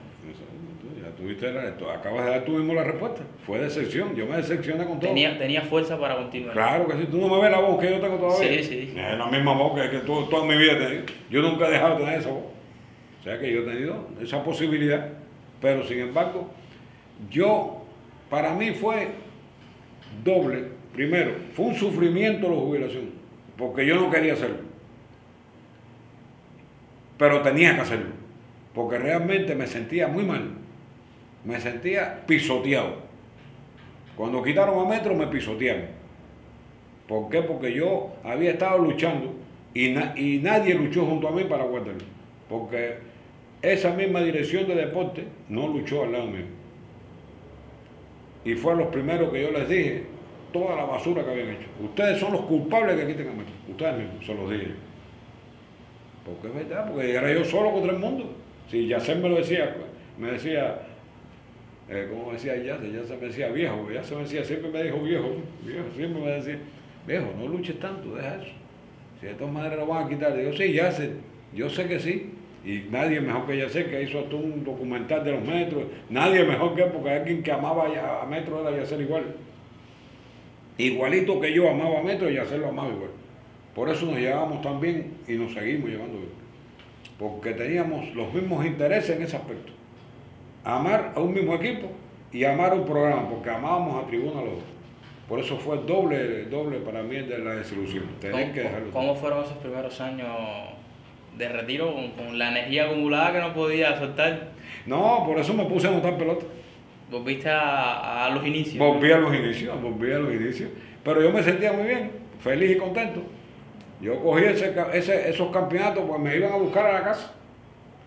Tuviste 1.16 1.50
la, 1.50 1.62
acabas 1.94 2.24
de 2.26 2.30
dar 2.30 2.44
tú 2.44 2.52
mismo 2.52 2.74
la 2.74 2.84
respuesta. 2.84 3.22
Fue 3.46 3.58
decepción. 3.58 4.14
Yo 4.14 4.26
me 4.26 4.36
decepcioné 4.36 4.84
con 4.84 5.00
todo. 5.00 5.08
Tenía, 5.08 5.38
tenía 5.38 5.62
fuerza 5.62 5.98
para 5.98 6.16
continuar. 6.16 6.52
Claro 6.52 6.86
que 6.86 6.94
sí. 6.98 7.06
Tú 7.10 7.18
no 7.18 7.28
me 7.34 7.40
ves 7.40 7.50
la 7.50 7.58
voz 7.60 7.80
que 7.80 7.90
yo 7.90 8.00
tengo 8.00 8.16
todavía. 8.16 8.62
Sí, 8.62 8.64
sí. 8.64 8.94
Es 8.94 9.18
la 9.18 9.26
misma 9.28 9.54
voz 9.54 9.80
que, 9.80 9.90
que 9.90 9.98
tú- 10.00 10.26
toda 10.26 10.44
mi 10.46 10.56
vida 10.58 10.72
he 10.72 10.76
tenido. 10.76 11.02
Yo 11.30 11.40
nunca 11.42 11.68
he 11.68 11.70
dejado 11.70 11.94
de 11.98 12.04
tener 12.04 12.18
esa 12.20 12.28
voz. 12.28 12.44
O 13.20 13.22
sea 13.24 13.38
que 13.38 13.50
yo 13.50 13.60
he 13.60 13.64
tenido 13.64 14.08
esa 14.20 14.44
posibilidad. 14.44 15.08
Pero 15.60 15.84
sin 15.86 16.00
embargo, 16.00 16.50
yo, 17.30 17.86
para 18.28 18.52
mí 18.54 18.72
fue 18.72 19.08
doble. 20.22 20.64
Primero, 20.92 21.32
fue 21.54 21.66
un 21.66 21.74
sufrimiento 21.76 22.48
la 22.50 22.56
jubilación. 22.56 23.10
Porque 23.56 23.86
yo 23.86 23.96
no 23.96 24.10
quería 24.10 24.34
hacerlo. 24.34 24.58
Pero 27.18 27.40
tenía 27.40 27.74
que 27.74 27.80
hacerlo. 27.80 28.10
Porque 28.74 28.98
realmente 28.98 29.54
me 29.54 29.66
sentía 29.66 30.08
muy 30.08 30.24
mal. 30.24 30.50
Me 31.46 31.60
sentía 31.60 32.24
pisoteado. 32.26 32.96
Cuando 34.16 34.42
quitaron 34.42 34.84
a 34.84 34.88
Metro 34.88 35.14
me 35.14 35.26
pisotearon. 35.28 35.84
¿Por 37.06 37.28
qué? 37.30 37.42
Porque 37.42 37.72
yo 37.72 38.10
había 38.24 38.50
estado 38.50 38.78
luchando 38.78 39.32
y, 39.72 39.90
na- 39.90 40.12
y 40.16 40.38
nadie 40.38 40.74
luchó 40.74 41.04
junto 41.06 41.28
a 41.28 41.30
mí 41.30 41.44
para 41.44 41.64
guardarlo. 41.64 42.04
Porque 42.48 42.94
esa 43.62 43.92
misma 43.92 44.20
dirección 44.22 44.66
de 44.66 44.74
deporte 44.74 45.24
no 45.48 45.68
luchó 45.68 46.02
al 46.02 46.12
lado 46.12 46.26
mío. 46.26 46.44
Y 48.44 48.54
fue 48.54 48.72
a 48.72 48.76
los 48.76 48.88
primeros 48.88 49.30
que 49.32 49.42
yo 49.42 49.50
les 49.50 49.68
dije 49.68 50.04
toda 50.52 50.76
la 50.76 50.84
basura 50.84 51.24
que 51.24 51.30
habían 51.30 51.50
hecho. 51.50 51.68
Ustedes 51.82 52.18
son 52.18 52.32
los 52.32 52.42
culpables 52.42 52.96
que 52.96 53.06
quiten 53.06 53.28
a 53.28 53.32
Metro. 53.32 53.54
Ustedes 53.68 53.98
mismos, 53.98 54.26
se 54.26 54.34
los 54.34 54.50
dije. 54.50 54.68
Porque 56.24 56.48
es 56.48 56.54
verdad, 56.68 56.90
porque 56.90 57.12
era 57.14 57.32
yo 57.32 57.44
solo 57.44 57.72
contra 57.72 57.92
el 57.92 57.98
mundo. 57.98 58.32
Si 58.70 58.86
Yacel 58.88 59.20
me 59.20 59.28
lo 59.28 59.36
decía, 59.36 59.76
me 60.18 60.32
decía, 60.32 60.78
eh, 61.88 62.08
¿cómo 62.10 62.32
decía 62.32 62.56
Yacel? 62.56 62.92
Yacel 62.92 63.18
me 63.20 63.26
decía 63.28 63.48
viejo, 63.48 63.88
Yacel 63.92 64.16
me 64.18 64.22
decía, 64.24 64.44
siempre 64.44 64.70
me 64.70 64.82
dijo 64.82 64.98
viejo, 65.00 65.36
viejo, 65.64 65.84
siempre 65.96 66.22
me 66.22 66.30
decía, 66.32 66.58
viejo, 67.06 67.26
no 67.38 67.48
luches 67.48 67.78
tanto, 67.78 68.14
deja 68.14 68.36
eso. 68.42 68.52
Si 69.20 69.26
de 69.26 69.34
todas 69.34 69.52
maneras 69.52 69.78
lo 69.78 69.86
van 69.86 70.06
a 70.06 70.08
quitar, 70.08 70.36
digo, 70.36 70.52
sí, 70.52 70.72
Yacel, 70.72 71.12
yo 71.54 71.68
sé 71.70 71.86
que 71.88 71.98
sí. 72.00 72.32
Y 72.64 72.86
nadie 72.90 73.20
mejor 73.20 73.46
que 73.46 73.56
Yacel, 73.56 73.88
que 73.88 74.02
hizo 74.02 74.18
hasta 74.18 74.34
un 74.34 74.64
documental 74.64 75.22
de 75.24 75.30
los 75.32 75.44
metros, 75.46 75.84
nadie 76.10 76.42
mejor 76.44 76.74
que 76.74 76.82
él, 76.82 76.90
porque 76.92 77.10
alguien 77.10 77.40
que 77.42 77.52
amaba 77.52 77.86
ya- 77.94 78.22
a 78.22 78.26
Metro 78.26 78.60
era 78.68 78.76
Yacel 78.76 79.02
igual. 79.02 79.36
Igualito 80.78 81.40
que 81.40 81.52
yo 81.54 81.70
amaba 81.70 82.00
a 82.00 82.02
Metro, 82.02 82.28
Yacel 82.28 82.60
lo 82.60 82.68
amaba 82.68 82.88
igual. 82.90 83.10
Por 83.74 83.88
eso 83.88 84.06
nos 84.06 84.16
llevábamos 84.18 84.62
tan 84.62 84.80
bien 84.80 85.12
y 85.28 85.34
nos 85.34 85.52
seguimos 85.54 85.88
llevando 85.90 86.18
bien. 86.18 86.30
Porque 87.18 87.52
teníamos 87.52 88.14
los 88.14 88.32
mismos 88.34 88.66
intereses 88.66 89.16
en 89.16 89.22
ese 89.22 89.36
aspecto. 89.36 89.72
Amar 90.66 91.12
a 91.14 91.20
un 91.20 91.32
mismo 91.32 91.54
equipo 91.54 91.88
y 92.32 92.44
amar 92.44 92.74
un 92.74 92.84
programa, 92.84 93.28
porque 93.30 93.48
amábamos 93.50 94.02
a 94.02 94.06
Tribuna 94.08 94.40
los 94.42 94.54
dos. 94.54 94.62
Por 95.28 95.38
eso 95.40 95.56
fue 95.56 95.78
doble, 95.86 96.44
doble 96.46 96.78
para 96.78 97.02
mí 97.02 97.16
de 97.16 97.38
la 97.38 97.54
desilusión. 97.54 98.04
Tener 98.20 98.40
¿Cómo, 98.42 98.52
que 98.52 98.60
dejarlo. 98.60 98.90
cómo 98.92 99.14
fueron 99.14 99.44
esos 99.44 99.56
primeros 99.58 100.00
años 100.00 100.26
de 101.38 101.48
retiro 101.48 101.92
con, 101.94 102.10
con 102.12 102.38
la 102.38 102.50
energía 102.50 102.86
acumulada 102.86 103.32
que 103.32 103.40
no 103.40 103.54
podía 103.54 103.96
soltar? 103.98 104.48
No, 104.86 105.24
por 105.26 105.38
eso 105.38 105.54
me 105.54 105.64
puse 105.66 105.86
a 105.86 105.90
anotar 105.90 106.16
pelota. 106.18 106.44
Volviste 107.10 107.48
a, 107.48 108.26
a 108.26 108.30
los 108.30 108.44
inicios. 108.44 108.78
Volví 108.78 109.12
a 109.12 109.18
los 109.18 109.34
inicios, 109.34 109.80
volví 109.80 110.12
a 110.12 110.18
los 110.18 110.34
inicios. 110.34 110.70
Pero 111.04 111.22
yo 111.22 111.30
me 111.30 111.42
sentía 111.42 111.72
muy 111.72 111.86
bien, 111.86 112.10
feliz 112.40 112.72
y 112.72 112.76
contento. 112.76 113.22
Yo 114.00 114.20
cogí 114.22 114.44
ese, 114.44 114.74
ese- 114.92 115.30
esos 115.30 115.50
campeonatos, 115.52 116.04
pues 116.08 116.20
me 116.20 116.36
iban 116.36 116.52
a 116.52 116.56
buscar 116.56 116.86
a 116.86 116.92
la 116.94 117.02
casa. 117.04 117.32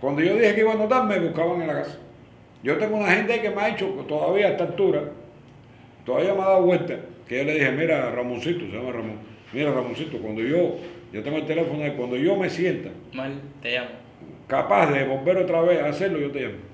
Cuando 0.01 0.21
yo 0.21 0.33
dije 0.35 0.55
que 0.55 0.61
iba 0.61 0.71
a 0.71 0.75
anotar, 0.75 1.05
me 1.05 1.19
buscaban 1.19 1.61
en 1.61 1.67
la 1.67 1.73
casa. 1.75 1.97
Yo 2.63 2.77
tengo 2.77 2.97
una 2.97 3.11
gente 3.11 3.41
que 3.41 3.49
me 3.49 3.61
ha 3.61 3.69
hecho 3.69 3.87
todavía 4.07 4.47
a 4.47 4.49
esta 4.51 4.65
altura, 4.65 5.03
todavía 6.05 6.33
me 6.33 6.41
ha 6.41 6.45
dado 6.45 6.63
vuelta, 6.63 6.95
que 7.27 7.37
yo 7.37 7.43
le 7.45 7.53
dije, 7.53 7.71
mira, 7.71 8.11
Ramoncito, 8.11 8.65
se 8.65 8.71
llama 8.77 8.91
Ramón, 8.91 9.19
mira, 9.53 9.71
Ramoncito, 9.71 10.17
cuando 10.17 10.41
yo, 10.41 10.75
yo 11.13 11.23
tengo 11.23 11.37
el 11.37 11.45
teléfono 11.45 11.83
ahí, 11.83 11.93
cuando 11.95 12.17
yo 12.17 12.35
me 12.35 12.49
sienta 12.49 12.89
Mal, 13.13 13.39
te 13.61 13.71
llamo. 13.71 13.89
capaz 14.47 14.91
de 14.91 15.05
volver 15.05 15.37
otra 15.37 15.61
vez 15.61 15.81
a 15.81 15.87
hacerlo, 15.87 16.19
yo 16.19 16.31
te 16.31 16.41
llamo. 16.41 16.69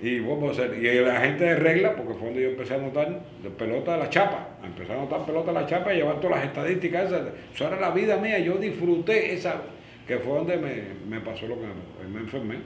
Y 0.00 0.18
vuelvo 0.18 0.48
a 0.48 0.50
hacer. 0.50 0.74
Y 0.82 1.00
la 1.04 1.20
gente 1.20 1.44
de 1.44 1.54
regla, 1.54 1.94
porque 1.94 2.14
fue 2.14 2.26
donde 2.26 2.42
yo 2.42 2.48
empecé 2.48 2.74
a 2.74 2.78
anotar 2.78 3.20
de 3.40 3.50
pelota 3.50 3.94
a 3.94 3.98
la 3.98 4.10
chapa. 4.10 4.48
Empecé 4.64 4.90
a 4.92 4.96
anotar 4.96 5.24
pelota 5.24 5.52
a 5.52 5.54
la 5.54 5.64
chapa 5.66 5.94
y 5.94 5.98
llevar 5.98 6.16
todas 6.20 6.38
las 6.38 6.46
estadísticas 6.46 7.06
esas. 7.06 7.28
Eso 7.54 7.68
era 7.68 7.78
la 7.78 7.90
vida 7.90 8.16
mía. 8.16 8.40
Yo 8.40 8.56
disfruté 8.56 9.32
esa, 9.32 9.62
que 10.08 10.18
fue 10.18 10.38
donde 10.38 10.56
me, 10.56 10.82
me 11.08 11.20
pasó 11.20 11.46
lo 11.46 11.54
que 11.54 11.66
me, 11.68 12.14
me 12.14 12.20
enfermé. 12.22 12.56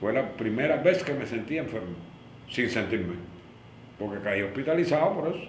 Fue 0.00 0.12
la 0.12 0.30
primera 0.32 0.76
vez 0.76 1.02
que 1.02 1.12
me 1.12 1.26
sentí 1.26 1.58
enfermo, 1.58 1.96
sin 2.48 2.70
sentirme. 2.70 3.14
Porque 3.98 4.22
caí 4.22 4.42
hospitalizado 4.42 5.14
por 5.14 5.28
eso. 5.28 5.48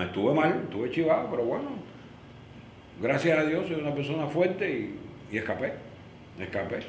Estuve 0.00 0.32
mal, 0.32 0.60
estuve 0.64 0.90
chivado, 0.90 1.28
pero 1.30 1.44
bueno, 1.44 1.70
gracias 3.00 3.38
a 3.38 3.44
Dios 3.44 3.66
soy 3.66 3.80
una 3.80 3.92
persona 3.92 4.26
fuerte 4.26 4.70
y, 4.70 5.34
y 5.34 5.38
escapé. 5.38 5.72
Escapé. 6.38 6.80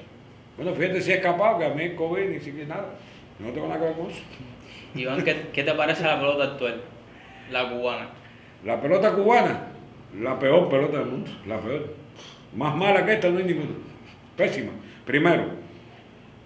Bueno, 0.55 0.73
fíjate 0.73 1.01
si 1.01 1.11
he 1.11 1.15
escapado, 1.15 1.57
que 1.57 1.65
a 1.65 1.69
mí 1.69 1.83
el 1.83 1.95
COVID 1.95 2.29
ni 2.29 2.39
siquiera 2.39 2.75
nada. 2.75 2.89
No 3.39 3.49
tengo 3.51 3.67
nada 3.67 3.79
que 3.79 3.85
ver 3.85 3.95
con 3.95 4.11
eso. 4.11 4.21
Iván, 4.93 5.23
¿qué, 5.23 5.47
qué 5.53 5.63
te 5.63 5.73
parece 5.73 6.03
la 6.03 6.19
pelota 6.19 6.43
actual? 6.43 6.81
La 7.49 7.69
cubana. 7.69 8.09
La 8.65 8.81
pelota 8.81 9.13
cubana, 9.13 9.67
la 10.19 10.37
peor 10.37 10.69
pelota 10.69 10.99
del 10.99 11.07
mundo, 11.07 11.31
la 11.47 11.59
peor. 11.59 11.95
Más 12.55 12.75
mala 12.75 13.05
que 13.05 13.13
esta 13.13 13.29
no 13.29 13.37
hay 13.37 13.45
ninguna. 13.45 13.71
Pésima. 14.35 14.71
Primero, 15.05 15.45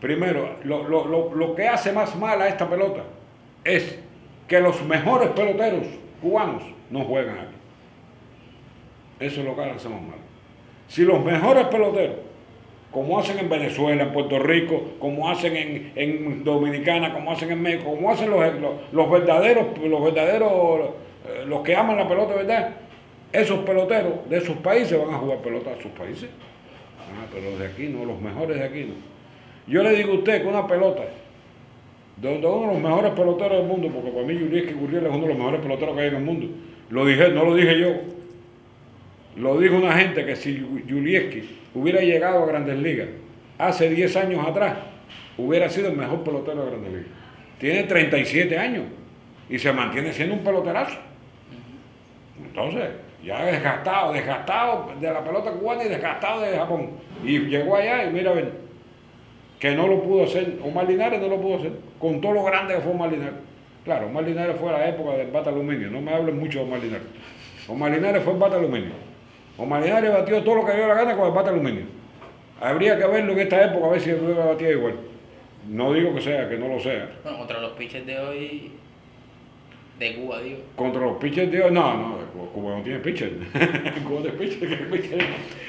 primero, 0.04 0.58
lo, 0.66 0.84
lo- 0.88 1.08
lo- 1.08 1.34
lo 1.34 1.56
que 1.56 1.66
hace 1.68 1.94
más 1.94 2.14
mala 2.18 2.48
esta 2.50 2.70
pelota 2.70 3.04
es 3.64 3.98
que 4.50 4.60
los 4.60 4.84
mejores 4.84 5.30
peloteros 5.30 5.88
cubanos 6.22 6.62
no 6.90 7.06
juegan 7.06 7.38
aquí. 7.40 7.56
Eso 9.22 9.40
es 9.40 9.46
lo 9.48 9.56
que 9.56 9.62
hacemos 9.64 10.02
mal. 10.02 10.18
Si 10.90 11.04
los 11.06 11.24
mejores 11.24 11.66
peloteros, 11.68 12.18
como 12.92 13.18
hacen 13.18 13.40
en 13.40 13.50
Venezuela, 13.50 14.04
en 14.04 14.12
Puerto 14.12 14.38
Rico, 14.40 14.92
como 15.00 15.30
hacen 15.30 15.56
en, 15.56 15.92
en 15.96 16.44
Dominicana, 16.44 17.14
como 17.14 17.32
hacen 17.32 17.50
en 17.52 17.62
México, 17.62 17.86
como 17.96 18.12
hacen 18.12 18.30
los, 18.30 18.40
los, 18.56 18.74
los 18.92 19.10
verdaderos, 19.10 19.78
los 19.80 20.04
verdaderos, 20.04 20.52
eh, 21.26 21.46
los 21.48 21.62
que 21.62 21.76
aman 21.76 21.96
la 21.96 22.08
pelota, 22.08 22.36
¿verdad? 22.36 22.72
Esos 23.32 23.60
peloteros 23.60 24.30
de 24.30 24.38
esos 24.38 24.58
países 24.58 25.00
van 25.00 25.16
a 25.16 25.18
jugar 25.18 25.38
pelota 25.40 25.72
a 25.72 25.82
sus 25.82 25.92
países. 25.94 26.30
Ah, 27.00 27.26
pero 27.34 27.50
los 27.52 27.60
de 27.60 27.68
aquí 27.68 27.88
no, 27.88 28.04
los 28.06 28.20
mejores 28.22 28.60
de 28.60 28.66
aquí 28.66 28.84
no. 28.84 29.13
Yo 29.68 29.84
le 29.84 29.96
digo 29.96 30.14
a 30.14 30.16
usted 30.16 30.42
que 30.42 30.48
una 30.48 30.68
pelota, 30.68 31.04
de 32.18 32.38
uno 32.38 32.60
de 32.62 32.74
los 32.74 32.82
mejores 32.82 33.12
peloteros 33.14 33.60
del 33.60 33.68
mundo, 33.68 33.90
porque 33.94 34.12
para 34.12 34.26
mí 34.26 34.38
Yulieski 34.38 34.74
Gurriel 34.74 35.06
es 35.06 35.12
uno 35.12 35.22
de 35.22 35.28
los 35.30 35.38
mejores 35.38 35.62
peloteros 35.62 35.96
que 35.96 36.02
hay 36.02 36.08
en 36.10 36.16
el 36.16 36.24
mundo. 36.24 36.48
Lo 36.90 37.06
dije, 37.06 37.30
no 37.30 37.46
lo 37.46 37.56
dije 37.56 37.80
yo. 37.80 37.94
Lo 39.36 39.60
dijo 39.60 39.76
una 39.76 39.94
gente 39.94 40.26
que 40.26 40.36
si 40.36 40.66
Yulieski 40.86 41.58
hubiera 41.74 42.02
llegado 42.02 42.44
a 42.44 42.46
Grandes 42.46 42.78
Ligas 42.78 43.08
hace 43.58 43.90
10 43.90 44.16
años 44.18 44.46
atrás, 44.48 44.78
hubiera 45.38 45.70
sido 45.70 45.90
el 45.90 45.98
mejor 45.98 46.24
pelotero 46.24 46.66
de 46.66 46.70
Grandes 46.72 46.94
Ligas. 46.94 47.08
Tiene 47.60 47.84
37 47.84 48.58
años 48.58 48.84
y 49.50 49.58
se 49.58 49.72
mantiene 49.72 50.14
siendo 50.14 50.36
un 50.36 50.44
peloterazo. 50.44 50.98
Entonces, 52.46 52.90
ya 53.24 53.46
desgastado, 53.46 54.14
desgastado 54.14 54.94
de 55.00 55.12
la 55.12 55.24
pelota 55.24 55.52
cubana 55.52 55.86
y 55.86 55.90
desgastado 55.90 56.42
de 56.42 56.58
Japón. 56.58 56.92
Y 57.24 57.40
llegó 57.40 57.76
allá 57.76 58.06
y 58.06 58.12
mira, 58.12 58.32
a 58.32 58.34
ver, 58.34 58.63
que 59.64 59.74
no 59.74 59.88
lo 59.88 60.04
pudo 60.04 60.26
hacer. 60.26 60.58
Omar 60.62 60.86
Linares 60.90 61.22
no 61.22 61.30
lo 61.30 61.40
pudo 61.40 61.56
hacer, 61.56 61.72
con 61.98 62.20
todo 62.20 62.34
lo 62.34 62.44
grande 62.44 62.76
que 62.76 62.82
fue 62.82 62.92
Omar. 62.92 63.12
Claro, 63.86 64.08
Omar 64.08 64.26
fue 64.60 64.72
la 64.74 64.90
época 64.90 65.16
del 65.16 65.32
bata 65.32 65.52
aluminio, 65.52 65.90
no 65.90 66.02
me 66.02 66.14
hablen 66.14 66.38
mucho 66.38 66.60
de 66.60 66.66
Omar 66.66 66.82
Linares. 66.82 67.08
Omar 67.70 68.22
fue 68.22 68.34
el 68.34 68.40
bata 68.40 68.58
aluminio. 68.58 68.92
Omar 69.58 69.82
Linares 69.82 70.12
batió 70.12 70.44
todo 70.44 70.56
lo 70.56 70.66
que 70.66 70.74
dio 70.74 70.86
la 70.86 70.96
gana 70.96 71.16
con 71.16 71.28
el 71.28 71.32
bata 71.32 71.50
aluminio. 71.52 71.84
Habría 72.60 72.98
que 72.98 73.08
verlo 73.08 73.32
en 73.32 73.40
esta 73.40 73.64
época 73.64 73.86
a 73.86 73.90
ver 73.92 74.02
si 74.02 74.10
el 74.10 74.22
hubiera 74.22 74.44
batido 74.48 74.70
igual. 74.70 74.96
No 75.70 75.94
digo 75.94 76.14
que 76.14 76.20
sea, 76.20 76.50
que 76.50 76.58
no 76.58 76.68
lo 76.68 76.78
sea. 76.82 77.10
Bueno, 77.24 77.38
contra 77.38 77.62
los 77.62 77.72
pitchers 77.72 78.06
de 78.06 78.20
hoy, 78.20 78.72
de 80.00 80.16
Cuba, 80.16 80.42
digo. 80.42 80.58
Contra 80.76 81.02
los 81.02 81.18
pitchers 81.18 81.52
hoy, 81.54 81.72
no, 81.72 81.94
no, 81.98 82.18
Cuba- 82.54 82.78
no 82.78 82.84
tiene 82.84 83.00
pitcher. 83.00 83.32
Cuba 84.08 84.22
no 84.22 84.32
tiene 84.32 84.38
pitcher. 84.38 85.22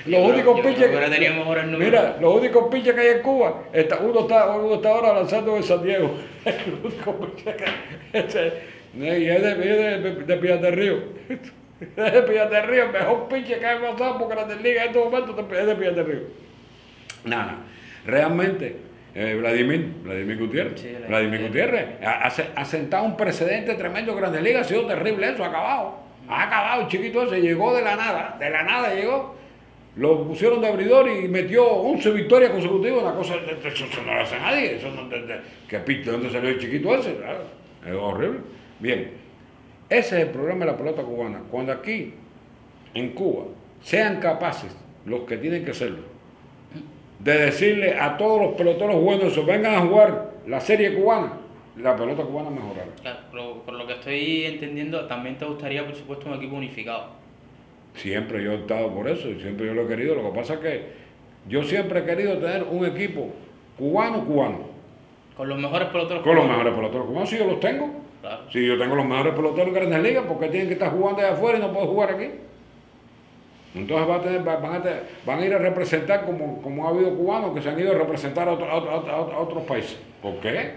Los 0.07 0.21
Yo 0.21 0.27
únicos 0.29 0.61
pitchers. 0.61 1.79
Mira, 1.79 2.17
los 2.21 2.35
únicos 2.37 2.69
pitchers 2.73 2.95
que 2.97 3.01
hay 3.01 3.17
en 3.17 3.23
Cuba, 3.23 3.63
está, 3.73 3.99
uno, 4.01 4.21
está, 4.21 4.57
uno 4.57 4.75
está 4.77 4.89
ahora 4.91 5.15
lanzando 5.15 5.57
en 5.57 5.63
San 5.63 5.83
Diego. 5.83 6.11
El 6.45 6.75
único 6.85 7.13
pitcher 7.21 7.57
que. 7.57 8.19
Ese, 8.19 8.53
y 8.97 9.27
es 9.29 9.43
de, 9.43 9.55
de, 9.57 10.25
de, 10.25 10.59
del 10.59 10.73
Río. 10.73 10.99
Es 11.97 12.13
de 12.13 12.23
Piedras 12.23 12.51
del 12.51 12.63
Río, 12.69 12.85
el 12.85 12.93
mejor 12.93 13.29
pitcher 13.29 13.59
que 13.59 13.67
ha 13.67 13.79
pasado 13.81 14.19
por 14.19 14.29
Grandes 14.29 14.61
Ligas 14.63 14.85
en 14.85 14.91
estos 14.91 15.05
momentos 15.05 15.37
es 15.39 15.67
de 15.67 15.75
Piedras 15.75 15.97
del 15.97 16.07
Río. 16.07 16.23
Nada, 17.25 17.57
realmente 18.07 18.77
Eh, 19.15 19.37
Vladimir, 19.37 19.95
Vladimir 20.03 20.39
Gutiérrez. 20.39 20.81
Sí, 20.81 20.89
Vladimir 20.89 21.09
Vladimir 21.09 21.43
Gutiérrez. 21.43 21.87
Ha, 22.05 22.65
sentado 22.65 23.05
un 23.05 23.17
precedente 23.17 23.75
tremendo 23.75 24.13
en 24.13 24.19
Grandes 24.19 24.43
Ligas. 24.43 24.67
Ha 24.67 24.69
sido 24.69 24.87
terrible 24.87 25.31
eso, 25.31 25.45
ha 25.45 25.49
acabado. 25.49 25.99
Ha 26.29 26.43
acabado 26.45 26.83
el 26.83 26.89
chiquito 26.89 27.23
ese. 27.23 27.41
Llegó 27.41 27.75
de 27.75 27.83
la 27.83 27.95
nada. 27.95 28.37
De 28.41 28.51
la 28.51 28.63
nada 28.65 28.93
llegó. 28.93 29.37
Lo 29.97 30.27
pusieron 30.27 30.61
de 30.61 30.67
abridor 30.67 31.09
y 31.09 31.29
metió 31.29 31.65
11 31.65 32.11
victorias 32.11 32.51
consecutivas. 32.51 33.03
Una 33.05 33.15
cosa, 33.15 33.35
eso, 33.37 33.69
eso 33.69 34.03
no 34.05 34.15
lo 34.15 34.21
hace 34.23 34.37
nadie. 34.41 34.77
Eso 34.77 34.91
no, 34.91 35.09
de, 35.09 35.23
de- 35.23 35.41
¿Qué 35.69 35.79
pito? 35.79 36.11
¿De 36.11 36.17
dónde 36.17 36.33
salió 36.33 36.51
el 36.51 36.59
chiquito 36.59 36.97
ese? 36.97 37.15
Claro, 37.15 37.45
es 37.87 37.95
horrible. 37.95 38.41
Bien. 38.81 39.13
Ese 39.89 40.17
es 40.21 40.23
el 40.27 40.31
problema 40.31 40.65
de 40.65 40.73
la 40.73 40.77
pelota 40.77 41.03
cubana. 41.03 41.43
Cuando 41.49 41.71
aquí, 41.71 42.15
en 42.95 43.11
Cuba, 43.11 43.45
sean 43.81 44.19
capaces, 44.19 44.77
los 45.05 45.21
que 45.21 45.37
tienen 45.37 45.65
que 45.65 45.75
serlo, 45.75 46.03
de 47.19 47.39
decirle 47.39 47.99
a 47.99 48.17
todos 48.17 48.41
los 48.41 48.55
peloteros 48.55 49.01
buenos, 49.03 49.33
"So, 49.35 49.45
vengan 49.45 49.75
a 49.75 49.81
jugar 49.81 50.33
la 50.47 50.61
serie 50.61 50.95
cubana, 50.95 51.33
la 51.77 51.97
pelota 51.97 52.23
cubana 52.23 52.51
mejorará. 52.51 52.91
Claro, 53.01 53.19
por 53.31 53.35
lo, 53.41 53.63
por 53.63 53.75
lo 53.75 53.87
que 53.87 53.95
estoy 53.95 54.45
entendiendo, 54.45 55.07
también 55.07 55.37
te 55.39 55.45
gustaría, 55.45 55.85
por 55.85 55.95
supuesto, 55.95 56.29
un 56.29 56.35
equipo 56.35 56.57
unificado. 56.57 57.07
Siempre 57.95 58.43
yo 58.43 58.53
he 58.53 58.57
optado 58.57 58.93
por 58.93 59.09
eso 59.09 59.29
y 59.29 59.41
siempre 59.41 59.67
yo 59.67 59.75
lo 59.75 59.83
he 59.83 59.87
querido. 59.87 60.17
Lo 60.17 60.33
que 60.33 60.39
pasa 60.39 60.55
es 60.55 60.61
que 60.61 60.83
yo 61.49 61.63
siempre 61.63 62.01
he 62.01 62.05
querido 62.05 62.39
tener 62.39 62.65
un 62.65 62.85
equipo 62.85 63.31
cubano, 63.79 64.25
cubano. 64.25 64.75
Con 65.37 65.49
los 65.49 65.59
mejores 65.59 65.89
peloteros. 65.89 66.23
Con 66.23 66.37
los 66.37 66.47
mejores 66.47 66.75
peloteros 66.75 67.07
cubanos, 67.07 67.29
si 67.29 67.39
yo 67.39 67.47
los 67.47 67.61
tengo. 67.61 67.91
Claro. 68.21 68.43
Si 68.51 68.67
yo 68.67 68.79
tengo 68.79 68.97
los 68.97 69.07
mejores 69.07 69.35
peloteros 69.35 69.69
en 69.69 69.75
Grandes 69.75 70.03
Ligas, 70.03 70.25
¿por 70.25 70.39
qué 70.39 70.49
tienen 70.49 70.69
que 70.69 70.75
estar 70.75 70.91
jugando 70.91 71.21
allá 71.21 71.33
afuera 71.33 71.59
y 71.59 71.61
no 71.61 71.73
pueden 71.73 71.89
jugar 71.89 72.11
aquí? 72.11 72.31
Entonces 73.75 74.09
va 74.09 74.17
a 74.17 74.21
tener- 74.23 74.47
va- 74.47 74.57
van, 74.57 74.75
a 74.75 74.83
tener- 74.83 75.03
van 75.27 75.41
a 75.41 75.47
ir 75.47 75.53
a 75.55 75.59
representar 75.59 76.25
como, 76.25 76.63
como 76.63 76.87
ha 76.87 76.91
habido 76.91 77.15
cubanos 77.17 77.53
que 77.55 77.61
se 77.63 77.69
han 77.69 77.79
ido 77.81 77.93
a 77.93 77.99
representar 77.99 78.49
a, 78.49 78.53
otro- 78.53 78.71
a 78.71 78.75
otro- 78.77 78.91
a 78.91 78.97
otro- 79.21 79.35
a 79.35 79.39
otros 79.41 79.63
países. 79.65 79.99
¿Por 80.23 80.39
qué? 80.41 80.73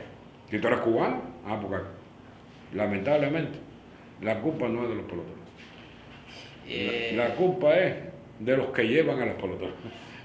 Si 0.50 0.58
tú 0.60 0.68
eres 0.68 0.80
cubano. 0.80 1.22
Ah, 1.46 1.58
porque 1.62 1.78
lamentablemente 2.74 3.58
la 4.22 4.40
culpa 4.40 4.68
no 4.68 4.84
es 4.84 4.90
de 4.90 4.96
los 4.96 5.04
peloteros. 5.06 5.38
Eh, 6.68 7.14
La, 7.16 7.30
la 7.30 7.36
culpa 7.36 7.78
es 7.78 7.94
de 8.40 8.58
los 8.58 8.68
que 8.68 8.84
llevan 8.88 9.22
a 9.22 9.26
los 9.26 9.36
peloteros, 9.36 9.74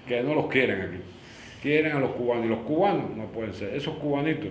que 0.08 0.22
no 0.22 0.34
los 0.34 0.46
quieren 0.46 0.80
aquí. 0.82 0.96
Quieren 1.62 1.92
a 1.92 2.00
los 2.00 2.10
cubanos 2.12 2.46
y 2.46 2.48
los 2.48 2.58
cubanos 2.60 3.10
no 3.16 3.26
pueden 3.26 3.54
ser. 3.54 3.74
Esos 3.74 3.94
cubanitos 3.98 4.50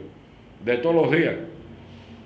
de 0.63 0.78
todos 0.78 0.95
los 0.95 1.11
días, 1.11 1.36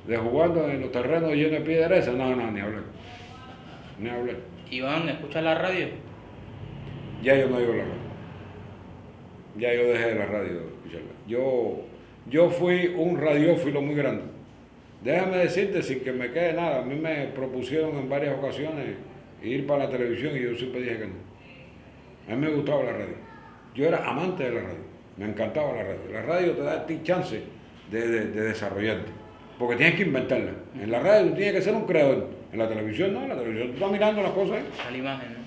de 0.08 0.18
jugando 0.18 0.70
en 0.70 0.82
los 0.82 0.92
terrenos 0.92 1.32
llenos 1.34 1.52
de 1.54 1.62
piedras, 1.62 2.08
no, 2.10 2.36
no, 2.36 2.52
ni 2.52 2.60
hablar. 2.60 2.84
Ni 4.00 4.10
hablar. 4.10 4.36
Iván, 4.72 5.08
¿escuchas 5.10 5.44
la 5.44 5.56
radio? 5.56 5.88
Ya 7.24 7.36
yo 7.36 7.50
no 7.50 7.58
oigo 7.58 7.74
la 7.74 7.84
radio. 7.84 8.06
Ya 9.58 9.74
yo 9.74 9.88
dejé 9.88 10.16
la 10.16 10.26
radio 10.26 10.52
escucharla. 10.62 11.12
Yo, 11.28 11.82
yo 12.30 12.50
fui 12.50 12.94
un 12.98 13.18
radiófilo 13.20 13.82
muy 13.82 13.96
grande. 13.96 14.24
Déjame 15.04 15.38
decirte, 15.38 15.82
sin 15.84 16.00
que 16.02 16.12
me 16.12 16.32
quede 16.32 16.54
nada, 16.54 16.80
a 16.80 16.82
mí 16.82 16.96
me 16.96 17.28
propusieron 17.28 17.96
en 17.98 18.10
varias 18.10 18.38
ocasiones 18.38 18.96
ir 19.44 19.68
para 19.68 19.86
la 19.86 19.90
televisión 19.90 20.36
y 20.36 20.42
yo 20.42 20.56
siempre 20.56 20.82
dije 20.82 20.98
que 21.00 21.08
no. 21.08 21.14
A 22.28 22.36
mí 22.36 22.46
me 22.48 22.52
gustaba 22.54 22.84
la 22.84 22.92
radio. 22.94 23.16
Yo 23.76 23.86
era 23.88 24.04
amante 24.10 24.44
de 24.44 24.52
la 24.52 24.62
radio. 24.62 24.86
Me 25.18 25.26
encantaba 25.26 25.74
la 25.74 25.84
radio. 25.84 26.00
La 26.12 26.22
radio 26.24 26.52
te 26.54 26.62
da 26.64 26.74
a 26.74 26.86
ti 26.88 27.00
chance 27.04 27.42
de- 27.92 28.08
de 28.08 28.42
desarrollarte. 28.42 29.12
Porque 29.60 29.76
tienes 29.78 29.96
que 29.96 30.04
inventarla. 30.04 30.52
En 30.82 30.92
la 30.92 31.00
radio 31.00 31.30
tú 31.30 31.36
tienes 31.36 31.54
que 31.54 31.62
ser 31.62 31.76
un 31.76 31.86
creador. 31.86 32.28
En 32.56 32.60
la 32.60 32.70
televisión 32.70 33.14
no, 33.14 33.24
en 33.24 33.28
la 33.30 33.36
televisión 33.36 33.68
tú 33.68 33.74
estás 33.74 33.92
mirando 33.92 34.22
las 34.22 34.32
cosas. 34.32 34.60
¿eh? 34.60 34.64
A 34.88 34.90
la 34.92 34.98
imagen, 34.98 35.28
¿no? 35.34 35.40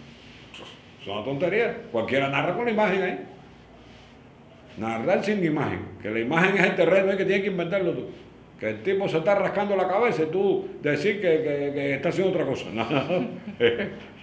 Es 1.00 1.09
una 1.09 1.24
tontería. 1.24 1.74
Cualquiera 1.90 2.28
narra 2.28 2.54
con 2.54 2.66
la 2.66 2.70
imagen 2.70 3.02
ahí. 3.02 3.18
Narrar 4.76 5.24
sin 5.24 5.42
imagen. 5.42 5.80
Que 6.02 6.11
la 6.11 6.20
imagen 6.20 6.59
es 6.59 6.64
el 6.64 6.76
terreno 6.76 7.16
que 7.16 7.24
tienes 7.24 7.40
que 7.44 7.46
inventarlo 7.50 7.92
tú. 7.92 8.06
Que 8.61 8.68
el 8.68 8.82
tipo 8.82 9.09
se 9.09 9.16
está 9.18 9.34
rascando 9.36 9.74
la 9.74 9.88
cabeza 9.88 10.24
y 10.24 10.26
tú 10.26 10.68
decir 10.82 11.18
que, 11.22 11.28
que- 11.42 11.72
que 11.74 11.94
está 11.94 12.11
haciendo 12.11 12.30
otra 12.32 12.44
cosa. 12.44 12.66
No, 12.74 12.84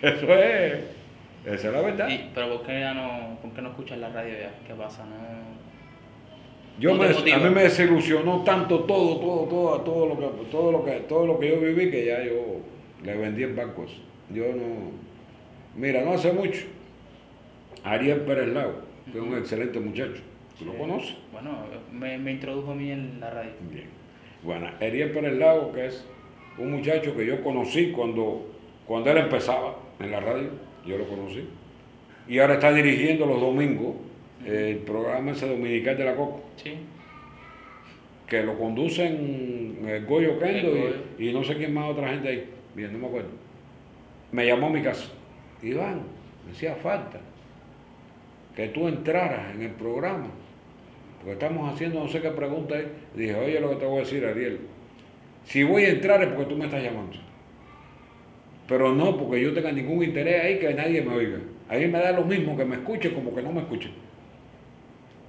eso 0.07 0.33
es. 0.35 0.73
Esa 1.45 1.67
es 1.67 1.73
la 1.73 1.81
verdad. 1.81 2.07
Y- 2.07 2.29
pero 2.35 2.49
¿por 2.57 2.67
qué 2.67 2.79
ya 2.81 2.93
no, 2.93 3.39
por 3.41 3.51
qué 3.51 3.63
no 3.63 3.69
escuchas 3.69 3.97
la 3.97 4.09
radio 4.09 4.33
ya? 4.33 4.51
¿Qué 4.67 4.75
pasa? 4.75 5.05
No... 5.05 5.55
Yo 6.77 6.93
me, 6.93 7.05
a 7.07 7.37
mí 7.39 7.49
me 7.49 7.63
desilusionó 7.63 8.43
tanto 8.43 8.81
todo, 8.81 9.17
todo, 9.17 9.45
todo, 9.47 9.81
todo 9.81 10.05
lo 10.07 10.19
que, 10.19 10.45
todo 10.51 10.71
lo 10.71 10.85
que, 10.85 10.91
todo 11.07 11.25
lo 11.25 11.39
que 11.39 11.49
yo 11.49 11.59
viví 11.61 11.89
que 11.89 12.05
ya 12.05 12.21
yo 12.23 12.57
le 13.05 13.15
vendí 13.17 13.43
el 13.43 13.53
banco. 13.53 13.83
a 13.83 13.85
eso. 13.85 14.01
Yo 14.33 14.45
no. 14.55 14.91
Mira, 15.75 16.03
no 16.03 16.11
hace 16.13 16.31
mucho. 16.31 16.65
Ariel 17.83 18.21
Pérez 18.21 18.47
Lago, 18.49 18.81
que 19.11 19.17
es 19.17 19.23
un 19.23 19.37
excelente 19.37 19.79
muchacho. 19.79 20.21
¿Tú 20.57 20.65
lo 20.65 20.73
conoces? 20.77 21.15
Bueno, 21.31 21.51
me, 21.91 22.17
me 22.17 22.31
introdujo 22.31 22.71
a 22.71 22.75
mí 22.75 22.89
en 22.91 23.19
la 23.19 23.29
radio. 23.29 23.51
Bien. 23.71 23.87
Bueno, 24.41 24.67
Ariel 24.81 25.11
Pérez 25.11 25.37
Lago, 25.37 25.71
que 25.73 25.87
es 25.87 26.05
un 26.57 26.71
muchacho 26.71 27.15
que 27.15 27.25
yo 27.25 27.43
conocí 27.43 27.91
cuando, 27.91 28.49
cuando 28.87 29.11
él 29.11 29.17
empezaba 29.17 29.75
en 29.99 30.11
la 30.11 30.19
radio, 30.21 30.49
yo 30.85 30.97
lo 30.97 31.05
conocí. 31.07 31.47
Y 32.27 32.39
ahora 32.39 32.55
está 32.55 32.71
dirigiendo 32.73 33.25
los 33.25 33.39
domingos 33.41 33.95
el 34.45 34.77
programa 34.77 35.31
ese 35.31 35.47
dominical 35.47 35.97
de 35.97 36.05
la 36.05 36.15
Coco. 36.15 36.43
Sí. 36.55 36.73
que 38.27 38.41
lo 38.43 38.57
conducen 38.57 39.79
eh, 39.85 40.03
Goyo 40.07 40.39
Kendo 40.39 40.69
El 40.69 40.77
Goyo. 40.81 40.95
y, 41.19 41.29
y 41.29 41.33
no 41.33 41.43
sé 41.43 41.55
quién 41.57 41.73
más 41.73 41.89
otra 41.91 42.09
gente 42.09 42.27
ahí, 42.29 42.49
bien, 42.75 42.93
no 42.93 42.99
me 42.99 43.07
acuerdo. 43.07 43.29
Me 44.31 44.45
llamó 44.45 44.67
a 44.67 44.69
mi 44.69 44.81
casa. 44.81 45.09
Iván, 45.61 46.03
me 46.45 46.51
hacía 46.51 46.75
falta 46.75 47.19
que 48.55 48.67
tú 48.69 48.87
entraras 48.87 49.53
en 49.53 49.63
el 49.63 49.71
programa, 49.71 50.27
porque 51.17 51.33
estamos 51.33 51.73
haciendo 51.73 51.99
no 51.99 52.07
sé 52.07 52.21
qué 52.21 52.29
pregunta 52.29 52.75
ahí. 52.75 52.87
Dije, 53.15 53.35
oye 53.35 53.59
lo 53.59 53.71
que 53.71 53.75
te 53.77 53.85
voy 53.85 53.97
a 53.97 54.01
decir, 54.01 54.25
Ariel, 54.25 54.59
si 55.45 55.63
voy 55.63 55.83
a 55.85 55.89
entrar 55.89 56.21
es 56.21 56.29
porque 56.29 56.45
tú 56.45 56.55
me 56.55 56.65
estás 56.65 56.83
llamando. 56.83 57.17
Pero 58.67 58.93
no 58.93 59.17
porque 59.17 59.41
yo 59.41 59.53
tenga 59.53 59.71
ningún 59.71 60.03
interés 60.03 60.43
ahí 60.43 60.59
que 60.59 60.73
nadie 60.73 61.01
me 61.01 61.15
oiga. 61.15 61.39
A 61.69 61.75
mí 61.75 61.87
me 61.87 61.99
da 61.99 62.11
lo 62.11 62.23
mismo 62.23 62.55
que 62.57 62.65
me 62.65 62.75
escuche 62.75 63.13
como 63.13 63.33
que 63.33 63.41
no 63.41 63.51
me 63.51 63.61
escuche. 63.61 63.89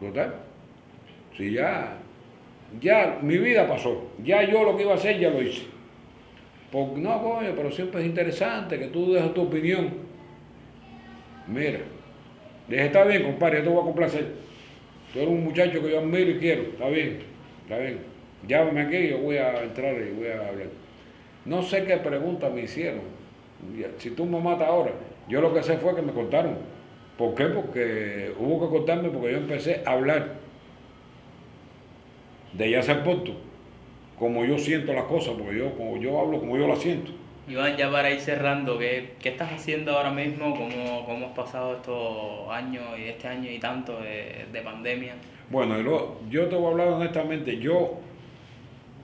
¿Total? 0.00 0.34
Si 1.36 1.52
ya, 1.52 1.98
ya 2.80 3.18
mi 3.22 3.36
vida 3.38 3.66
pasó, 3.68 4.10
ya 4.22 4.42
yo 4.42 4.64
lo 4.64 4.76
que 4.76 4.84
iba 4.84 4.92
a 4.92 4.96
hacer 4.96 5.18
ya 5.18 5.30
lo 5.30 5.42
hice. 5.42 5.75
No, 6.76 7.22
coño, 7.22 7.54
pero 7.56 7.70
siempre 7.70 8.02
es 8.02 8.06
interesante 8.06 8.78
que 8.78 8.88
tú 8.88 9.12
dejes 9.12 9.32
tu 9.32 9.42
opinión. 9.42 9.94
Mira, 11.46 11.78
dije, 12.68 12.86
está 12.86 13.04
bien, 13.04 13.22
compadre, 13.22 13.58
yo 13.58 13.64
te 13.64 13.70
voy 13.70 13.80
a 13.80 13.84
complacer. 13.84 14.26
Tú 15.12 15.20
eres 15.20 15.30
un 15.30 15.44
muchacho 15.44 15.80
que 15.80 15.90
yo 15.90 16.00
admiro 16.00 16.32
y 16.32 16.38
quiero, 16.38 16.62
está 16.62 16.88
bien, 16.88 17.20
está 17.62 17.78
bien. 17.78 18.00
Llámame 18.46 18.82
aquí 18.82 18.96
y 18.96 19.08
yo 19.08 19.18
voy 19.18 19.38
a 19.38 19.62
entrar 19.62 19.94
y 19.94 20.10
voy 20.10 20.28
a 20.28 20.48
hablar. 20.48 20.66
No 21.46 21.62
sé 21.62 21.84
qué 21.84 21.96
pregunta 21.96 22.50
me 22.50 22.62
hicieron. 22.62 23.00
Si 23.96 24.10
tú 24.10 24.26
me 24.26 24.38
matas 24.38 24.68
ahora, 24.68 24.92
yo 25.28 25.40
lo 25.40 25.54
que 25.54 25.62
sé 25.62 25.78
fue 25.78 25.94
que 25.96 26.02
me 26.02 26.12
cortaron. 26.12 26.58
¿Por 27.16 27.34
qué? 27.34 27.46
Porque 27.46 28.32
hubo 28.38 28.60
que 28.60 28.76
cortarme 28.76 29.08
porque 29.08 29.32
yo 29.32 29.38
empecé 29.38 29.82
a 29.86 29.92
hablar 29.92 30.34
de 32.52 32.70
ya 32.70 32.82
ser 32.82 33.02
como 34.18 34.44
yo 34.44 34.58
siento 34.58 34.92
las 34.92 35.04
cosas, 35.04 35.34
porque 35.38 35.58
yo, 35.58 35.76
como 35.76 35.98
yo 35.98 36.18
hablo 36.20 36.40
como 36.40 36.56
yo 36.56 36.66
las 36.66 36.80
siento. 36.80 37.12
Iván, 37.48 37.76
ya 37.76 37.90
para 37.90 38.10
ir 38.10 38.20
cerrando, 38.20 38.78
¿qué, 38.78 39.10
qué 39.20 39.28
estás 39.28 39.52
haciendo 39.52 39.96
ahora 39.96 40.10
mismo? 40.10 40.52
¿Cómo, 40.56 41.06
¿Cómo 41.06 41.26
has 41.26 41.32
pasado 41.32 41.76
estos 41.76 42.50
años 42.50 42.82
y 42.98 43.04
este 43.04 43.28
año 43.28 43.50
y 43.50 43.58
tanto 43.58 44.00
de, 44.00 44.46
de 44.52 44.60
pandemia? 44.62 45.14
Bueno, 45.48 45.76
yo 46.28 46.46
te 46.46 46.56
voy 46.56 46.66
a 46.66 46.70
hablar 46.70 46.88
honestamente, 46.88 47.58
yo 47.58 48.00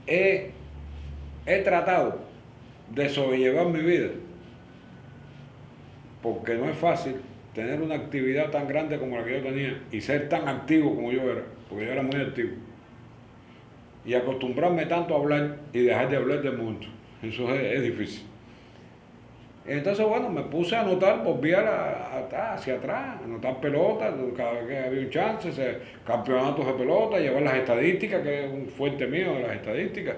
he, 0.07 0.51
he 1.45 1.59
tratado 1.59 2.19
de 2.89 3.07
sobrellevar 3.07 3.67
mi 3.67 3.79
vida, 3.79 4.09
porque 6.21 6.55
no 6.55 6.69
es 6.69 6.77
fácil 6.77 7.15
tener 7.53 7.81
una 7.81 7.95
actividad 7.95 8.49
tan 8.49 8.67
grande 8.67 8.97
como 8.97 9.17
la 9.17 9.23
que 9.23 9.37
yo 9.37 9.41
tenía 9.41 9.81
y 9.91 10.01
ser 10.01 10.27
tan 10.27 10.47
activo 10.47 10.95
como 10.95 11.11
yo 11.11 11.21
era, 11.21 11.43
porque 11.69 11.85
yo 11.85 11.91
era 11.93 12.03
muy 12.03 12.19
activo. 12.19 12.51
Y 14.05 14.13
acostumbrarme 14.13 14.85
tanto 14.85 15.15
a 15.15 15.19
hablar 15.19 15.57
y 15.71 15.81
dejar 15.81 16.09
de 16.09 16.17
hablar 16.17 16.41
de 16.41 16.51
mundo, 16.51 16.87
eso 17.21 17.53
es, 17.53 17.81
difícil. 17.81 18.25
Entonces, 19.65 20.05
bueno, 20.05 20.29
me 20.29 20.41
puse 20.41 20.75
a 20.75 20.81
anotar, 20.81 21.23
volví 21.23 21.53
a 21.53 21.61
la- 21.61 22.53
hacia 22.53 22.75
atrás, 22.75 23.17
anotar 23.23 23.61
pelotas, 23.61 24.13
cada 24.35 24.51
vez 24.53 24.67
que 24.67 24.77
había 24.77 24.99
un 24.99 25.09
chance, 25.09 25.51
se- 25.53 25.77
campeonatos 26.05 26.65
de 26.65 26.73
pelota, 26.73 27.17
llevar 27.17 27.43
las 27.43 27.55
estadísticas, 27.55 28.21
que 28.23 28.45
es 28.45 28.51
un 28.51 28.67
fuerte 28.67 29.07
mío 29.07 29.35
de 29.35 29.41
las 29.43 29.55
estadísticas. 29.55 30.15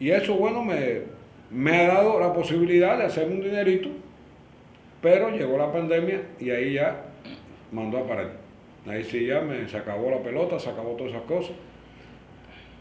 Y 0.00 0.10
eso, 0.10 0.36
bueno, 0.36 0.62
me, 0.64 1.02
me 1.50 1.76
ha 1.82 1.88
dado 1.88 2.18
la 2.18 2.32
posibilidad 2.32 2.96
de 2.96 3.04
hacer 3.04 3.28
un 3.28 3.42
dinerito, 3.42 3.90
pero 5.02 5.28
llegó 5.28 5.58
la 5.58 5.70
pandemia 5.70 6.22
y 6.40 6.48
ahí 6.50 6.72
ya 6.74 6.96
mandó 7.72 7.98
a 7.98 8.06
parar. 8.08 8.30
Ahí 8.86 9.04
sí 9.04 9.26
ya 9.26 9.40
me, 9.42 9.68
se 9.68 9.76
acabó 9.76 10.10
la 10.10 10.22
pelota, 10.22 10.58
se 10.58 10.70
acabó 10.70 10.92
todas 10.92 11.12
esas 11.12 11.24
cosas. 11.24 11.52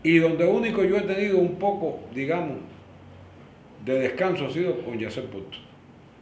Y 0.03 0.19
donde 0.19 0.45
único 0.45 0.83
yo 0.83 0.97
he 0.97 1.01
tenido 1.01 1.39
un 1.39 1.55
poco, 1.55 2.01
digamos, 2.13 2.57
de 3.85 3.99
descanso 3.99 4.45
ha 4.45 4.49
sido 4.49 4.77
con 4.81 4.99
Yacer 4.99 5.25
Puto. 5.25 5.57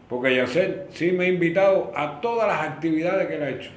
Porque 0.08 0.36
Yacer 0.36 0.88
sí 0.92 1.12
me 1.12 1.26
ha 1.26 1.28
invitado 1.30 1.92
a 1.96 2.22
todas 2.22 2.48
las 2.48 2.62
actividades 2.62 3.28
que 3.28 3.36
él 3.36 3.44
ha 3.44 3.50
hecho. 3.50 3.72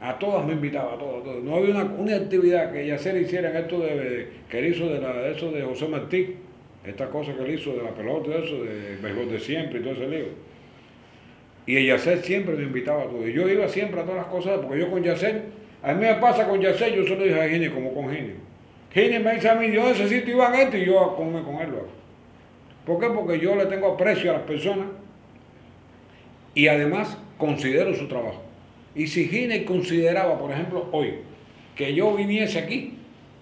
A 0.00 0.18
todas 0.18 0.46
me 0.46 0.52
invitaba, 0.52 0.94
a 0.94 0.98
todas, 0.98 1.20
a 1.20 1.24
todas. 1.24 1.42
No 1.42 1.56
había 1.56 1.74
una, 1.74 1.84
una 1.84 2.16
actividad 2.16 2.72
que 2.72 2.86
Yacer 2.86 3.16
hiciera 3.20 3.50
en 3.50 3.56
esto 3.56 3.80
de, 3.80 4.28
que 4.48 4.58
él 4.58 4.74
hizo 4.74 4.86
de 4.86 5.00
la, 5.00 5.28
eso 5.28 5.50
de 5.50 5.62
José 5.62 5.88
Martí, 5.88 6.36
esta 6.84 7.08
cosa 7.10 7.34
que 7.34 7.42
él 7.42 7.54
hizo 7.54 7.72
de 7.72 7.82
la 7.82 7.90
pelota 7.90 8.30
y 8.30 8.44
eso, 8.44 8.62
de 8.62 8.96
béisbol 9.02 9.30
de 9.30 9.40
siempre 9.40 9.80
y 9.80 9.82
todo 9.82 9.92
ese 9.92 10.08
lío. 10.08 10.26
Y 11.66 11.86
Yacer 11.86 12.18
siempre 12.20 12.54
me 12.54 12.62
invitaba 12.62 13.02
a 13.02 13.06
todo. 13.06 13.26
Y 13.28 13.32
yo 13.32 13.48
iba 13.48 13.68
siempre 13.68 14.00
a 14.00 14.04
todas 14.04 14.18
las 14.18 14.26
cosas, 14.26 14.58
porque 14.60 14.78
yo 14.78 14.90
con 14.90 15.02
Yacer, 15.02 15.42
a 15.82 15.92
mí 15.92 16.00
me 16.00 16.14
pasa 16.14 16.48
con 16.48 16.60
Yacer, 16.60 16.94
yo 16.94 17.06
solo 17.06 17.24
dije 17.24 17.40
a 17.40 17.48
Gine 17.48 17.70
como 17.70 17.94
con 17.94 18.10
Gine. 18.10 18.49
Gine 18.92 19.20
me 19.20 19.34
dice 19.34 19.48
a 19.48 19.54
mí, 19.54 19.70
yo 19.72 19.88
necesito 19.88 20.52
esto 20.52 20.76
y 20.76 20.86
yo 20.86 21.14
con, 21.16 21.32
con 21.44 21.54
él 21.56 21.70
lo 21.70 21.76
hago. 21.78 21.88
¿Por 22.84 22.98
qué? 22.98 23.06
Porque 23.08 23.38
yo 23.38 23.54
le 23.54 23.66
tengo 23.66 23.92
aprecio 23.92 24.30
a 24.30 24.34
las 24.34 24.42
personas 24.42 24.86
y 26.54 26.66
además 26.66 27.16
considero 27.38 27.94
su 27.94 28.08
trabajo. 28.08 28.42
Y 28.94 29.06
si 29.06 29.28
Gine 29.28 29.64
consideraba, 29.64 30.38
por 30.38 30.50
ejemplo, 30.50 30.88
hoy, 30.92 31.14
que 31.76 31.94
yo 31.94 32.14
viniese 32.14 32.58
aquí, 32.58 32.94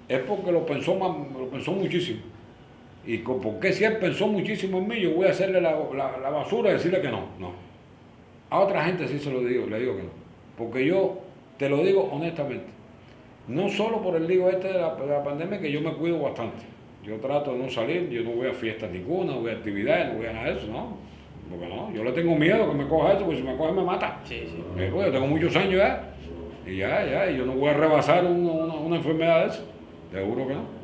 es 0.09 0.21
porque 0.21 0.53
lo 0.53 0.67
pensó, 0.67 0.95
lo 0.95 1.49
pensó 1.49 1.73
muchísimo. 1.73 2.21
Y 3.07 3.19
porque 3.19 3.73
si 3.73 3.85
él 3.85 3.97
pensó 3.97 4.27
muchísimo 4.27 4.79
en 4.79 4.89
mí, 4.89 5.01
yo 5.01 5.13
voy 5.13 5.27
a 5.27 5.31
hacerle 5.31 5.61
la, 5.61 5.73
la, 5.97 6.31
basura 6.31 6.71
y 6.71 6.75
decirle 6.75 7.01
que 7.01 7.09
no, 7.09 7.27
no. 7.39 7.53
A 8.51 8.61
otra 8.61 8.85
gente 8.85 9.09
sí 9.09 9.19
se 9.19 9.31
lo 9.31 9.41
digo, 9.41 9.67
le 9.67 9.81
digo 9.81 9.97
que 9.97 10.03
no. 10.03 10.11
Porque 10.59 10.85
yo 10.85 11.19
te 11.57 11.69
lo 11.69 11.79
digo 11.79 12.03
honestamente. 12.13 12.67
No 13.49 13.69
solo 13.69 14.03
por 14.03 14.17
el 14.17 14.29
lío 14.29 14.49
este 14.51 14.69
de 14.69 14.79
la, 14.79 14.95
de 14.95 15.07
la 15.07 15.25
pandemia, 15.25 15.59
que 15.59 15.73
yo 15.73 15.81
me 15.81 15.93
cuido 15.93 16.21
bastante. 16.21 16.65
Yo 17.03 17.17
trato 17.17 17.53
de 17.53 17.59
no 17.59 17.71
salir, 17.71 18.09
yo 18.11 18.23
no 18.23 18.33
voy 18.33 18.49
a 18.49 18.53
fiestas 18.53 18.91
ninguna, 18.91 19.33
no 19.33 19.41
voy 19.41 19.51
a 19.51 19.55
actividades, 19.55 20.13
no 20.13 20.19
voy 20.19 20.27
a 20.27 20.33
nada 20.33 20.47
de 20.53 20.59
eso, 20.59 20.67
¿no? 20.67 20.99
Porque 21.49 21.67
no, 21.67 21.91
yo 21.95 22.05
le 22.05 22.13
tengo 22.13 22.35
miedo 22.37 22.71
que 22.71 22.77
me 22.77 22.87
coja 22.87 23.15
eso, 23.15 23.25
porque 23.25 23.39
si 23.39 23.43
me 23.43 23.57
coge 23.57 23.73
me 23.73 23.83
mata. 23.83 24.21
Sí, 24.25 24.43
sí. 24.45 24.63
Eh, 24.79 24.91
pues, 24.93 25.07
yo 25.07 25.13
tengo 25.13 25.27
muchos 25.27 25.57
años 25.57 25.77
ya, 25.77 26.15
y 26.67 26.77
ya, 26.77 27.05
ya, 27.07 27.31
y 27.31 27.39
yo 27.39 27.47
no 27.47 27.53
voy 27.55 27.71
a 27.71 27.75
rebasar 27.75 28.27
una, 28.27 28.75
una, 28.75 28.97
enfermedad 28.97 29.45
de 29.45 29.47
eso, 29.53 29.65
seguro 30.13 30.47
que 30.47 30.55
no. 30.55 30.79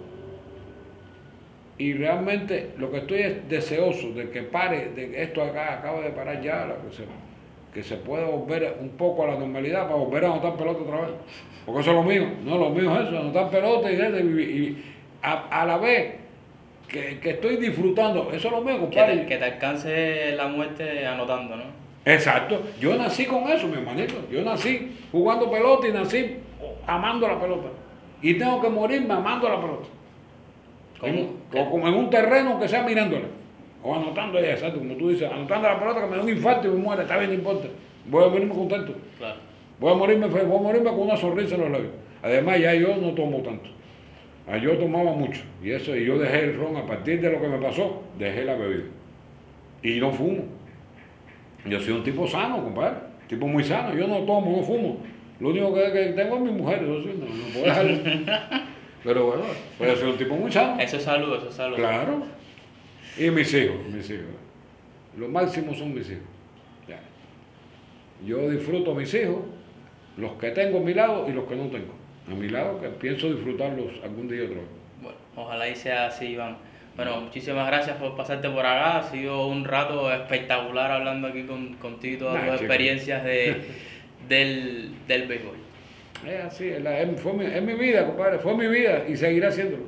Y 1.77 1.93
realmente 1.93 2.71
lo 2.79 2.91
que 2.91 2.99
estoy 2.99 3.19
es 3.21 3.49
deseoso 3.49 4.13
de 4.13 4.31
que 4.31 4.43
pare, 4.43 4.93
de 4.97 5.11
que 5.11 5.23
esto 5.23 5.43
acá 5.43 5.75
acaba 5.75 6.01
de 6.01 6.11
parar 6.11 6.41
ya, 6.41 6.75
que 6.83 6.95
se, 6.95 7.03
que 7.75 7.83
se 7.83 7.97
pueda 7.97 8.27
volver 8.27 8.79
un 8.81 8.91
poco 8.91 9.25
a 9.25 9.27
la 9.27 9.37
normalidad 9.37 9.83
para 9.83 9.97
volver 9.97 10.25
a 10.25 10.33
anotar 10.33 10.57
pelota 10.57 10.83
otra 10.83 11.01
vez. 11.01 11.11
Porque 11.67 11.81
eso 11.81 11.91
es 11.91 11.97
lo 11.97 12.03
mío, 12.05 12.29
no, 12.45 12.57
lo 12.57 12.71
mío 12.71 12.95
es 12.95 13.09
eso, 13.09 13.19
anotar 13.19 13.51
pelota 13.51 13.91
y, 13.91 13.97
y, 13.97 14.43
y 14.43 14.85
a, 15.21 15.49
a 15.49 15.67
la 15.67 15.79
vez 15.79 16.15
que, 16.87 17.19
que, 17.19 17.31
estoy 17.31 17.57
disfrutando. 17.57 18.31
Eso 18.33 18.49
es 18.49 18.55
lo 18.55 18.61
mío, 18.61 18.79
compadre. 18.79 19.15
Que 19.15 19.21
te, 19.21 19.27
que 19.27 19.37
te 19.39 19.45
alcance 19.45 20.33
la 20.37 20.47
muerte 20.47 21.05
anotando, 21.05 21.57
¿no? 21.57 21.65
Exacto. 22.05 22.63
Yo 22.81 22.95
nací 22.97 23.25
con 23.25 23.49
eso, 23.51 23.67
mi 23.67 23.75
hermanito. 23.79 24.15
Yo 24.31 24.43
nací 24.43 24.97
jugando 25.11 25.51
pelota 25.51 25.89
y 25.89 25.93
nací 25.93 26.37
amando 26.87 27.27
la 27.27 27.41
pelota. 27.41 27.69
Y 28.23 28.35
tengo 28.35 28.61
que 28.61 28.69
morirme 28.69 29.15
amando 29.15 29.49
la 29.49 29.61
pelota. 29.61 29.89
Como, 31.01 31.71
como 31.71 31.89
en 31.89 31.95
un 31.95 32.11
terreno 32.11 32.61
que 32.61 32.69
sea 32.69 32.83
mirándola. 32.83 33.27
O 33.87 33.95
anotando 33.95 34.39
ella, 34.39 34.53
exacto, 34.53 34.79
como 34.79 34.95
tú 34.95 35.11
dices, 35.11 35.31
anotando 35.31 35.69
la 35.69 35.79
pelota 35.79 36.01
que 36.01 36.07
me 36.07 36.17
da 36.17 36.23
un 36.23 36.29
infarto 36.31 36.69
y 36.69 36.71
me 36.71 36.79
muere, 36.79 37.03
está 37.03 37.19
bien, 37.19 37.29
no 37.29 37.35
importa. 37.35 37.69
Voy 38.07 38.25
a 38.25 38.29
morirme 38.29 38.55
contento. 38.55 38.95
Claro. 39.19 39.37
Voy 39.79 39.93
a 39.93 39.95
morirme, 39.95 40.27
voy 40.27 40.41
a 40.41 40.63
morirme 40.63 40.89
con 40.89 41.01
una 41.01 41.17
sonrisa 41.19 41.57
en 41.57 41.61
los 41.61 41.71
labios. 41.71 41.93
Además, 42.23 42.59
ya 42.59 42.75
yo 42.75 42.97
no 42.97 43.11
tomo 43.11 43.43
tanto. 43.43 43.69
Ah, 44.49 44.57
yo 44.57 44.79
tomaba 44.79 45.13
mucho 45.13 45.43
y 45.63 45.71
eso, 45.71 45.95
y 45.95 46.07
yo 46.07 46.19
dejé 46.19 46.45
el 46.45 46.57
ron 46.57 46.77
a 46.77 46.87
partir 46.87 47.21
de 47.21 47.31
lo 47.31 47.41
que 47.41 47.49
me 47.49 47.59
pasó, 47.59 48.03
dejé 48.19 48.47
la 48.47 48.55
bebida. 48.55 48.85
Y 49.83 50.01
no 50.01 50.11
fumo. 50.11 50.45
Yo 51.67 51.79
soy 51.79 51.93
un 51.93 52.03
tipo 52.03 52.27
sano, 52.27 52.65
compadre. 52.65 52.97
Tipo 53.29 53.47
muy 53.47 53.65
sano. 53.65 53.95
Yo 53.95 54.07
no 54.07 54.21
tomo, 54.21 54.57
no 54.57 54.63
fumo. 54.63 54.97
Lo 55.41 55.51
único 55.51 55.75
que, 55.75 56.15
tengo 56.17 56.37
es 56.37 56.41
mi 56.41 56.53
mujer, 56.53 56.83
eso 56.83 57.03
sí, 57.03 57.11
no, 57.19 57.27
no 57.27 57.53
puedo 57.53 57.67
dejarlo. 57.67 57.99
Pero 59.05 59.27
bueno, 59.27 59.43
pues 59.77 59.91
yo 59.91 59.97
soy 59.97 60.11
un 60.13 60.17
tipo 60.17 60.35
muy 60.37 60.51
sano. 60.51 60.81
Eso 60.81 60.97
es 60.97 61.03
salud, 61.03 61.37
eso 61.37 61.49
es 61.49 61.55
salud. 61.55 61.77
Claro. 61.77 62.23
Y 63.17 63.31
mis 63.31 63.55
hijos, 63.55 63.77
mis 63.93 64.11
hijos. 64.11 64.25
Lo 65.17 65.29
máximo 65.29 65.75
son 65.75 65.95
mis 65.95 66.11
hijos. 66.11 66.35
Yo 68.25 68.49
disfruto 68.49 68.93
a 68.93 68.95
mis 68.95 69.13
hijos, 69.15 69.43
los 70.17 70.33
que 70.35 70.51
tengo 70.51 70.79
a 70.79 70.81
mi 70.81 70.95
lado 70.95 71.29
y 71.29 71.33
los 71.33 71.45
que 71.45 71.57
no 71.57 71.67
tengo 71.67 71.93
a 72.31 72.35
mi 72.35 72.49
lado, 72.49 72.81
que 72.81 72.89
pienso 72.89 73.31
disfrutarlos 73.31 73.93
algún 74.03 74.29
día 74.29 74.45
otro. 74.45 74.63
Bueno, 75.03 75.19
ojalá 75.37 75.69
y 75.69 75.77
sea 75.77 76.07
así, 76.07 76.29
Iván. 76.29 76.57
Bueno, 76.97 77.21
muchísimas 77.21 77.67
gracias 77.67 77.97
por 77.97 78.17
pasarte 78.17 78.49
por 78.49 78.65
acá. 78.65 78.99
Ha 78.99 79.03
sido 79.11 79.49
un 79.49 79.65
rato 79.65 80.13
espectacular 80.13 80.91
hablando 80.91 81.29
aquí 81.29 81.43
con, 81.43 81.75
contigo 81.75 82.15
y 82.15 82.19
todas 82.19 82.47
tus 82.47 82.61
experiencias 82.61 83.25
de, 83.25 83.63
del, 84.29 84.95
del 85.07 85.27
béisbol. 85.27 85.57
Es 86.27 86.45
así, 86.45 86.69
es, 86.69 86.81
mi, 86.81 87.45
es 87.45 87.63
mi 87.63 87.75
vida, 87.75 88.07
compadre. 88.07 88.39
Fue 88.39 88.57
mi 88.57 88.69
vida 88.69 89.05
y 89.09 89.17
seguirá 89.17 89.51
siendo. 89.51 89.79